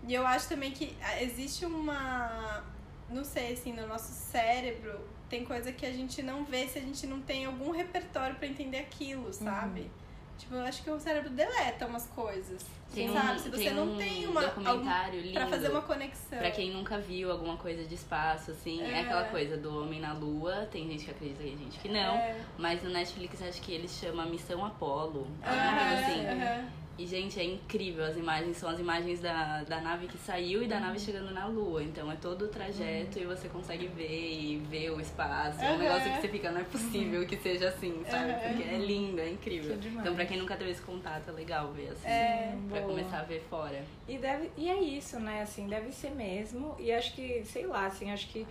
E 0.08 0.14
eu 0.14 0.26
acho 0.26 0.48
também 0.48 0.72
que 0.72 0.96
ah, 1.02 1.22
existe 1.22 1.66
uma. 1.66 2.64
Não 3.10 3.24
sei, 3.24 3.54
assim, 3.54 3.74
no 3.74 3.88
nosso 3.88 4.12
cérebro 4.12 5.00
tem 5.30 5.44
coisa 5.44 5.72
que 5.72 5.86
a 5.86 5.92
gente 5.92 6.22
não 6.22 6.46
vê 6.46 6.68
se 6.68 6.80
a 6.80 6.82
gente 6.82 7.06
não 7.06 7.22
tem 7.22 7.46
algum 7.46 7.72
repertório 7.72 8.36
pra 8.36 8.48
entender 8.48 8.80
aquilo, 8.80 9.32
sabe? 9.34 9.82
Uhum. 9.82 9.90
Tipo, 10.38 10.56
eu 10.56 10.62
acho 10.62 10.84
que 10.84 10.90
o 10.90 11.00
cérebro 11.00 11.30
deleta 11.32 11.88
umas 11.88 12.06
coisas. 12.08 12.64
Tem 12.94 13.12
sabe? 13.12 13.32
um, 13.32 13.40
se 13.40 13.50
você 13.50 13.64
tem 13.66 13.74
não 13.74 13.94
um 13.94 13.98
tem 13.98 14.28
uma. 14.28 14.42
algum, 14.46 14.64
documentário 14.64 15.20
lindo. 15.20 15.34
pra 15.34 15.48
fazer 15.48 15.70
uma 15.70 15.82
conexão. 15.82 16.38
Pra 16.38 16.52
quem 16.52 16.72
nunca 16.72 16.98
viu 17.00 17.32
alguma 17.32 17.58
coisa 17.58 17.84
de 17.84 17.96
espaço, 17.96 18.52
assim, 18.52 18.82
é. 18.82 18.92
É. 18.92 19.00
aquela 19.02 19.26
coisa 19.26 19.58
do 19.58 19.82
homem 19.82 20.00
na 20.00 20.14
lua. 20.14 20.68
Tem 20.72 20.88
gente 20.88 21.06
que 21.06 21.12
acredita 21.12 21.44
e 21.44 21.58
gente 21.58 21.80
que 21.80 21.90
não. 21.90 22.16
É. 22.16 22.40
Mas 22.58 22.82
no 22.84 22.90
Netflix 22.92 23.42
acho 23.42 23.62
que 23.62 23.74
eles 23.74 23.92
chamam 23.92 24.30
Missão 24.30 24.64
alguma 24.64 24.78
coisa 24.78 26.06
assim. 26.06 26.26
aham. 26.28 26.87
E, 26.98 27.06
gente, 27.06 27.40
é 27.40 27.44
incrível 27.44 28.04
as 28.04 28.18
imagens. 28.18 28.58
São 28.58 28.70
as 28.70 28.80
imagens 28.80 29.20
da, 29.20 29.64
da 29.64 29.80
nave 29.82 30.08
que 30.08 30.18
saiu 30.18 30.64
e 30.64 30.68
da 30.68 30.76
Uhum. 30.78 30.82
nave 30.82 31.00
chegando 31.00 31.32
na 31.32 31.46
Lua. 31.46 31.84
Então 31.84 32.12
é 32.12 32.16
todo 32.16 32.46
o 32.46 32.48
trajeto 32.48 33.20
e 33.20 33.26
você 33.26 33.48
consegue 33.50 33.88
ver 33.88 34.08
e 34.10 34.58
ver 34.70 34.90
o 34.92 35.00
espaço. 35.00 35.62
É 35.62 35.70
Uhum. 35.70 35.76
um 35.76 35.78
negócio 35.80 36.12
que 36.12 36.22
você 36.22 36.28
fica, 36.28 36.52
não 36.52 36.62
é 36.62 36.64
possível 36.64 37.26
que 37.28 37.38
seja 37.38 37.68
assim, 37.70 38.04
sabe? 38.10 38.32
Uhum. 38.32 38.40
Porque 38.58 38.64
é 38.64 38.78
lindo, 38.78 39.22
é 39.22 39.30
incrível. 39.30 39.76
Então, 40.00 40.16
pra 40.16 40.26
quem 40.26 40.38
nunca 40.38 40.56
teve 40.58 40.72
esse 40.72 40.82
contato, 40.82 41.30
é 41.30 41.32
legal 41.32 41.72
ver 41.72 41.90
assim. 41.90 42.08
É. 42.08 42.58
Pra 42.70 42.82
Boa. 42.82 42.92
começar 42.96 43.20
a 43.20 43.24
ver 43.24 43.44
fora. 43.50 43.84
E, 44.08 44.18
deve, 44.18 44.50
e 44.58 44.70
é 44.70 44.82
isso, 44.82 45.20
né? 45.20 45.42
Assim, 45.44 45.68
deve 45.68 45.92
ser 45.92 46.12
mesmo. 46.12 46.76
E 46.80 46.92
acho 46.92 47.14
que, 47.14 47.44
sei 47.46 47.66
lá, 47.68 47.86
assim, 47.86 48.12
acho 48.12 48.28
que 48.30 48.46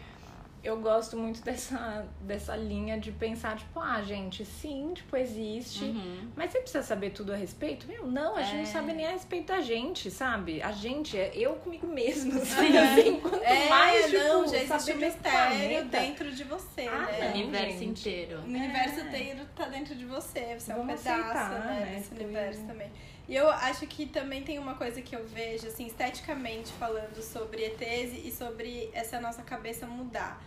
eu 0.66 0.80
gosto 0.80 1.16
muito 1.16 1.42
dessa, 1.42 2.06
dessa 2.20 2.56
linha 2.56 2.98
de 2.98 3.12
pensar, 3.12 3.56
tipo, 3.56 3.78
ah, 3.80 4.02
gente, 4.02 4.44
sim, 4.44 4.92
tipo, 4.94 5.16
existe. 5.16 5.84
Uhum. 5.84 6.28
Mas 6.34 6.50
você 6.52 6.58
precisa 6.60 6.82
saber 6.82 7.10
tudo 7.10 7.32
a 7.32 7.36
respeito? 7.36 7.86
Meu, 7.86 8.06
não, 8.06 8.36
a 8.36 8.42
gente 8.42 8.54
É. 8.56 8.58
não 8.58 8.66
sabe 8.66 8.92
nem 8.92 9.06
a 9.06 9.10
respeito 9.12 9.46
da 9.48 9.60
gente, 9.60 10.10
sabe? 10.10 10.60
A 10.62 10.72
gente 10.72 11.16
é 11.18 11.32
eu 11.34 11.54
comigo 11.56 11.86
mesmo, 11.86 12.40
assim, 12.40 12.72
Uhum. 12.76 12.92
assim 12.92 13.20
quanto 13.20 13.42
É, 13.44 13.68
mais, 13.68 14.06
tipo, 14.10 14.18
não, 14.22 14.46
já 14.48 14.56
existe 14.56 14.68
saber 14.80 14.92
um 14.92 15.06
mistério 15.06 15.58
planeta. 15.58 16.00
dentro 16.00 16.32
de 16.32 16.44
você, 16.44 16.88
Ah, 16.88 16.98
né? 17.06 17.18
não, 17.20 17.26
o 17.28 17.30
universo 17.44 17.78
gente. 17.78 17.84
inteiro. 18.00 18.38
O 18.40 18.44
universo 18.44 19.00
É. 19.00 19.02
inteiro 19.02 19.40
tá 19.54 19.64
dentro 19.68 19.94
de 19.94 20.04
você, 20.04 20.56
você 20.58 20.72
é 20.72 20.74
um 20.74 20.78
Vamos 20.86 21.00
pedaço 21.02 21.20
aceitar, 21.20 21.50
né, 21.66 21.80
né? 21.80 21.96
desse 21.96 22.14
universo 22.14 22.62
também. 22.66 22.90
E 23.28 23.34
eu 23.34 23.48
acho 23.50 23.86
que 23.88 24.06
também 24.06 24.42
tem 24.44 24.56
uma 24.58 24.74
coisa 24.74 25.02
que 25.02 25.14
eu 25.16 25.26
vejo, 25.26 25.66
assim, 25.66 25.86
esteticamente 25.86 26.72
falando 26.74 27.20
sobre 27.22 27.64
ETs 27.64 28.24
e 28.24 28.30
sobre 28.30 28.88
essa 28.92 29.20
nossa 29.20 29.42
cabeça 29.42 29.84
mudar. 29.86 30.40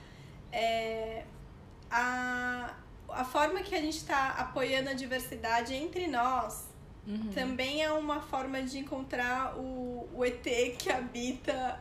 É, 0.51 1.23
a, 1.89 2.73
a 3.09 3.23
forma 3.23 3.61
que 3.61 3.75
a 3.75 3.81
gente 3.81 4.03
tá 4.05 4.29
apoiando 4.37 4.89
a 4.89 4.93
diversidade 4.93 5.73
entre 5.73 6.07
nós 6.07 6.69
Uhum. 7.07 7.31
também 7.33 7.81
é 7.81 7.91
uma 7.91 8.21
forma 8.21 8.61
de 8.61 8.77
encontrar 8.77 9.57
o, 9.57 10.07
o 10.13 10.23
ET 10.23 10.43
que 10.77 10.91
habita 10.91 11.79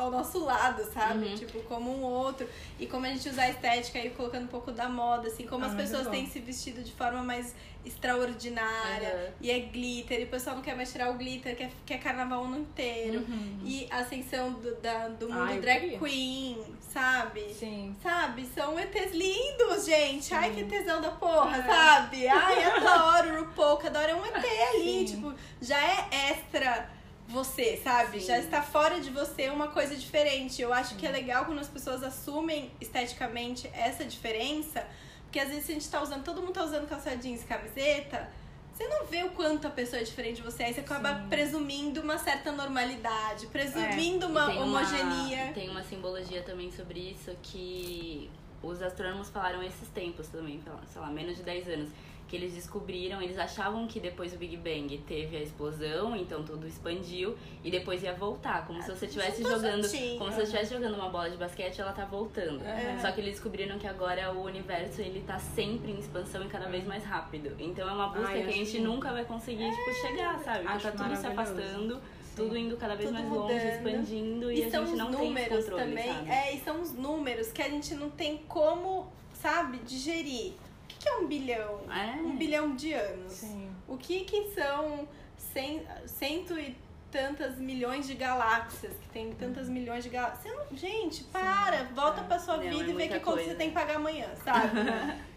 ao 0.00 0.10
nosso 0.10 0.44
lado, 0.44 0.82
sabe? 0.92 1.26
Uhum. 1.28 1.34
Tipo, 1.36 1.60
como 1.64 1.90
um 1.94 2.02
outro. 2.02 2.48
E 2.78 2.86
como 2.86 3.06
a 3.06 3.08
gente 3.08 3.28
usa 3.28 3.42
a 3.42 3.50
estética 3.50 3.98
aí, 3.98 4.10
colocando 4.10 4.44
um 4.44 4.48
pouco 4.48 4.72
da 4.72 4.88
moda, 4.88 5.28
assim, 5.28 5.46
como 5.46 5.64
Ah, 5.64 5.68
as 5.68 5.74
muito 5.74 5.86
pessoas 5.88 6.08
têm 6.08 6.26
se 6.26 6.38
vestido 6.40 6.82
de 6.82 6.92
forma 6.92 7.22
mais 7.22 7.54
extraordinária. 7.84 9.14
Uhum. 9.14 9.32
E 9.40 9.50
é 9.50 9.58
glitter, 9.60 10.20
e 10.20 10.24
o 10.24 10.28
pessoal 10.28 10.56
não 10.56 10.62
quer 10.62 10.76
mais 10.76 10.90
tirar 10.92 11.10
o 11.10 11.14
glitter, 11.14 11.56
quer, 11.56 11.70
quer 11.86 11.98
carnaval 11.98 12.42
o 12.42 12.44
ano 12.44 12.58
inteiro. 12.58 13.20
Uhum. 13.20 13.60
E 13.64 13.86
a 13.90 13.98
ascensão 13.98 14.52
do, 14.52 14.74
da, 14.76 15.08
do 15.08 15.28
mundo 15.28 15.52
eu 15.52 15.60
drag 15.60 15.98
queen, 15.98 16.58
sabe? 16.80 17.54
Sim. 17.54 17.96
Sabe? 18.02 18.46
São 18.46 18.78
ETs 18.78 19.12
lindos, 19.12 19.86
gente. 19.86 20.34
Ai, 20.34 20.52
que 20.52 20.64
tesão 20.64 21.00
da 21.00 21.10
porra, 21.10 21.58
É. 21.58 21.62
sabe? 21.62 22.28
Ai, 22.28 22.64
adoro 22.76 23.34
o 23.34 23.44
RuPaul, 23.44 23.80
adoro 23.86 24.10
é 24.10 24.14
um 24.14 24.26
ET 24.26 24.36
ali. 24.36 25.06
Sim. 25.08 25.14
Tipo, 25.16 25.34
já 25.60 25.78
é 25.78 26.08
extra 26.30 26.90
você, 27.30 27.76
sabe? 27.82 28.20
Sim. 28.20 28.26
Já 28.26 28.38
está 28.38 28.62
fora 28.62 29.00
de 29.00 29.10
você 29.10 29.48
uma 29.48 29.68
coisa 29.68 29.96
diferente. 29.96 30.60
Eu 30.60 30.72
acho 30.72 30.96
que 30.96 31.06
é 31.06 31.10
legal 31.10 31.44
quando 31.44 31.58
as 31.60 31.68
pessoas 31.68 32.02
assumem 32.02 32.70
esteticamente 32.80 33.68
essa 33.72 34.04
diferença. 34.04 34.86
Porque 35.24 35.38
às 35.38 35.48
vezes 35.48 35.70
a 35.70 35.72
gente 35.72 35.88
tá 35.88 36.02
usando, 36.02 36.24
todo 36.24 36.40
mundo 36.40 36.52
tá 36.52 36.64
usando 36.64 36.88
calça 36.88 37.16
jeans 37.16 37.42
e 37.42 37.46
camiseta. 37.46 38.28
Você 38.74 38.88
não 38.88 39.04
vê 39.06 39.22
o 39.24 39.30
quanto 39.30 39.66
a 39.66 39.70
pessoa 39.70 40.00
é 40.00 40.04
diferente 40.04 40.36
de 40.36 40.42
você, 40.42 40.62
aí 40.64 40.72
você 40.72 40.80
acaba 40.80 41.14
Sim. 41.14 41.28
presumindo 41.28 42.00
uma 42.00 42.16
certa 42.16 42.50
normalidade, 42.50 43.46
presumindo 43.48 44.24
E 44.26 44.28
uma 44.30 44.46
tem 44.46 44.58
homogeneia. 44.62 45.52
tem 45.52 45.68
uma 45.68 45.82
simbologia 45.84 46.42
também 46.42 46.72
sobre 46.72 46.98
isso 46.98 47.36
que 47.42 48.30
os 48.62 48.80
astrônomos 48.80 49.28
falaram 49.28 49.62
esses 49.62 49.88
tempos 49.90 50.28
também, 50.28 50.62
sei 50.90 51.00
lá, 51.00 51.08
menos 51.08 51.36
de 51.36 51.42
10 51.42 51.68
anos. 51.68 51.90
Que 52.30 52.36
eles 52.36 52.54
descobriram, 52.54 53.20
eles 53.20 53.36
achavam 53.36 53.88
que 53.88 53.98
depois 53.98 54.30
do 54.30 54.38
Big 54.38 54.56
Bang 54.56 54.96
teve 54.98 55.36
a 55.36 55.40
explosão, 55.40 56.14
então 56.14 56.44
tudo 56.44 56.64
expandiu 56.64 57.36
e 57.64 57.72
depois 57.72 58.04
ia 58.04 58.12
voltar. 58.14 58.64
Como 58.68 58.80
se 58.80 58.88
você 58.88 59.06
estivesse 59.06 59.42
jogando. 59.42 59.82
juntinho. 59.82 60.16
Como 60.16 60.30
se 60.30 60.36
você 60.36 60.42
estivesse 60.44 60.72
jogando 60.72 60.94
uma 60.94 61.08
bola 61.08 61.28
de 61.28 61.36
basquete 61.36 61.80
ela 61.80 61.92
tá 61.92 62.04
voltando. 62.04 62.64
É. 62.64 62.96
Só 63.00 63.10
que 63.10 63.20
eles 63.20 63.32
descobriram 63.32 63.80
que 63.80 63.86
agora 63.88 64.32
o 64.32 64.44
universo 64.44 65.00
ele 65.00 65.24
tá 65.26 65.40
sempre 65.40 65.90
em 65.90 65.98
expansão 65.98 66.44
e 66.44 66.48
cada 66.48 66.68
vez 66.68 66.86
mais 66.86 67.02
rápido. 67.04 67.52
Então 67.58 67.88
é 67.88 67.92
uma 67.92 68.06
busca 68.10 68.28
Ai, 68.28 68.42
que 68.44 68.48
a 68.48 68.52
gente 68.52 68.76
lindo. 68.76 68.88
nunca 68.92 69.10
vai 69.12 69.24
conseguir 69.24 69.68
tipo, 69.68 69.92
chegar, 70.06 70.38
sabe? 70.38 70.60
Porque 70.60 70.86
Acho 70.86 70.92
tá 70.96 71.04
tudo 71.04 71.16
se 71.16 71.26
afastando, 71.26 72.00
tudo 72.36 72.56
indo 72.56 72.76
cada 72.76 72.94
vez 72.94 73.08
Tudo 73.10 73.18
mais 73.18 73.28
longe, 73.28 73.54
mudando. 73.54 73.72
expandindo 73.74 74.52
e, 74.52 74.60
E 74.60 74.64
a 74.66 74.70
são 74.70 74.86
gente 74.86 74.92
os 74.92 74.98
não 74.98 75.10
tem 75.10 75.14
esse 75.18 75.26
números 75.28 75.64
controle, 75.64 75.82
também. 75.96 76.14
sabe? 76.14 76.30
É, 76.30 76.54
e 76.54 76.60
são 76.60 76.80
os 76.80 76.92
números 76.92 77.50
que 77.50 77.60
a 77.60 77.68
gente 77.68 77.92
não 77.96 78.08
tem 78.08 78.36
como, 78.46 79.12
sabe, 79.34 79.78
digerir. 79.78 80.52
O 81.00 81.02
que 81.02 81.08
é 81.08 81.16
um 81.16 81.26
bilhão? 81.26 81.80
É. 81.90 82.20
Um 82.20 82.36
bilhão 82.36 82.74
de 82.76 82.92
anos. 82.92 83.32
Sim. 83.32 83.70
O 83.88 83.96
que 83.96 84.20
que 84.24 84.50
são 84.50 85.08
cem, 85.34 85.82
cento 86.04 86.58
e 86.58 86.76
tantas 87.10 87.56
milhões 87.58 88.06
de 88.06 88.12
galáxias, 88.14 88.92
que 89.00 89.08
tem 89.08 89.32
tantas 89.32 89.66
milhões 89.70 90.04
de 90.04 90.10
galáxias. 90.10 90.54
Não- 90.54 90.76
gente, 90.76 91.24
para, 91.24 91.84
volta 91.94 92.20
É. 92.20 92.24
pra 92.24 92.38
sua 92.38 92.58
Não, 92.58 92.64
é 92.64 92.68
vida 92.70 92.90
e 92.90 92.92
vê 92.94 93.08
que 93.08 93.14
conta 93.18 93.20
coisa. 93.38 93.44
você 93.50 93.54
tem 93.54 93.68
que 93.70 93.74
pagar 93.74 93.96
amanhã, 93.96 94.28
sabe? 94.44 94.72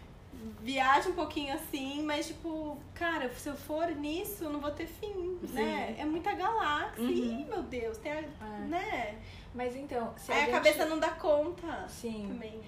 Viaja 0.60 1.08
um 1.08 1.14
pouquinho 1.14 1.54
assim, 1.54 2.02
mas 2.02 2.26
tipo, 2.26 2.76
cara, 2.94 3.30
se 3.30 3.48
eu 3.48 3.56
for 3.56 3.86
nisso, 3.88 4.44
eu 4.44 4.50
não 4.50 4.60
vou 4.60 4.70
ter 4.70 4.86
fim, 4.86 5.38
né? 5.50 5.94
É 5.98 6.04
muita 6.04 6.34
galáxia. 6.34 7.02
Uhum. 7.02 7.10
Ih, 7.10 7.44
meu 7.46 7.62
Deus, 7.62 7.96
tem 7.96 8.12
a, 8.12 8.16
É. 8.16 8.26
né? 8.68 9.18
Mas 9.54 9.74
então, 9.74 10.12
se 10.18 10.30
Aí 10.30 10.38
a 10.38 10.40
gente- 10.42 10.52
cabeça 10.52 10.84
não 10.84 10.98
dá 10.98 11.10
conta 11.12 11.86
Sim. 11.88 12.26
também. 12.28 12.60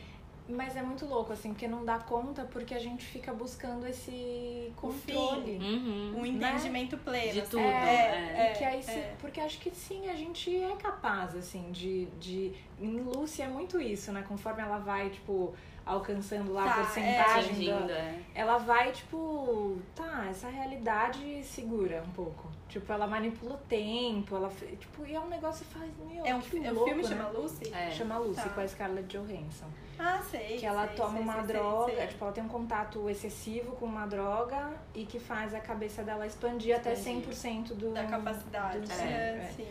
Mas 0.48 0.76
é 0.76 0.82
muito 0.82 1.04
louco, 1.06 1.32
assim, 1.32 1.50
porque 1.50 1.66
não 1.66 1.84
dá 1.84 1.98
conta 1.98 2.44
porque 2.44 2.72
a 2.74 2.78
gente 2.78 3.04
fica 3.04 3.32
buscando 3.32 3.84
esse 3.86 4.72
controle. 4.76 5.58
Uhum. 5.58 6.20
Um 6.20 6.26
entendimento 6.26 6.96
pleno. 6.98 7.32
De 7.32 7.40
assim. 7.40 7.50
tudo, 7.50 7.62
É, 7.62 8.48
é. 8.48 8.52
E 8.54 8.58
que 8.58 8.64
aí 8.64 8.82
se- 8.82 8.90
é. 8.92 9.14
Porque 9.18 9.40
acho 9.40 9.58
que 9.58 9.70
sim, 9.74 10.08
a 10.08 10.14
gente 10.14 10.54
é 10.62 10.76
capaz, 10.76 11.34
assim, 11.34 11.70
de. 11.72 12.06
de... 12.20 12.52
Em 12.80 13.00
Lucy 13.00 13.42
é 13.42 13.48
muito 13.48 13.80
isso, 13.80 14.12
né? 14.12 14.24
Conforme 14.28 14.62
ela 14.62 14.78
vai, 14.78 15.10
tipo, 15.10 15.52
alcançando 15.84 16.52
lá 16.52 16.64
Tá, 16.64 16.70
a 16.70 16.76
porcentagem 16.84 17.50
Atingindo, 17.52 17.86
da. 17.88 17.94
é. 17.94 18.20
Ela 18.34 18.58
vai, 18.58 18.92
tipo, 18.92 19.78
tá, 19.94 20.26
essa 20.30 20.48
realidade 20.48 21.42
segura 21.42 22.02
um 22.06 22.10
pouco. 22.12 22.48
Tipo, 22.68 22.92
ela 22.92 23.06
manipula 23.06 23.54
o 23.54 23.58
tempo, 23.58 24.34
ela. 24.36 24.50
Tipo, 24.50 25.06
e 25.06 25.14
é 25.14 25.20
um 25.20 25.28
negócio 25.28 25.64
que 25.64 25.72
faz. 25.72 25.90
Meu, 25.98 26.26
É 26.26 26.34
um, 26.34 26.40
que 26.40 26.56
é 26.58 26.70
um 26.70 26.74
louco, 26.74 26.88
filme 26.88 27.02
né? 27.02 27.08
chama 27.08 27.28
Lucy? 27.28 27.72
É. 27.72 27.90
Chama 27.92 28.18
Lucy, 28.18 28.42
Tá. 28.42 28.48
com 28.50 28.60
a 28.60 28.68
Scarlett 28.68 29.08
Johansson. 29.16 29.66
Ah, 29.98 30.20
sei. 30.30 30.58
Que 30.58 30.66
ela 30.66 30.86
sei, 30.88 30.96
toma 30.96 31.12
sei, 31.12 31.20
uma 31.22 31.34
sei, 31.34 31.42
droga, 31.44 31.84
sei, 31.86 31.96
sei. 31.96 32.06
tipo, 32.08 32.24
ela 32.24 32.32
tem 32.32 32.44
um 32.44 32.48
contato 32.48 33.08
excessivo 33.08 33.76
com 33.76 33.86
uma 33.86 34.04
droga 34.06 34.74
e 34.94 35.06
que 35.06 35.18
faz 35.20 35.54
a 35.54 35.60
cabeça 35.60 36.02
dela 36.02 36.26
expandir, 36.26 36.74
até 36.76 36.92
Expandir. 36.92 37.28
100% 37.30 37.74
do, 37.74 37.92
da 37.94 38.04
capacidade. 38.04 38.80
do 38.80 38.90
É, 38.92 38.94
cérebro, 38.94 39.42
é. 39.42 39.48
sim. 39.56 39.66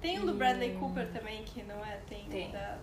Tem 0.00 0.18
um 0.20 0.26
do 0.26 0.32
E- 0.32 0.36
Bradley 0.36 0.74
Cooper 0.74 1.10
também, 1.12 1.44
que 1.44 1.62
não 1.62 1.82
é? 1.84 1.98
Tem. 2.08 2.24
Tem. 2.28 2.50
Da, 2.50 2.76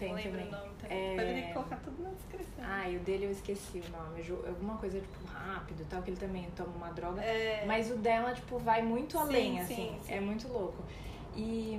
Tem 0.00 0.08
não 0.08 0.16
lembro 0.16 0.32
também. 0.32 0.48
o 0.48 0.50
nome 0.50 0.72
também. 0.80 1.18
É. 1.40 1.42
Que 1.46 1.52
colocar 1.52 1.76
tudo 1.76 2.02
na 2.02 2.10
descrição. 2.10 2.64
Ah, 2.64 2.88
e 2.88 2.96
o 2.96 3.00
dele 3.00 3.26
eu 3.26 3.30
esqueci 3.30 3.82
o 3.86 3.90
nome. 3.96 4.22
Ju- 4.22 4.44
Alguma 4.46 4.76
coisa, 4.76 4.98
tipo, 5.00 5.26
rápido 5.26 5.86
tal, 5.88 6.02
que 6.02 6.10
ele 6.10 6.16
também 6.18 6.48
toma 6.56 6.70
uma 6.76 6.90
droga. 6.90 7.22
É, 7.22 7.64
Mas 7.66 7.90
o 7.90 7.96
dela, 7.96 8.32
tipo, 8.32 8.58
vai 8.58 8.82
muito 8.82 9.18
além, 9.18 9.52
sim, 9.52 9.60
assim. 9.60 9.98
sim. 10.02 10.12
É 10.14 10.20
muito 10.20 10.48
louco. 10.48 10.82
E, 11.36 11.78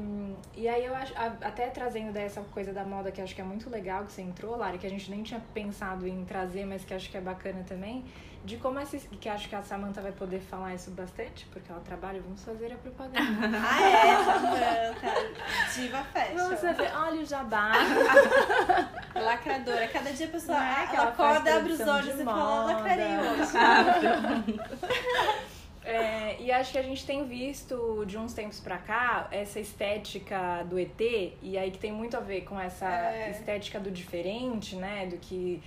e 0.55 0.67
aí 0.67 0.85
eu 0.85 0.95
acho, 0.95 1.13
até 1.17 1.67
trazendo 1.69 2.13
dessa 2.13 2.41
coisa 2.53 2.71
da 2.71 2.85
moda 2.85 3.11
que 3.11 3.19
acho 3.21 3.35
que 3.35 3.41
é 3.41 3.43
muito 3.43 3.69
legal 3.69 4.05
que 4.05 4.13
você 4.13 4.21
entrou, 4.21 4.55
Lari, 4.55 4.77
que 4.77 4.87
a 4.87 4.89
gente 4.89 5.11
nem 5.11 5.23
tinha 5.23 5.41
pensado 5.53 6.07
em 6.07 6.23
trazer, 6.23 6.65
mas 6.65 6.85
que 6.85 6.93
acho 6.93 7.09
que 7.11 7.17
é 7.17 7.21
bacana 7.21 7.61
também, 7.67 8.05
de 8.43 8.57
como 8.57 8.79
essa. 8.79 8.97
que 8.97 9.29
acho 9.29 9.47
que 9.47 9.55
a 9.55 9.61
Samantha 9.61 10.01
vai 10.01 10.11
poder 10.11 10.39
falar 10.39 10.73
isso 10.73 10.89
bastante, 10.91 11.45
porque 11.51 11.71
ela 11.71 11.81
trabalha, 11.81 12.19
vamos 12.21 12.43
fazer 12.43 12.73
a 12.73 12.77
propaganda. 12.77 13.21
Ah, 13.63 13.89
é, 13.89 14.93
Samantha. 14.93 15.31
Diva 15.75 16.05
vamos 16.35 16.59
Fashion. 16.59 16.75
fazer, 16.75 16.91
olha 16.95 17.21
o 17.21 17.25
jabá. 17.25 17.71
Lacradora. 19.15 19.87
Cada 19.87 20.11
dia 20.11 20.25
a 20.25 20.29
pessoa 20.29 20.57
Não 20.57 20.65
é 20.65 20.89
ela 20.95 21.09
acorda, 21.09 21.55
abre 21.57 21.73
os 21.73 21.79
olhos 21.81 22.19
e 22.19 22.23
fala, 22.23 22.65
lacrarei 22.73 23.17
hoje. 23.19 24.59
É, 25.83 26.39
e 26.39 26.51
acho 26.51 26.71
que 26.71 26.77
a 26.77 26.83
gente 26.83 27.05
tem 27.05 27.25
visto 27.27 28.03
de 28.05 28.15
uns 28.17 28.33
tempos 28.33 28.59
pra 28.59 28.77
cá 28.77 29.27
essa 29.31 29.59
estética 29.59 30.63
do 30.69 30.77
ET, 30.79 30.99
e 31.41 31.57
aí 31.57 31.71
que 31.71 31.79
tem 31.79 31.91
muito 31.91 32.15
a 32.15 32.19
ver 32.19 32.41
com 32.41 32.59
essa 32.59 32.85
É. 32.87 33.31
estética 33.31 33.79
do 33.79 33.89
diferente, 33.89 34.75
né? 34.75 35.07
Do 35.07 35.17
que 35.17 35.61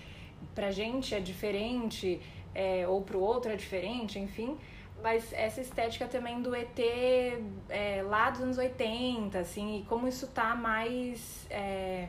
pra 0.54 0.70
gente 0.70 1.14
é 1.14 1.20
diferente, 1.20 2.20
é, 2.55 2.87
ou 2.87 3.03
pro 3.03 3.21
outro 3.21 3.51
é 3.51 3.57
diferente, 3.57 4.19
enfim. 4.19 4.57
Mas 5.03 5.33
essa 5.35 5.61
estética 5.61 6.07
também 6.07 6.40
do 6.40 6.55
ET 6.55 6.79
é, 7.69 8.03
lá 8.03 8.31
dos 8.31 8.40
anos 8.40 8.57
80, 8.59 9.38
assim, 9.38 9.81
e 9.81 9.83
como 9.85 10.09
isso 10.09 10.27
tá 10.29 10.55
mais. 10.55 11.47
é, 11.51 12.09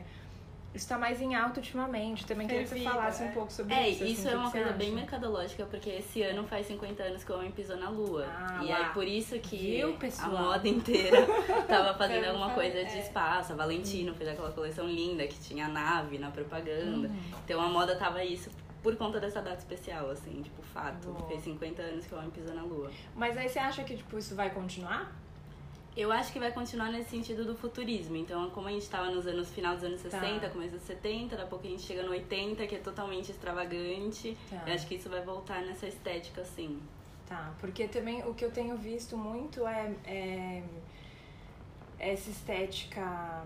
isso 0.74 0.88
tá 0.88 0.98
mais 0.98 1.22
em 1.22 1.34
alta 1.34 1.58
ultimamente. 1.58 2.26
Também 2.26 2.46
queria 2.46 2.62
que 2.62 2.68
você 2.68 2.80
falasse 2.80 3.22
é. 3.22 3.26
um 3.26 3.32
pouco 3.32 3.50
sobre 3.50 3.74
É, 3.74 3.88
isso. 3.88 4.04
assim, 4.04 4.12
isso 4.12 4.28
o 4.28 4.30
é 4.30 4.36
uma 4.36 4.50
coisa 4.50 4.72
bem 4.72 4.88
acha? 4.88 4.96
mercadológica, 4.96 5.64
porque 5.64 5.88
esse 5.88 6.22
ano 6.22 6.46
faz 6.46 6.66
50 6.66 7.02
anos 7.02 7.24
que 7.24 7.32
o 7.32 7.34
homem 7.34 7.50
pisou 7.50 7.76
na 7.78 7.88
lua. 7.88 8.26
Ah, 8.28 8.60
e 8.62 8.68
lá. 8.68 8.76
aí 8.76 8.84
por 8.92 9.06
isso 9.06 9.38
que 9.38 9.56
Viu, 9.56 9.96
a 10.18 10.28
moda 10.28 10.68
inteira 10.68 11.26
tava 11.66 11.96
fazendo 11.96 12.26
alguma 12.26 12.50
coisa 12.50 12.84
de 12.84 12.96
é. 12.96 13.00
espaço. 13.00 13.52
A 13.54 13.56
Valentino 13.56 14.14
fez 14.14 14.28
aquela 14.28 14.52
coleção 14.52 14.86
linda 14.86 15.26
que 15.26 15.40
tinha 15.40 15.64
a 15.64 15.68
nave 15.68 16.18
na 16.18 16.30
propaganda. 16.30 17.08
Uhum. 17.08 17.20
Então 17.44 17.60
a 17.60 17.68
moda 17.68 17.96
tava 17.96 18.22
isso 18.22 18.50
por 18.86 18.94
conta 18.94 19.18
dessa 19.18 19.42
data 19.42 19.58
especial, 19.58 20.08
assim, 20.10 20.42
tipo, 20.42 20.62
fato. 20.62 21.08
Boa. 21.08 21.26
Fez 21.26 21.42
50 21.42 21.82
anos 21.82 22.06
que 22.06 22.14
o 22.14 22.18
homem 22.18 22.30
pisou 22.30 22.54
na 22.54 22.62
lua. 22.62 22.88
Mas 23.16 23.36
aí 23.36 23.48
você 23.48 23.58
acha 23.58 23.82
que 23.82 23.96
tipo, 23.96 24.16
isso 24.16 24.36
vai 24.36 24.48
continuar? 24.50 25.12
Eu 25.96 26.12
acho 26.12 26.32
que 26.32 26.38
vai 26.38 26.52
continuar 26.52 26.92
nesse 26.92 27.10
sentido 27.10 27.44
do 27.44 27.56
futurismo. 27.56 28.16
Então, 28.16 28.48
como 28.50 28.68
a 28.68 28.70
gente 28.70 28.88
tava 28.88 29.10
nos 29.10 29.26
anos 29.26 29.50
final 29.52 29.74
dos 29.74 29.82
anos 29.82 30.00
Tá. 30.02 30.20
60, 30.20 30.50
começo 30.50 30.74
dos 30.74 30.82
70, 30.82 31.30
daqui 31.30 31.42
a 31.42 31.50
pouco 31.50 31.66
a 31.66 31.70
gente 31.70 31.82
chega 31.82 32.04
no 32.04 32.10
80, 32.10 32.64
que 32.64 32.76
é 32.76 32.78
totalmente 32.78 33.32
extravagante. 33.32 34.38
Tá. 34.48 34.62
Eu 34.64 34.74
acho 34.74 34.86
que 34.86 34.94
isso 34.94 35.08
vai 35.08 35.20
voltar 35.20 35.62
nessa 35.62 35.88
estética, 35.88 36.42
assim. 36.42 36.80
Tá, 37.26 37.52
porque 37.58 37.88
também 37.88 38.22
o 38.22 38.34
que 38.34 38.44
eu 38.44 38.52
tenho 38.52 38.76
visto 38.76 39.16
muito 39.16 39.66
é, 39.66 39.92
é 40.04 40.62
essa 41.98 42.30
estética 42.30 43.42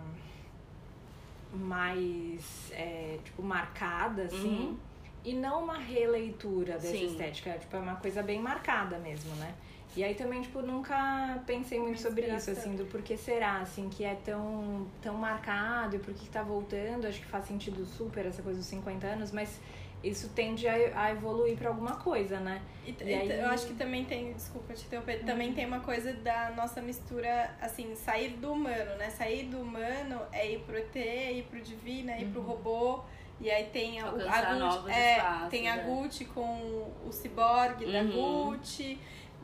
mais, 1.50 2.70
é, 2.72 3.18
tipo, 3.24 3.42
marcada, 3.42 4.24
assim. 4.24 4.66
Uhum. 4.66 4.89
E 5.24 5.34
não 5.34 5.62
uma 5.64 5.78
releitura 5.78 6.74
dessa 6.74 6.96
Sim. 6.96 7.06
estética. 7.06 7.52
Tipo, 7.58 7.76
é 7.76 7.80
uma 7.80 7.96
coisa 7.96 8.22
bem 8.22 8.40
marcada 8.40 8.98
mesmo, 8.98 9.34
né? 9.36 9.54
E 9.96 10.04
aí 10.04 10.14
também, 10.14 10.40
tipo, 10.40 10.62
nunca 10.62 11.42
pensei 11.46 11.80
muito 11.80 12.00
sobre 12.00 12.26
isso, 12.28 12.50
assim, 12.52 12.76
do 12.76 12.84
porquê 12.86 13.16
será, 13.16 13.58
assim, 13.58 13.88
que 13.88 14.04
é 14.04 14.14
tão, 14.24 14.86
tão 15.02 15.14
marcado 15.16 15.96
e 15.96 15.98
por 15.98 16.14
que 16.14 16.28
tá 16.28 16.42
voltando. 16.42 17.06
Acho 17.06 17.18
que 17.20 17.26
faz 17.26 17.44
sentido 17.46 17.84
super 17.84 18.24
essa 18.24 18.40
coisa 18.40 18.58
dos 18.60 18.68
50 18.68 19.06
anos, 19.08 19.32
mas 19.32 19.58
isso 20.02 20.28
tende 20.28 20.66
a, 20.68 21.10
evoluir 21.10 21.56
pra 21.58 21.68
alguma 21.70 21.96
coisa, 21.96 22.38
né? 22.38 22.62
E, 22.86 22.94
E 23.02 23.12
aí- 23.14 23.30
Eu 23.40 23.48
acho 23.48 23.66
que 23.66 23.74
também 23.74 24.04
tem, 24.04 24.32
desculpa 24.32 24.72
te 24.74 24.86
interromper, 24.86 25.24
também 25.24 25.52
tem 25.52 25.66
uma 25.66 25.80
coisa 25.80 26.12
da 26.12 26.50
nossa 26.56 26.80
mistura, 26.80 27.50
assim, 27.60 27.94
sair 27.96 28.30
do 28.36 28.52
humano, 28.52 28.96
né? 28.96 29.10
Sair 29.10 29.46
do 29.46 29.60
humano 29.60 30.20
é 30.32 30.52
ir 30.52 30.60
pro 30.60 30.76
ET, 30.78 30.96
é 30.96 31.32
ir 31.32 31.42
pro 31.50 31.60
divino, 31.60 32.10
é 32.12 32.22
ir 32.22 32.26
pro 32.28 32.40
robô. 32.40 33.00
E 33.40 33.50
aí 33.50 33.64
tem 33.72 34.00
a, 34.00 34.06
a 34.06 34.10
Gucci, 34.10 34.90
é, 34.90 35.16
espaços, 35.16 35.48
tem 35.48 35.68
a 35.68 35.76
é. 35.76 35.82
Gucci 35.84 36.24
com 36.26 36.92
o 37.06 37.10
ciborgue 37.12 37.86
da 37.90 38.00
Uhum. 38.02 38.50
Gucci. 38.50 38.98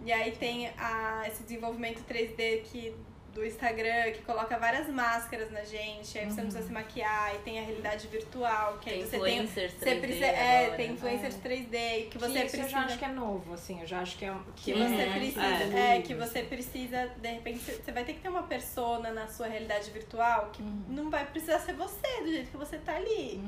E 0.04 0.12
aí 0.12 0.32
tem 0.32 0.68
a, 0.78 1.24
esse 1.26 1.42
desenvolvimento 1.42 2.02
3D 2.06 2.62
que, 2.64 2.94
do 3.32 3.44
Instagram, 3.44 4.12
que 4.12 4.20
coloca 4.22 4.58
várias 4.58 4.86
máscaras 4.88 5.50
na 5.50 5.64
gente, 5.64 6.18
aí 6.18 6.26
você 6.26 6.40
não 6.42 6.48
precisa 6.50 6.62
se 6.66 6.72
maquiar, 6.72 7.34
e 7.34 7.38
tem 7.38 7.58
a 7.58 7.62
realidade 7.62 8.06
virtual, 8.08 8.78
que 8.80 8.90
aí 8.90 8.98
Tem 9.04 9.06
você 9.06 9.18
tem. 9.30 9.46
Você 9.46 9.68
3D 9.68 10.00
precisa, 10.00 10.26
é, 10.26 10.70
tem 10.76 10.92
influencers 10.92 11.34
3D, 11.36 12.08
que 12.10 12.18
você 12.18 12.40
que 12.40 12.46
isso 12.46 12.56
precisa. 12.56 12.62
eu 12.62 12.68
já 12.68 12.78
acho 12.80 12.98
que 12.98 13.04
é 13.04 13.08
novo, 13.08 13.54
assim. 13.54 13.80
Eu 13.80 13.86
já 13.86 14.00
acho 14.00 14.16
que 14.18 14.24
é 14.26 14.34
Que 14.56 14.72
que 14.72 14.74
você 14.74 15.04
Uhum, 15.06 15.12
precisa, 15.14 15.40
é. 15.78 15.96
é, 15.98 16.02
que 16.02 16.14
você 16.14 16.42
precisa, 16.42 17.06
de 17.16 17.28
repente, 17.28 17.58
você- 17.60 17.92
vai 17.92 18.04
ter 18.04 18.12
que 18.12 18.20
ter 18.20 18.28
uma 18.28 18.42
persona 18.42 19.10
na 19.10 19.26
sua 19.26 19.46
realidade 19.48 19.90
virtual 19.90 20.50
que 20.52 20.62
Uhum. 20.62 20.84
não 20.88 21.10
vai 21.10 21.24
precisar 21.26 21.58
ser 21.60 21.72
você, 21.74 22.20
do 22.22 22.28
jeito 22.30 22.50
que 22.50 22.56
você 22.56 22.76
tá 22.78 22.96
ali, 22.96 23.42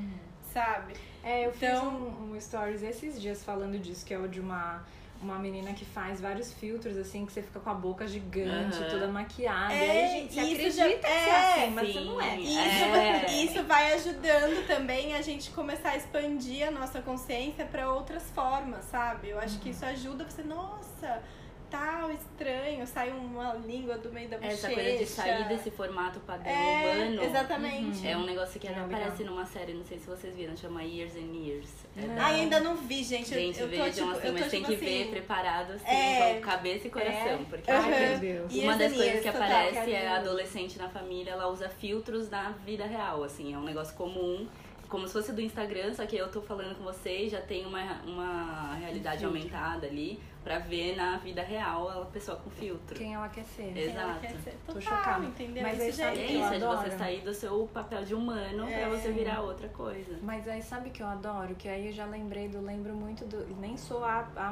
sabe? 0.53 0.93
É, 1.23 1.45
eu 1.45 1.51
fiz 1.51 1.69
Então- 1.69 1.87
um, 1.89 2.33
um 2.35 2.41
stories 2.41 2.81
esses 2.83 3.21
dias 3.21 3.43
falando 3.43 3.77
disso, 3.79 4.05
que 4.05 4.13
é 4.13 4.17
o 4.19 4.27
de 4.27 4.39
uma, 4.39 4.83
uma 5.21 5.37
menina 5.37 5.73
que 5.73 5.83
faz 5.83 6.21
vários 6.21 6.53
filtros, 6.53 6.95
assim, 6.97 7.25
que 7.25 7.33
você 7.33 7.41
fica 7.41 7.59
com 7.59 7.69
a 7.69 7.73
boca 7.73 8.07
gigante, 8.07 8.77
Aham. 8.77 8.89
toda 8.89 9.07
maquiada. 9.09 9.73
É, 9.73 10.25
e 10.31 10.39
aí, 10.39 10.55
gente, 10.55 10.71
você 10.71 10.81
acredita 10.81 10.97
já- 10.97 10.99
que 10.99 11.05
é 11.05 11.29
é, 11.29 11.63
assim, 11.63 11.71
mas 11.73 11.87
você 11.87 11.99
sim. 11.99 12.05
não 12.05 12.21
é. 12.21 12.35
Isso, 12.39 12.49
É. 12.95 13.31
isso 13.43 13.63
vai 13.63 13.93
ajudando 13.93 14.65
também 14.67 15.13
a 15.15 15.21
gente 15.21 15.51
começar 15.51 15.89
a 15.89 15.97
expandir 15.97 16.67
a 16.67 16.71
nossa 16.71 17.01
consciência 17.01 17.65
para 17.65 17.91
outras 17.91 18.23
formas, 18.31 18.85
sabe? 18.85 19.29
Eu 19.29 19.39
acho 19.39 19.55
Uhum. 19.55 19.59
que 19.61 19.69
isso 19.71 19.85
ajuda 19.85 20.23
você, 20.23 20.41
nossa, 20.43 21.21
tal, 21.69 22.11
estranho, 22.11 22.85
sai 22.87 23.11
uma 23.11 23.53
língua 23.53 23.97
do 23.97 24.11
meio 24.11 24.27
da 24.29 24.37
bochecha. 24.37 24.67
Essa 24.67 24.73
coisa 24.73 24.97
de 24.97 25.05
sair 25.05 25.47
desse 25.47 25.69
formato 25.71 26.19
padrão 26.21 26.51
é, 26.51 26.91
urbano. 27.09 27.23
Exatamente. 27.23 28.07
É 28.07 28.17
um 28.17 28.25
negócio 28.25 28.59
que 28.59 28.67
É, 28.67 28.71
até 28.71 28.81
legal. 28.81 28.99
aparece 29.01 29.23
numa 29.23 29.45
série, 29.45 29.73
não 29.73 29.83
sei 29.85 29.99
se 29.99 30.07
vocês 30.07 30.35
viram, 30.35 30.55
chama 30.57 30.83
Years 30.83 31.15
and 31.15 31.35
Years. 31.35 31.69
É 31.97 32.01
Não. 32.01 32.15
da- 32.15 32.25
Ai, 32.25 32.35
ainda 32.41 32.59
não 32.59 32.75
vi, 32.75 33.03
gente. 33.03 33.33
Eu- 33.33 33.39
Gente, 33.39 33.59
eu, 33.59 33.65
tô, 33.67 33.71
vejam 33.71 33.91
tipo, 33.91 34.09
assim, 34.09 34.27
eu 34.27 34.33
tô, 34.33 34.39
mas 34.39 34.51
tem 34.51 34.63
tipo 34.63 34.71
que 34.79 34.85
ver 34.85 35.01
assim, 35.03 35.11
preparado 35.11 35.71
assim, 35.73 35.85
É. 35.87 36.33
com 36.35 36.41
cabeça 36.41 36.87
e 36.87 36.89
coração. 36.89 37.27
É? 37.29 37.45
Porque 37.49 37.71
Aham. 37.71 37.83
Ai, 37.93 38.09
meu 38.09 38.19
Deus. 38.19 38.53
E 38.53 38.59
uma 38.61 38.75
das 38.77 38.91
as 38.91 38.97
coisas 38.97 39.21
que 39.21 39.31
total, 39.31 39.43
aparece 39.43 39.81
que 39.85 39.91
é 39.95 40.03
é 40.03 40.07
a 40.07 40.19
do- 40.19 40.29
adolescente 40.29 40.77
na 40.77 40.89
família, 40.89 41.31
ela 41.31 41.47
usa 41.47 41.69
filtros 41.69 42.29
na 42.29 42.49
vida 42.65 42.85
real, 42.85 43.23
assim, 43.23 43.53
é 43.53 43.57
um 43.57 43.63
negócio 43.63 43.95
comum. 43.95 44.47
Como 44.87 45.05
se 45.05 45.13
fosse 45.13 45.31
do 45.31 45.39
Instagram, 45.39 45.93
só 45.93 46.03
que 46.07 46.15
eu 46.15 46.31
tô 46.31 46.41
falando 46.41 46.75
com 46.75 46.83
vocês, 46.83 47.31
já 47.31 47.39
tem 47.39 47.63
uma, 47.63 48.01
uma 48.07 48.73
realidade 48.73 49.19
filtro. 49.19 49.37
aumentada 49.37 49.85
ali 49.85 50.19
pra 50.43 50.59
ver 50.59 50.95
na 50.95 51.17
vida 51.17 51.41
real 51.41 51.89
a 51.89 52.05
pessoa 52.05 52.37
com 52.37 52.49
filtro. 52.49 52.95
Quem 52.97 53.13
ela 53.13 53.27
quer 53.29 53.43
ser. 53.43 53.73
quem 53.73 53.89
ela 53.89 54.11
Exato. 54.13 54.19
quer 54.21 54.35
ser. 54.43 54.57
Tô 54.65 54.79
chocada. 54.81 55.25
entendeu? 55.25 55.63
Mas 55.63 55.79
aí 55.81 55.91
sabe 55.93 56.17
é 56.19 56.23
é 56.23 56.27
que 56.27 56.33
isso, 56.33 56.53
é 56.53 56.57
de 56.59 56.65
você 56.65 56.91
sair 56.91 57.21
do 57.21 57.33
seu 57.33 57.69
papel 57.73 58.03
de 58.05 58.15
humano 58.15 58.67
É. 58.69 58.79
pra 58.79 58.89
você 58.89 59.11
virar 59.11 59.41
outra 59.41 59.67
coisa. 59.69 60.17
Mas 60.21 60.47
aí 60.47 60.61
sabe 60.61 60.89
que 60.89 61.03
eu 61.03 61.07
adoro? 61.07 61.55
Que 61.55 61.67
aí 61.67 61.87
eu 61.87 61.93
já 61.93 62.05
lembrei 62.05 62.47
do. 62.47 62.61
Lembro 62.61 62.93
muito 62.93 63.25
do. 63.25 63.45
Nem 63.57 63.75
sou 63.77 64.03
a, 64.03 64.27
a, 64.35 64.47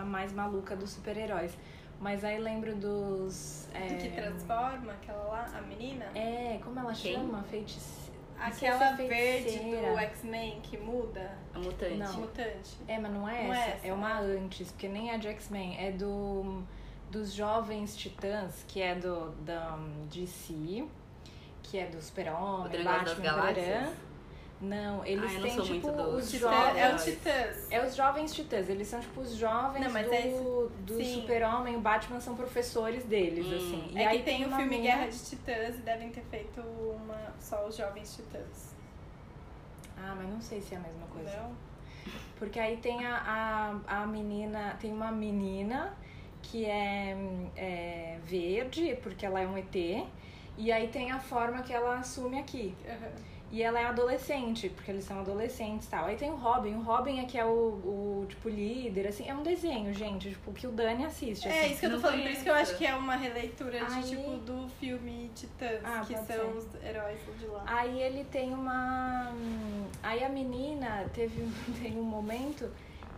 a 0.00 0.04
mais 0.04 0.32
maluca 0.32 0.76
dos 0.76 0.90
super-heróis. 0.90 1.56
Mas 2.00 2.24
aí 2.24 2.38
lembro 2.38 2.74
dos. 2.76 3.68
É, 3.74 3.86
Do 3.88 3.96
que 3.96 4.08
transforma 4.10 4.92
aquela 4.92 5.22
lá, 5.24 5.46
a 5.56 5.60
menina? 5.62 6.06
É, 6.14 6.58
como 6.64 6.78
ela 6.80 6.92
Quem? 6.94 7.14
chama? 7.14 7.42
Feiticeira. 7.44 8.09
Aquela 8.40 8.90
é 8.90 8.94
verde 8.96 9.58
do 9.58 9.98
X-Men 9.98 10.60
que 10.62 10.76
muda. 10.78 11.32
A 11.54 11.58
mutante. 11.58 11.94
Não. 11.96 12.12
Mutante. 12.20 12.76
É, 12.88 12.98
mas 12.98 13.12
não 13.12 13.28
é 13.28 13.44
Não 13.44 13.54
é 13.54 13.58
essa. 13.60 13.70
essa, 13.70 13.86
É 13.86 13.92
uma 13.92 14.18
antes, 14.20 14.70
porque 14.72 14.88
nem 14.88 15.10
é 15.10 15.18
de 15.18 15.28
X-Men. 15.28 15.76
É 15.78 15.92
do. 15.92 16.62
Dos 17.10 17.32
Jovens 17.32 17.96
Titãs, 17.96 18.64
que 18.68 18.80
é 18.80 18.94
do 18.94 19.30
da 19.44 19.76
DC, 20.12 20.86
que 21.60 21.76
é 21.76 21.86
do 21.86 22.00
Super-Homem, 22.00 22.70
Dragão 22.70 22.92
das 23.04 23.14
Batman, 23.14 23.24
Galáxias? 23.24 23.66
tarará. 23.66 23.92
Não, 24.60 25.04
eles 25.06 25.30
Ah, 25.30 25.34
não 25.34 25.42
têm 25.42 25.54
sou 25.54 25.64
tipo 25.64 25.86
muito 25.88 26.02
do 26.02 26.16
os 26.16 26.34
É, 26.34 26.38
jovens. 26.38 26.76
é 26.76 26.94
o 26.94 26.96
Titãs. 26.98 27.66
É 27.70 27.86
os 27.86 27.94
jovens 27.96 28.34
titãs, 28.34 28.68
eles 28.68 28.88
são 28.88 29.00
tipo 29.00 29.20
os 29.22 29.34
jovens 29.34 29.80
Não, 29.80 29.90
do, 29.90 29.98
é 30.14 30.28
do 30.84 31.02
super-homem, 31.04 31.76
o 31.76 31.80
Batman 31.80 32.20
são 32.20 32.36
professores 32.36 33.04
deles, 33.04 33.46
Hum. 33.46 33.56
assim. 33.56 33.98
é 33.98 34.06
aí 34.06 34.18
que 34.18 34.24
tem 34.24 34.44
o 34.44 34.48
uma 34.48 34.58
filme 34.58 34.76
mina- 34.78 34.96
Guerra 34.96 35.06
de 35.08 35.18
Titãs 35.18 35.74
e 35.76 35.78
devem 35.78 36.10
ter 36.10 36.22
feito 36.24 36.60
uma 36.60 37.32
só 37.40 37.66
os 37.66 37.74
Jovens 37.74 38.14
Titãs. 38.14 38.74
Ah, 39.96 40.14
mas 40.16 40.28
não 40.28 40.40
sei 40.42 40.60
se 40.60 40.74
é 40.74 40.76
a 40.76 40.80
mesma 40.80 41.06
coisa. 41.06 41.34
Não? 41.38 41.52
Porque 42.38 42.58
aí 42.60 42.76
tem 42.78 43.04
a, 43.06 43.80
a, 43.86 44.02
a 44.02 44.06
menina, 44.06 44.76
tem 44.80 44.92
uma 44.92 45.10
menina 45.10 45.94
que 46.42 46.64
é, 46.66 47.16
é 47.56 48.18
verde, 48.24 48.96
porque 49.02 49.24
ela 49.24 49.40
é 49.40 49.46
um 49.46 49.56
ET. 49.56 49.74
E 50.56 50.70
aí 50.72 50.88
tem 50.88 51.10
a 51.12 51.18
forma 51.18 51.62
que 51.62 51.72
ela 51.72 51.98
assume 51.98 52.38
aqui. 52.38 52.74
Aham. 52.86 53.10
E 53.52 53.62
ela 53.64 53.80
é 53.80 53.84
adolescente, 53.86 54.68
porque 54.68 54.90
eles 54.92 55.04
são 55.04 55.18
adolescentes 55.20 55.88
e 55.88 55.90
tal. 55.90 56.04
Aí 56.06 56.16
tem 56.16 56.30
o 56.30 56.36
Robin. 56.36 56.74
O 56.76 56.82
Robin 56.82 57.18
é 57.18 57.24
que 57.24 57.36
é 57.36 57.44
o, 57.44 57.48
o 57.48 58.26
tipo, 58.28 58.48
líder, 58.48 59.08
assim. 59.08 59.28
É 59.28 59.34
um 59.34 59.42
desenho, 59.42 59.92
gente, 59.92 60.30
tipo, 60.30 60.52
que 60.52 60.68
o 60.68 60.70
Dani 60.70 61.04
assiste, 61.04 61.48
É 61.48 61.58
assim. 61.64 61.70
isso 61.72 61.80
que 61.80 61.86
eu 61.86 61.90
tô 61.90 61.96
não 61.96 62.02
falando, 62.02 62.22
por 62.22 62.30
isso 62.30 62.42
que 62.44 62.48
eu 62.50 62.54
acho 62.54 62.78
que 62.78 62.86
é 62.86 62.94
uma 62.94 63.16
releitura 63.16 63.84
de, 63.84 63.92
Aí- 63.94 64.02
tipo, 64.04 64.30
do 64.38 64.68
filme 64.78 65.30
Titãs, 65.34 65.80
Ah, 65.84 66.04
que 66.06 66.14
são 66.14 66.24
ser. 66.26 66.40
os 66.44 66.66
heróis 66.84 67.18
de 67.40 67.46
lá. 67.46 67.64
Aí 67.66 68.00
ele 68.00 68.24
tem 68.24 68.54
uma. 68.54 69.32
Aí 70.02 70.22
a 70.22 70.28
menina 70.28 71.10
teve 71.12 71.42
tem 71.82 71.98
um 71.98 72.04
momento 72.04 72.70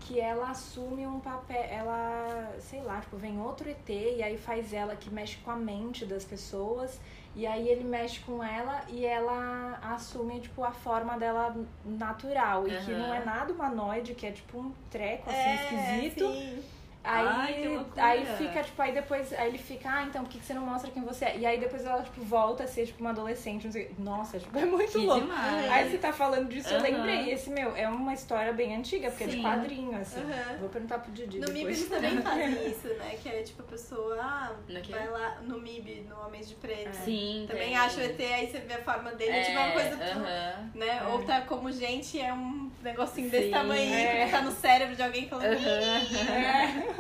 que 0.07 0.20
ela 0.20 0.50
assume 0.50 1.07
um 1.07 1.20
papel. 1.20 1.64
Ela, 1.70 2.55
sei 2.59 2.82
lá, 2.82 3.00
tipo, 3.00 3.16
vem 3.16 3.40
outro 3.40 3.68
ET 3.68 3.88
e 3.88 4.22
aí 4.22 4.36
faz 4.36 4.72
ela 4.72 4.96
que 4.96 5.11
mexe 5.11 5.36
com 5.38 5.50
a 5.50 5.57
mente 5.57 6.05
das 6.05 6.24
pessoas. 6.24 7.00
E 7.34 7.46
aí 7.46 7.68
ele 7.68 7.84
mexe 7.84 8.20
com 8.20 8.44
ela 8.44 8.82
e 8.88 9.07
ela 9.07 9.78
assume, 9.82 10.40
tipo, 10.40 10.62
a 10.62 10.70
forma 10.72 11.18
dela 11.18 11.57
natural. 11.84 12.68
E 12.68 12.84
que 12.84 12.92
não 12.92 13.14
é 13.14 13.24
nada 13.24 13.53
humanoide, 13.53 14.14
que 14.14 14.26
é 14.26 14.32
tipo 14.32 14.59
um 14.59 14.72
treco 14.90 15.30
assim 15.30 15.38
é, 15.38 15.55
esquisito. 15.55 16.30
sim. 16.30 16.62
Aí, 17.05 17.26
Ai, 17.26 17.86
aí 17.96 18.26
fica, 18.36 18.62
tipo, 18.62 18.80
aí 18.80 18.92
depois 18.92 19.32
aí 19.32 19.48
ele 19.48 19.59
fica, 19.59 19.88
ah, 19.90 20.03
então 20.05 20.22
por 20.22 20.30
que 20.30 20.38
que 20.38 20.44
você 20.46 20.55
não 20.55 20.64
mostra 20.64 20.88
quem 20.90 21.03
você 21.03 21.24
é? 21.24 21.38
E 21.38 21.44
aí 21.46 21.59
depois 21.59 21.84
ela, 21.84 22.00
tipo, 22.03 22.22
volta 22.22 22.62
a 22.62 22.66
ser, 22.68 22.86
tipo, 22.86 23.00
uma 23.00 23.11
adolescente, 23.11 23.64
não 23.64 23.72
sei. 23.72 23.90
Nossa, 23.98 24.38
tipo, 24.38 24.57
é 24.57 24.64
muito 24.64 24.92
Que 24.92 24.98
louco. 24.98 25.20
demais. 25.20 25.70
Aí 25.72 25.90
você 25.90 25.98
tá 25.98 26.12
falando 26.12 26.48
disso, 26.48 26.68
eu 26.68 26.74
Aham. 26.76 26.82
lembrei. 26.82 27.30
Esse, 27.32 27.50
meu, 27.50 27.74
é 27.74 27.88
uma 27.88 28.14
história 28.14 28.53
bem 28.53 28.76
antiga, 28.76 29.11
porque 29.11 29.24
é 29.24 29.26
de 29.26 29.32
Sim. 29.32 29.42
quadrinho, 29.42 29.98
assim. 29.98 30.20
Aham. 30.20 30.59
Vou 30.61 30.68
perguntar 30.68 30.98
pro 31.00 31.11
Didi 31.11 31.40
No 31.40 31.48
MIB 31.53 31.66
eles 31.72 31.88
também 31.88 32.16
fazem 32.22 32.70
isso, 32.70 32.86
né? 32.94 33.16
Que 33.20 33.28
é 33.28 33.42
tipo 33.42 33.62
a 33.62 33.66
pessoa, 33.66 34.16
ah, 34.20 34.53
vai 34.88 35.11
lá 35.11 35.40
no 35.42 35.59
MIB, 35.61 36.07
no 36.09 36.24
Homens 36.24 36.48
de 36.48 36.55
Preto. 36.55 36.94
Sim, 36.94 37.46
Também 37.48 37.68
tem. 37.68 37.76
acha 37.76 38.00
o 38.00 38.05
ET, 38.05 38.20
aí 38.20 38.46
você 38.48 38.59
vê 38.61 38.74
a 38.74 38.82
forma 38.82 39.11
dele, 39.12 39.32
é, 39.32 39.40
tipo 39.40 39.59
uma 39.59 39.72
coisa. 39.72 39.94
aham. 39.96 40.70
Né? 40.74 40.98
É. 40.98 41.05
Ou 41.09 41.22
tá 41.24 41.40
como 41.42 41.70
gente, 41.72 42.20
é 42.20 42.32
um 42.32 42.70
negocinho 42.80 43.28
desse 43.28 43.46
Sim, 43.46 43.50
tamanho, 43.50 43.92
é. 43.92 44.24
que 44.26 44.30
tá 44.30 44.40
no 44.42 44.53
cérebro 44.53 44.94
de 44.94 45.03
alguém 45.03 45.28
falando. 45.28 45.53
É 45.53 46.91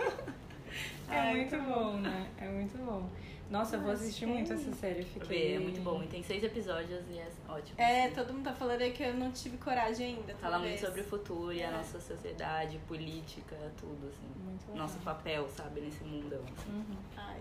Ai, 1.08 1.36
muito 1.36 1.50
tá 1.50 1.58
bom, 1.58 1.92
né? 1.96 2.30
É 2.38 2.48
muito 2.48 2.78
bom. 2.78 3.08
Nossa, 3.50 3.76
eu 3.76 3.82
vou 3.82 3.92
assistir 3.92 4.24
muito 4.24 4.50
essa 4.50 4.72
série. 4.72 5.02
Fiquei... 5.02 5.28
Vê, 5.28 5.54
é 5.56 5.58
muito 5.58 5.80
bom. 5.82 6.02
E 6.02 6.06
tem 6.06 6.22
seis 6.22 6.42
episódios 6.42 7.02
e 7.10 7.18
é 7.18 7.28
ótimo. 7.46 7.78
É, 7.78 8.06
assim. 8.06 8.14
todo 8.14 8.32
mundo 8.32 8.44
tá 8.44 8.54
falando 8.54 8.80
aí 8.80 8.92
que 8.92 9.02
eu 9.02 9.12
não 9.12 9.30
tive 9.30 9.58
coragem 9.58 10.16
ainda. 10.16 10.34
Fala 10.36 10.52
talvez. 10.54 10.80
muito 10.80 10.86
sobre 10.86 11.00
o 11.02 11.04
futuro 11.04 11.52
e 11.52 11.62
a 11.62 11.68
É. 11.68 11.70
nossa 11.70 12.00
sociedade, 12.00 12.78
política, 12.88 13.54
tudo, 13.78 14.08
assim. 14.08 14.26
Muito 14.42 14.62
legal. 14.68 14.76
Nosso 14.86 14.98
papel, 15.00 15.46
sabe, 15.50 15.82
nesse 15.82 16.02
mundão. 16.02 16.40
assim. 16.44 16.70
Uhum. 16.72 16.96
Ai. 17.14 17.40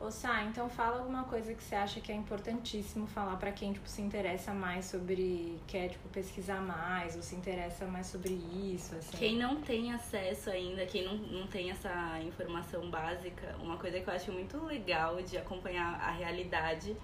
Ô, 0.00 0.10
Sá, 0.10 0.44
então 0.44 0.66
fala 0.70 0.98
alguma 0.98 1.24
coisa 1.24 1.52
que 1.52 1.62
você 1.62 1.74
acha 1.74 2.00
que 2.00 2.10
é 2.10 2.14
importantíssimo 2.14 3.06
falar 3.06 3.36
pra 3.36 3.52
quem, 3.52 3.74
tipo, 3.74 3.86
se 3.86 4.00
interessa 4.00 4.54
mais 4.54 4.86
sobre... 4.86 5.58
Quer, 5.66 5.90
tipo, 5.90 6.08
pesquisar 6.08 6.62
mais 6.62 7.16
ou 7.16 7.22
se 7.22 7.34
interessa 7.34 7.84
mais 7.84 8.06
sobre 8.06 8.32
isso, 8.32 8.94
assim. 8.94 9.18
Quem 9.18 9.36
não 9.36 9.60
tem 9.60 9.92
acesso 9.92 10.48
ainda, 10.48 10.86
quem 10.86 11.04
não, 11.04 11.16
não 11.16 11.46
tem 11.46 11.70
essa 11.70 12.18
informação 12.22 12.88
básica, 12.90 13.54
uma 13.60 13.76
coisa 13.76 14.00
que 14.00 14.08
eu 14.08 14.14
acho 14.14 14.32
muito 14.32 14.56
legal 14.64 15.20
de 15.20 15.36
acompanhar 15.36 16.00
a 16.00 16.10
realidade 16.12 16.96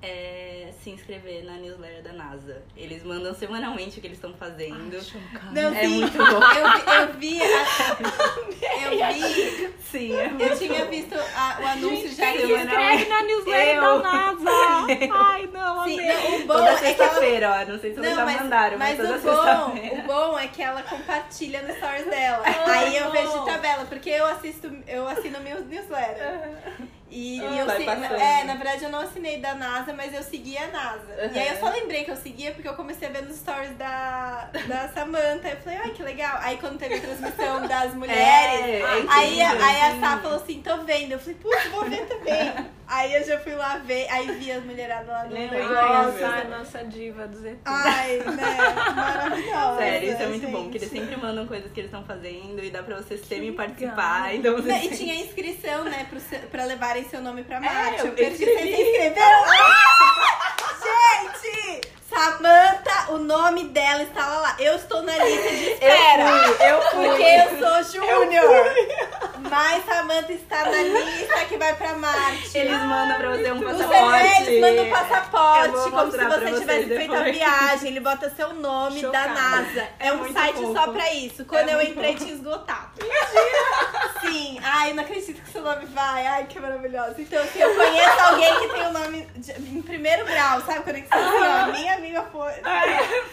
é 0.00 0.70
se 0.82 0.90
inscrever 0.90 1.44
na 1.44 1.54
newsletter 1.54 2.02
da 2.04 2.12
NASA. 2.12 2.62
Eles 2.76 3.02
mandam 3.02 3.34
semanalmente 3.34 3.98
o 3.98 4.00
que 4.00 4.06
eles 4.06 4.18
estão 4.18 4.32
fazendo. 4.34 4.96
Ai. 5.34 5.52
Não, 5.52 5.74
é 5.74 5.88
muito 5.88 6.16
bom. 6.18 6.24
Eu, 6.24 7.18
vi- 7.18 7.38
eu 7.38 7.38
vi. 7.38 7.42
a- 7.42 8.84
eu 8.84 9.12
vi. 9.14 9.74
Sim, 9.90 10.12
é 10.14 10.30
Eu 10.38 10.56
tinha 10.58 10.84
visto 10.84 11.14
a- 11.14 11.58
o 11.62 11.66
anúncio 11.66 12.08
já 12.14 12.30
Quem 12.32 12.46
se 12.46 12.52
inscreve 12.52 13.04
na 13.08 13.22
newsletter 13.22 13.74
Eu. 13.76 13.82
da 13.82 14.12
NASA? 14.12 14.50
Ai, 15.14 15.48
não, 15.52 15.84
Sim, 15.84 15.94
amei. 16.00 16.06
não, 16.14 16.36
o 16.36 16.46
bom 16.46 16.54
Toda 16.54 16.68
é 16.70 16.76
que 16.76 16.84
ela 16.84 16.94
sexta-feira, 16.96 17.50
ó. 17.50 17.72
Não 17.72 17.80
sei 17.80 17.90
se 17.94 18.00
vocês 18.00 18.14
já 18.16 18.24
mandaram, 18.26 18.78
mas, 18.78 18.98
mas 18.98 19.08
toda 19.08 19.18
o 19.18 19.20
bom, 19.20 19.72
sexta-feira. 19.72 19.94
o 19.94 20.06
bom 20.06 20.38
é 20.38 20.46
que 20.48 20.62
ela 20.62 20.82
compartilha 20.82 21.62
no 21.62 21.74
stories 21.74 22.06
dela. 22.06 22.42
Aí 22.66 22.96
eu 22.96 23.10
vejo 23.10 23.38
de 23.40 23.44
tabela, 23.46 23.84
porque 23.86 24.10
eu 24.10 24.26
assisto, 24.26 24.70
eu 24.86 25.08
assino 25.08 25.40
meu 25.40 25.60
newsletter. 25.64 26.40
E, 27.10 27.40
Ah, 27.42 27.50
e 27.52 27.58
eu 27.58 27.70
se- 27.70 27.82
é, 28.20 28.44
na 28.44 28.54
verdade 28.54 28.84
eu 28.84 28.90
não 28.90 29.00
assinei 29.00 29.38
da 29.40 29.54
NASA, 29.54 29.92
mas 29.94 30.12
eu 30.12 30.22
segui 30.22 30.58
a 30.58 30.66
NASA. 30.68 31.30
E 31.32 31.38
aí 31.38 31.48
eu 31.48 31.56
só 31.58 31.70
lembrei 31.70 32.04
que 32.04 32.10
eu 32.10 32.16
seguia 32.16 32.52
porque 32.52 32.68
eu 32.68 32.74
comecei 32.74 33.08
a 33.08 33.10
ver 33.10 33.22
nos 33.22 33.36
stories 33.38 33.74
da, 33.78 34.50
da 34.66 34.88
Samantha. 34.92 35.48
Eu 35.48 35.56
falei, 35.58 35.78
ai 35.78 35.90
que 35.90 36.02
legal. 36.02 36.38
Aí 36.42 36.58
quando 36.58 36.78
teve 36.78 36.96
a 36.96 37.00
transmissão 37.00 37.66
das 37.66 37.94
mulheres, 37.96 38.20
É, 38.26 38.80
é 38.80 38.84
aí, 39.08 39.40
a- 39.40 39.52
incrível, 39.52 39.66
aí 39.66 39.80
a. 39.80 40.00
Sá 40.00 40.18
falou 40.18 40.36
assim, 40.36 40.60
tô 40.62 40.76
vendo. 40.84 41.12
Eu 41.12 41.18
falei, 41.18 41.34
putz, 41.36 41.64
vou 41.70 41.84
ver 41.88 42.06
também. 42.06 42.54
aí 42.88 43.14
eu 43.14 43.24
já 43.24 43.38
fui 43.40 43.54
lá 43.54 43.78
ver, 43.78 44.06
aí 44.10 44.26
vi 44.38 44.50
as 44.52 44.64
mulheradas 44.64 45.06
lá 45.08 45.24
no 45.24 45.30
Nossa. 45.30 46.18
É 46.20 46.40
a 46.42 46.58
nossa 46.58 46.84
diva 46.84 47.26
do 47.28 47.36
ZT. 47.36 47.58
Ai, 47.64 48.18
né? 48.18 48.56
Maravilhosa. 48.96 49.78
Sério, 49.78 50.12
isso 50.12 50.22
é 50.22 50.26
muito 50.26 50.46
bom, 50.48 50.56
gente. 50.58 50.62
porque 50.64 50.78
eles 50.78 50.90
sempre 50.90 51.16
mandam 51.16 51.46
coisas 51.46 51.70
que 51.72 51.80
eles 51.80 51.88
estão 51.90 52.04
fazendo 52.04 52.62
e 52.64 52.70
dá 52.70 52.82
pra 52.82 52.96
você 52.96 53.16
Que 53.16 53.26
semi-participar. 53.26 54.22
legal. 54.32 54.34
Então 54.36 54.56
você 54.56 54.72
E 54.72 54.96
tinha 54.96 55.14
inscrição, 55.14 55.84
né, 55.84 56.06
pro 56.08 56.18
pra 56.50 56.64
levarem 56.64 57.04
seu 57.08 57.20
nome 57.20 57.44
pra 57.44 57.60
Marte. 57.60 57.98
É, 57.98 58.00
eu 58.02 58.06
eu 58.06 58.12
perdi, 58.12 58.44
vocês 58.44 58.76
se 58.76 58.82
inscreveram? 58.82 59.44
Ah! 60.80 61.34
Gente! 61.42 61.97
Samantha, 62.18 63.12
o 63.12 63.18
nome 63.18 63.68
dela 63.68 64.02
estava 64.02 64.40
lá. 64.40 64.56
Eu 64.58 64.74
estou 64.74 65.02
na 65.02 65.16
lista 65.18 65.48
de 65.50 65.70
espera. 65.70 66.24
eu 66.68 66.82
fui. 66.90 67.08
Porque 67.08 67.22
eu 67.22 67.58
sou 67.60 68.00
Júnior. 68.02 68.74
Mas 69.48 69.84
Samantha 69.86 70.32
está 70.32 70.64
na 70.64 70.82
lista 70.82 71.44
que 71.48 71.56
vai 71.56 71.74
pra 71.76 71.94
Marte. 71.94 72.58
Eles 72.58 72.76
mandam 72.80 73.16
pra 73.18 73.30
você 73.30 73.52
um 73.52 73.58
Os 73.58 73.64
passaporte. 73.64 74.44
bebês 74.44 74.60
mandam 74.60 74.84
um 74.84 74.90
passaporte, 74.90 75.64
Eu 75.68 75.72
vou 75.80 75.90
como 75.92 76.10
se 76.12 76.18
você 76.24 76.52
tivesse 76.60 76.86
feito 76.88 77.14
a 77.14 77.22
viagem. 77.22 77.88
Ele 77.90 78.00
bota 78.00 78.30
seu 78.30 78.52
nome 78.52 79.00
da 79.00 79.06
Chocada. 79.22 79.28
NASA. 79.40 79.88
É 80.00 80.12
um 80.12 80.16
muito 80.16 80.32
site 80.32 80.56
fofo. 80.56 80.72
só 80.74 80.88
pra 80.92 81.14
isso. 81.14 81.44
Quando 81.44 81.68
É 81.68 81.74
eu 81.74 81.82
entrei, 81.82 82.12
fofo. 82.14 82.24
tinha 82.24 82.34
esgotado. 82.34 82.88
Sim. 84.20 84.58
Ai, 84.62 84.92
não 84.92 85.02
acredito 85.02 85.40
que 85.42 85.50
seu 85.50 85.62
nome 85.62 85.84
vai. 85.86 86.26
Ai, 86.26 86.46
que 86.46 86.58
maravilhoso. 86.60 87.14
Então, 87.18 87.42
assim, 87.42 87.58
eu 87.60 87.74
conheço 87.74 88.20
alguém 88.20 88.58
que 88.60 88.68
tem 88.68 88.86
o 88.86 88.92
nome 88.92 89.22
de- 89.36 89.52
em 89.52 89.82
primeiro 89.82 90.24
grau, 90.24 90.60
sabe? 90.62 90.80
Conexão 90.82 91.18
assim, 91.18 91.70
ó. 91.70 91.72
Minha 91.72 91.94
amiga 91.94 92.22
foi. 92.32 92.52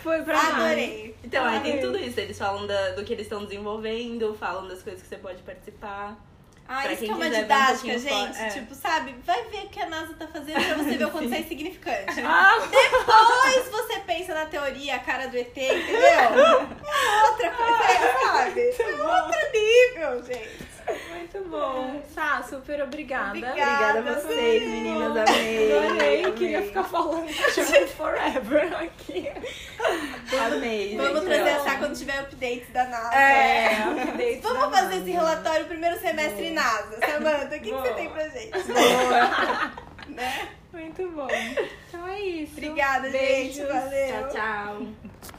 Foi 0.03 0.21
pra 0.23 0.39
Adorei. 0.39 1.15
Então, 1.23 1.45
aí 1.45 1.59
tem 1.61 1.79
tudo 1.79 1.97
isso. 1.97 2.19
Eles 2.19 2.37
falam 2.37 2.65
da- 2.67 2.91
do 2.91 3.03
que 3.03 3.13
eles 3.13 3.25
estão 3.25 3.43
desenvolvendo, 3.43 4.35
falam 4.39 4.67
das 4.67 4.81
coisas 4.83 5.01
que 5.01 5.07
você 5.07 5.17
pode 5.17 5.41
participar. 5.43 6.15
Ah, 6.67 6.81
Pra 6.81 6.93
isso 6.93 7.03
que 7.03 7.11
é 7.11 7.13
uma 7.13 7.25
um 7.27 7.29
didática, 7.29 7.73
pouquinho 7.77 7.99
gente. 7.99 8.41
é. 8.41 8.47
Tipo, 8.49 8.73
sabe? 8.73 9.15
Vai 9.23 9.43
ver 9.43 9.65
o 9.65 9.69
que 9.69 9.79
a 9.79 9.85
NASA 9.85 10.15
tá 10.15 10.25
fazendo 10.27 10.65
pra 10.65 10.75
você 10.83 10.97
ver 10.97 11.03
o 11.05 11.11
quanto 11.11 11.29
você 11.29 11.35
é 11.35 11.39
insignificante. 11.41 12.21
Ah, 12.25 12.53
Depois 12.59 13.69
você 13.69 13.99
pensa 13.99 14.33
na 14.33 14.45
teoria, 14.47 14.95
a 14.95 14.99
cara 14.99 15.27
do 15.27 15.37
ET, 15.37 15.55
entendeu? 15.55 15.99
É 16.01 17.29
outra 17.29 17.51
coisa, 17.51 18.19
sabe? 18.25 18.61
É 18.61 19.03
outro 19.03 19.39
nível, 19.53 20.23
gente. 20.25 20.74
Muito 21.09 21.49
bom. 21.49 22.01
Sá, 22.13 22.43
super 22.43 22.81
obrigada. 22.83 23.29
Obrigada. 23.29 23.99
Obrigada 23.99 23.99
a 23.99 24.13
vocês, 24.21 24.61
meninas. 24.63 25.17
Amei. 25.29 25.71
Adorei, 25.77 26.19
amei. 26.21 26.31
queria 26.33 26.61
ficar 26.61 26.83
falando 26.83 27.27
tipo, 27.33 27.87
forever 27.95 28.75
aqui. 28.77 29.31
Amei. 30.47 30.95
Vamos 30.97 31.21
gente, 31.21 31.25
trazer 31.25 31.49
essa 31.49 31.77
quando 31.77 31.97
tiver 31.97 32.19
updates 32.19 32.69
da 32.71 32.85
NASA. 32.85 33.15
É, 33.15 33.77
updates 34.03 34.41
Vamos 34.41 34.59
da 34.59 34.69
fazer 34.71 34.81
NASA. 34.83 34.95
esse 34.97 35.11
relatório 35.11 35.65
primeiro 35.65 35.99
semestre 35.99 36.49
NASA. 36.51 36.99
Samanta, 37.05 37.45
o 37.45 37.49
que, 37.49 37.59
que 37.59 37.71
você 37.71 37.93
tem 37.93 38.09
pra 38.09 38.27
gente? 38.29 38.51
Boa. 38.51 39.85
Né? 40.07 40.49
Muito 40.71 41.09
bom. 41.09 41.27
Então 41.89 42.07
é 42.07 42.19
isso. 42.19 42.53
Obrigada, 42.53 43.09
Beijos. 43.09 43.55
gente. 43.55 43.67
Valeu. 43.67 44.29
Tchau, 44.29 44.29
tchau. 44.29 45.34